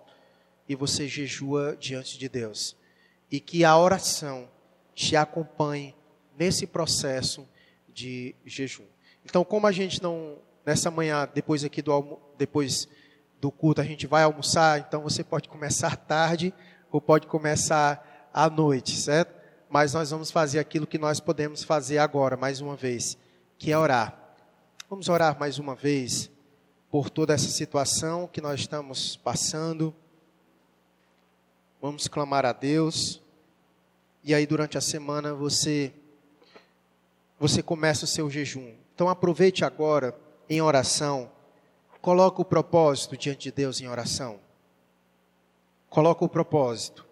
e 0.67 0.75
você 0.75 1.07
jejua 1.07 1.77
diante 1.79 2.17
de 2.17 2.27
Deus. 2.27 2.75
E 3.31 3.39
que 3.39 3.63
a 3.63 3.77
oração 3.77 4.49
te 4.93 5.15
acompanhe 5.15 5.95
nesse 6.37 6.65
processo 6.65 7.47
de 7.93 8.35
jejum. 8.45 8.85
Então, 9.23 9.43
como 9.43 9.67
a 9.67 9.71
gente 9.71 10.01
não 10.01 10.37
nessa 10.65 10.89
manhã, 10.89 11.29
depois 11.33 11.63
aqui 11.63 11.81
do 11.81 12.19
depois 12.37 12.87
do 13.39 13.51
culto, 13.51 13.81
a 13.81 13.83
gente 13.83 14.07
vai 14.07 14.23
almoçar, 14.23 14.79
então 14.79 15.01
você 15.01 15.23
pode 15.23 15.47
começar 15.47 15.95
tarde 16.07 16.53
ou 16.91 16.99
pode 16.99 17.27
começar 17.27 18.29
à 18.33 18.49
noite, 18.49 18.95
certo? 18.95 19.35
Mas 19.69 19.93
nós 19.93 20.11
vamos 20.11 20.31
fazer 20.31 20.59
aquilo 20.59 20.87
que 20.87 20.97
nós 20.97 21.19
podemos 21.19 21.63
fazer 21.63 21.97
agora, 21.97 22.37
mais 22.37 22.61
uma 22.61 22.75
vez, 22.75 23.17
que 23.57 23.71
é 23.71 23.77
orar. 23.77 24.17
Vamos 24.89 25.09
orar 25.09 25.37
mais 25.39 25.59
uma 25.59 25.75
vez 25.75 26.31
por 26.89 27.09
toda 27.09 27.33
essa 27.33 27.49
situação 27.49 28.27
que 28.27 28.39
nós 28.39 28.61
estamos 28.61 29.17
passando. 29.17 29.93
Vamos 31.85 32.07
clamar 32.07 32.47
a 32.47 32.51
Deus. 32.51 33.21
E 34.23 34.33
aí 34.33 34.47
durante 34.47 34.75
a 34.75 34.81
semana 34.81 35.35
você 35.35 35.93
você 37.39 37.61
começa 37.61 38.05
o 38.05 38.07
seu 38.07 38.27
jejum. 38.27 38.73
Então 38.95 39.07
aproveite 39.07 39.63
agora 39.63 40.17
em 40.49 40.59
oração, 40.63 41.31
coloca 42.01 42.41
o 42.41 42.45
propósito 42.45 43.15
diante 43.15 43.43
de 43.43 43.51
Deus 43.51 43.81
em 43.81 43.87
oração. 43.87 44.39
Coloca 45.87 46.25
o 46.25 46.27
propósito. 46.27 47.05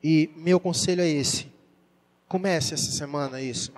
E 0.00 0.30
meu 0.36 0.60
conselho 0.60 1.02
é 1.02 1.08
esse. 1.08 1.50
Comece 2.28 2.74
essa 2.74 2.92
semana 2.92 3.42
isso. 3.42 3.72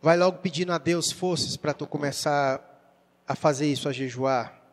Vai 0.00 0.16
logo 0.16 0.38
pedindo 0.38 0.72
a 0.72 0.78
Deus 0.78 1.10
forças 1.10 1.56
para 1.56 1.74
tu 1.74 1.84
começar 1.84 2.62
a 3.26 3.34
fazer 3.34 3.66
isso, 3.66 3.88
a 3.88 3.92
jejuar. 3.92 4.63